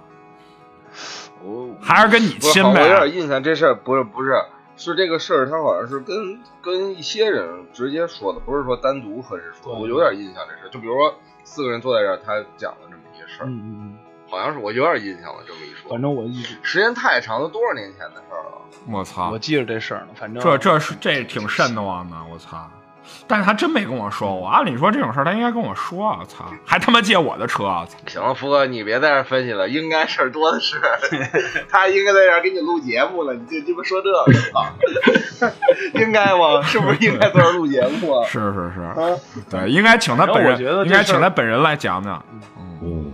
[1.45, 3.07] 我还是跟你亲不是好我有？
[3.07, 4.37] 点印象，这事儿不是不是是
[4.77, 9.78] 这个事儿，他好像是跟跟一些人直接说的，不是说单独和谁说。
[9.78, 13.98] 我有点印象这事儿，就比如说四个人坐在这儿，他讲了这么一个事儿，嗯嗯嗯，
[14.28, 15.43] 好像是我有点印象了。
[15.47, 18.53] 这么一说，反正我一直时间太长了，多少年前的事儿了。
[18.90, 19.39] 我操我！
[19.39, 20.09] 记着这事儿呢。
[20.15, 22.70] 反正这这是这挺瘆得慌的，我操！
[23.28, 26.51] 但是他真没跟我说，我按理说这种事儿他应该跟我说，我操！
[26.65, 27.87] 还他妈借我的车，啊！
[28.07, 30.81] 行了，福哥，你别在这分析了，应该事儿多的是。
[31.69, 34.66] 他应该在这儿给你录节目了，你就鸡巴说这个，操！
[35.95, 36.62] 应该吗？
[36.62, 38.27] 是不是应该在这儿录节目啊？
[38.31, 39.19] 是是是，啊，
[39.51, 42.24] 对，应该请他本人反正我觉得，应该请他本人来讲讲。
[42.31, 42.41] 嗯，
[42.83, 43.12] 嗯，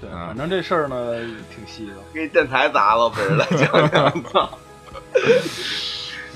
[0.00, 1.14] 对，反正这事儿呢
[1.54, 1.94] 挺细的。
[2.12, 4.58] 给电台砸了，本人来讲讲，操！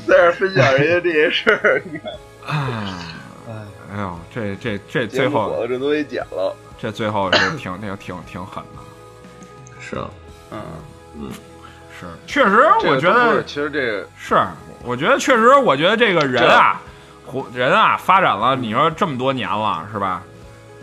[0.06, 2.12] 在这儿分享人家这些事儿，你看
[2.46, 6.54] 哎呦，这这这最后这都给剪了。
[6.78, 10.08] 这最后是挺挺挺挺狠的，是啊，
[11.16, 11.30] 嗯，
[11.98, 14.36] 是确实，我觉得其实这个是，
[14.82, 16.80] 我觉得确实，我觉得这个人啊，
[17.24, 20.22] 活人啊，发展了，你说这么多年了，是吧？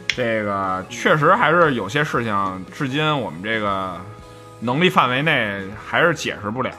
[0.07, 3.95] 这个确实还是有些事情，至今我们这个
[4.59, 6.71] 能力范围内还是解释不了。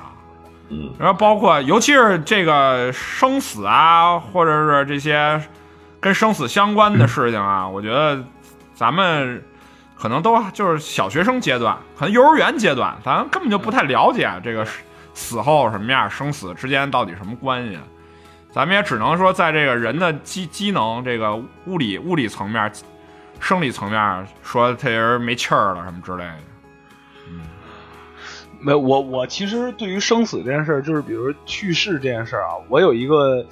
[0.73, 5.39] 嗯，然后包括尤其是这个生死啊，或者是这些
[6.01, 8.25] 跟生死相关的事情啊，我觉得
[8.75, 9.45] 咱们
[9.95, 14.67] 可能都就是小学生阶段，可能幼儿园阶段，咱根本就不太了解这个
[15.13, 17.79] 死后什么样，生死之间到底什么关系。
[18.51, 21.37] 咱们也只能说，在这个人的机机能这个
[21.67, 22.73] 物理物理层面、
[23.41, 26.52] 生理层面，说他人没气儿了什么之类的。
[28.63, 33.45] 没有我我其实对于生死这件事儿，就是比如去世这件事儿啊，我有一个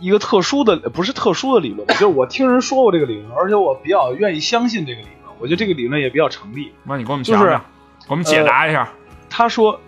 [0.00, 6.72] 一个特殊的，不是特殊的理论，就是我听人说过这个理论，而且我比较愿意相信这个理论，我觉得这个理论也比较成立。
[6.82, 8.92] 那你给我们就是讲讲，给我们解答一下。
[9.30, 9.80] 他说，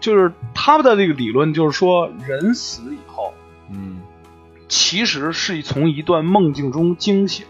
[0.00, 3.34] 就是他们的这个理论就是说，人死以后
[3.70, 4.00] 嗯
[4.68, 7.44] 其实是从一段梦境中惊醒。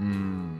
[0.00, 0.57] 嗯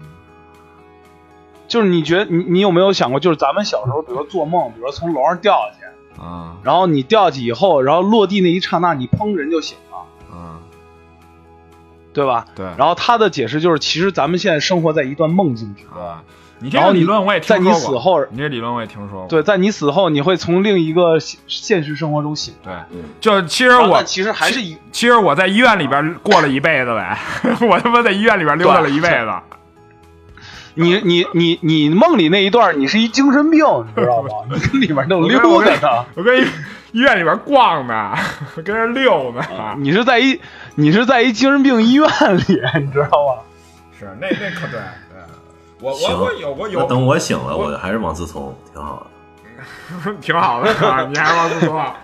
[1.69, 9.99] 就是你觉得你你有没有想过，就是咱们小时候，比如说做梦，比如说从楼上掉下去，啊然后你掉下去以后，然后落地那一刹那，你砰人就醒了，
[10.32, 10.59] 嗯，
[12.12, 12.47] 对吧？
[12.57, 16.03] 对然后他的解释就是，其实咱们现在生活在一段梦境之中。
[16.03, 16.23] 啊，
[16.59, 19.28] 你这理论我也听在说过，你死后，你这理论我也听说过。
[19.28, 22.86] 对，在你死后，你会从另一个现现实生活中醒来。
[22.90, 27.19] 对，就其实我其实还是一其实我在医院里边过了一辈子呗，
[27.70, 29.31] 我他妈在医院里边溜达了一辈子。
[30.79, 33.59] 你你你你梦里那一段，你是一精神病，
[33.95, 34.29] 你知道吗？
[34.51, 36.47] 你跟里面弄溜达呢，我跟医
[36.93, 38.15] 医院里边逛呢，
[38.65, 39.43] 跟人溜呢。
[39.79, 40.41] 你是在一
[40.77, 43.43] 你是在一精神病医院里，你知道吗？
[43.99, 45.21] 是那那可对，对
[45.81, 50.15] 我我我有我有那等我醒了，我我还是王思聪，挺好的。
[50.23, 51.95] 挺好的，啊你还是王思聪啊。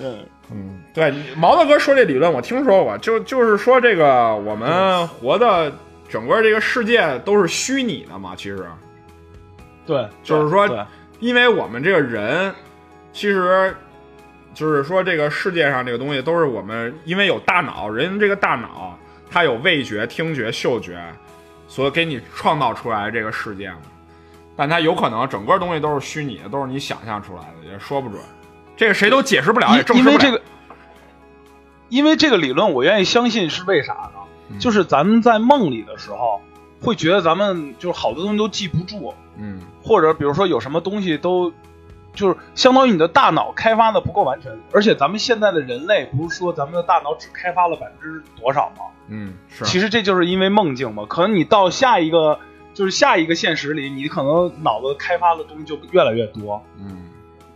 [0.00, 0.16] 嗯
[0.50, 5.70] 嗯，对，毛子哥说这理论我听说过，就就是说这个我们活的
[6.08, 8.66] 整个这个世界都是虚拟的嘛，其实
[9.86, 10.86] 对，就是说
[11.20, 12.54] 因为我们这个人，
[13.12, 13.76] 其实
[14.54, 18.98] 就是说这个世界上这个东西都是我们因为有大脑，人这个大脑
[19.30, 20.98] 它有味觉、听觉、嗅觉，
[21.66, 23.78] 所以给你创造出来这个世界嘛。
[24.56, 28.20] 但它有可能整个东西都是虚拟的，都是你想象出来的，也说不准。
[28.76, 30.14] 这个谁都解释不了，也证实不了。
[30.14, 30.42] 因因为这个，
[31.88, 34.17] 因为这个理论，我愿意相信是为啥呢？
[34.50, 36.40] 嗯就是咱们在梦里的时候，
[36.80, 41.52] 会觉得咱们就是好多东西都记不住，嗯或者比如说有什么东西都，
[42.14, 44.52] 就是相当于你的大脑开发的不够完全。
[44.72, 48.84] 而且咱们现在的人类不是说咱们的大脑只开发了百分之多少吗？
[49.08, 49.64] 嗯，是。
[49.64, 51.04] 其实这就是因为梦境嘛。
[51.08, 52.38] 可能你到下一个
[52.74, 56.62] 就是下一个现实里，你可能脑子开发的东西就越来越多。
[56.78, 57.04] 嗯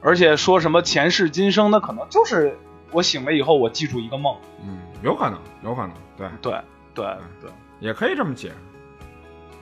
[0.05, 2.59] 而且说什么前世今生，那可能就是
[2.91, 4.35] 我醒了以后我记住一个梦。
[4.65, 6.61] 嗯，有可能，有可能，对，对
[6.95, 7.05] 对
[7.41, 7.51] 对，
[7.81, 8.55] 也可以这么解释。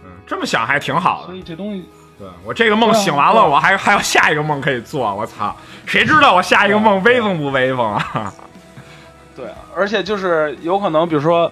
[0.05, 1.27] 嗯，这么想还挺好的。
[1.27, 1.85] 所以这东西
[2.19, 5.15] 对我这个梦醒完了，我还还有下一个梦可以做。
[5.15, 5.55] 我操，
[5.87, 8.33] 谁知道我下一个梦威风不威风啊？
[9.37, 11.49] 对，而且就是有可能，比如说，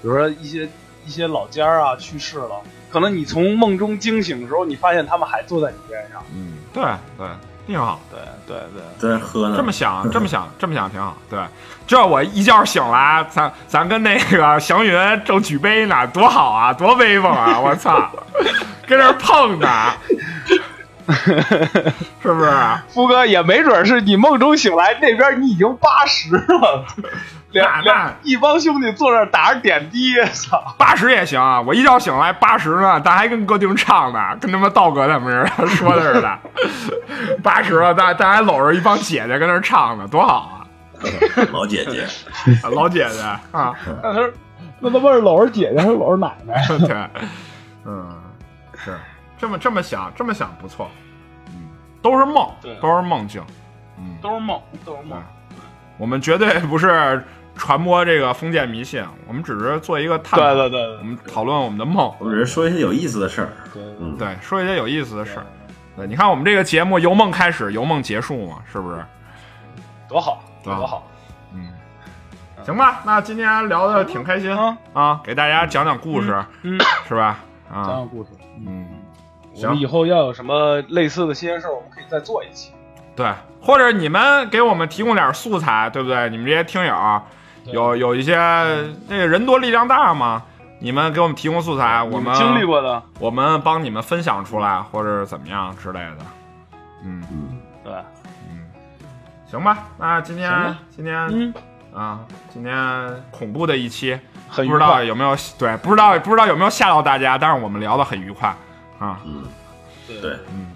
[0.00, 0.68] 比如说一些
[1.06, 2.60] 一些老家儿啊去世了，
[2.90, 6.22] 可能你从梦中惊醒的时候，你发现他们还坐在你边上。
[6.34, 6.82] 嗯，对
[7.16, 7.26] 对，
[7.66, 8.00] 挺好。
[8.10, 9.54] 对对对，在那喝呢。
[9.56, 11.16] 这么想， 这么想，这么想挺好。
[11.30, 11.38] 对，
[11.86, 17.58] 这我一觉醒来，咱咱跟那个祥云正举杯呢，多好啊，多威风啊！
[17.60, 18.10] 我操，
[18.86, 19.92] 跟这儿碰呢，
[21.06, 22.52] 是不是？
[22.92, 26.84] 福哥也没准是你梦中醒来，那边你已经八十了，
[27.52, 30.74] 两那一帮兄弟坐那儿打着点滴，操！
[30.78, 31.60] 八十也行啊！
[31.60, 36.38] 我一觉醒来八十呢，咱还跟歌厅唱呢，跟他妈道哥他们似的 说的似的。
[37.42, 40.66] 八十了，咱咱还搂着一帮姐姐跟那儿唱呢，多好啊
[41.52, 42.04] 老姐姐，
[42.62, 42.70] 啊！
[42.70, 43.20] 老姐姐
[43.52, 44.34] 啊， 那他是
[44.80, 46.64] 那他妈是搂着姐姐还是搂着奶奶？
[46.78, 47.24] 对，
[47.84, 48.08] 嗯，
[48.76, 48.96] 是
[49.36, 50.88] 这么这么想，这么想不错，
[51.48, 51.68] 嗯，
[52.00, 53.42] 都是梦对，都是梦境，
[53.98, 55.20] 嗯，都是梦，都是梦。
[55.98, 57.22] 我们绝对不是
[57.56, 63.48] 传播这个封建迷信，我们只是做一个探讨，对对对我们讨论我们的梦，我们只是说一些有意思的事儿。
[63.72, 65.46] 对对嗯，对，说一些有意思的事儿。
[65.96, 69.04] 对，你看我们这个节目由梦开始，由梦结束嘛，是不是？
[70.08, 71.06] 多好，多好。
[71.54, 71.68] 嗯，
[72.64, 77.38] 行吧，那今天聊的挺开心嗯啊，给大家讲讲故事，嗯，是吧？
[77.70, 78.30] 讲啊，讲讲故事。
[78.66, 78.86] 嗯，
[79.54, 82.72] 我们以后要有什么类似的新鲜事儿，我们可以再做一期。
[83.14, 83.30] 对，
[83.60, 86.30] 或者你们给我们提供点素材，对不对？
[86.30, 86.94] 你们这些听友
[87.66, 88.36] 有有一些
[89.08, 90.42] 那个人多力量大嘛，
[90.80, 96.18] 你们给我们提供素材，我们经历过的，我们帮你们分享出来，或者怎么样之类的。
[97.04, 97.22] 嗯。
[97.84, 97.92] 对，
[98.48, 98.70] 嗯，
[99.44, 101.54] 行吧，那今天今天嗯，
[101.92, 104.16] 啊，今天恐怖的一期，
[104.48, 105.02] 很不知道。
[105.02, 108.54] 有没有对，不知道不知道有没有吓到大家，但是我们聊得很愉快
[109.00, 109.18] 啊。
[109.24, 109.42] 嗯，
[110.06, 110.20] 对。
[110.20, 110.70] 对，嗯，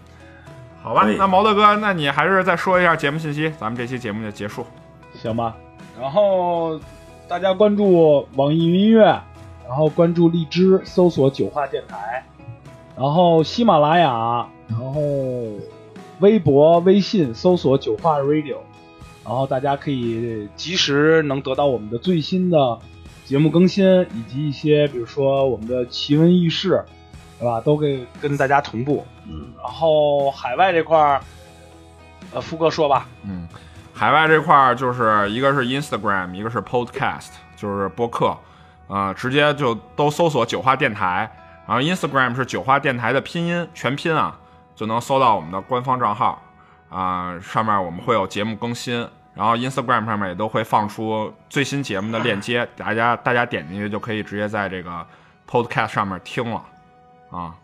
[0.82, 4.66] 好吧那毛大哥，那你还是再说一下节目信息，咱们这期节目就结束。
[5.14, 5.54] 行吧。
[6.00, 6.80] 然后
[7.28, 9.04] 大家关注网易云音乐，
[9.66, 12.24] 然后关注荔枝，搜索“九话电台”，
[12.96, 15.02] 然后喜马拉雅，然后
[16.20, 18.58] 微博、微信搜索“九话 Radio”，
[19.24, 22.78] 然后大家可以及时能得到我们的最新的
[23.24, 26.84] 节目更新，以及一些比如说我们的奇闻异事，
[27.40, 27.60] 对吧？
[27.60, 29.04] 都给跟大家同步。
[29.26, 31.20] 嗯，然后海外这块儿，
[32.32, 33.08] 呃，富哥说吧。
[33.24, 33.48] 嗯，
[33.96, 38.36] 海外这块儿就是一个是 Instagram，一个是 Podcast，就是播客，
[38.88, 41.30] 啊、直接就都搜索九话电台，
[41.66, 44.38] 然后 Instagram 是九话电台的拼音全拼啊，
[44.74, 46.42] 就能搜到我们的官方账号。
[46.88, 48.96] 啊、上面我们会有节目更新，
[49.34, 55.06] 然后 Instagram 上面也都会放出最新节目的链接，大家大家点进去就可以直接在这个
[55.50, 56.62] Podcast 上面听了。
[57.30, 57.54] 啊。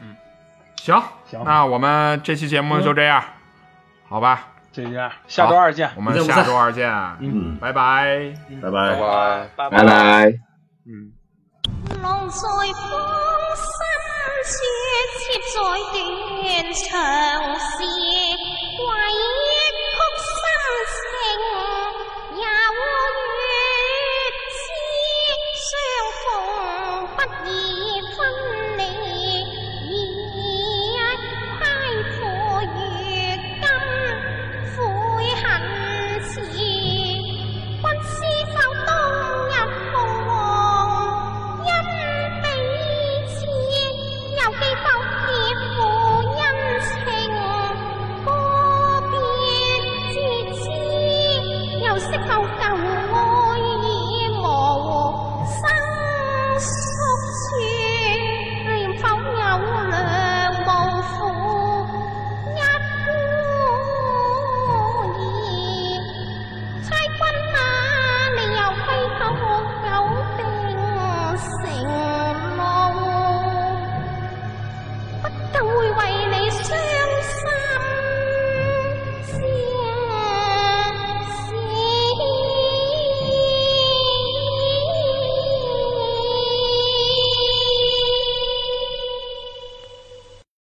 [0.00, 0.16] 嗯，
[0.76, 1.42] 行，行。
[1.44, 3.22] 那我们这期节目就这样，
[4.08, 4.48] 好吧？
[4.76, 5.90] 这样，下周二见。
[5.96, 6.90] 我们下周二见，
[7.20, 8.34] 嗯，拜拜。
[8.60, 8.94] 拜拜。
[9.00, 9.48] 拜。
[9.56, 10.34] 拜拜拜。
[10.84, 11.12] 嗯。
[12.02, 12.60] 浪在风
[13.56, 13.64] 山
[14.44, 14.52] 雪，
[15.16, 15.24] 接
[15.54, 15.56] 在
[15.92, 15.96] 断
[16.74, 16.84] 肠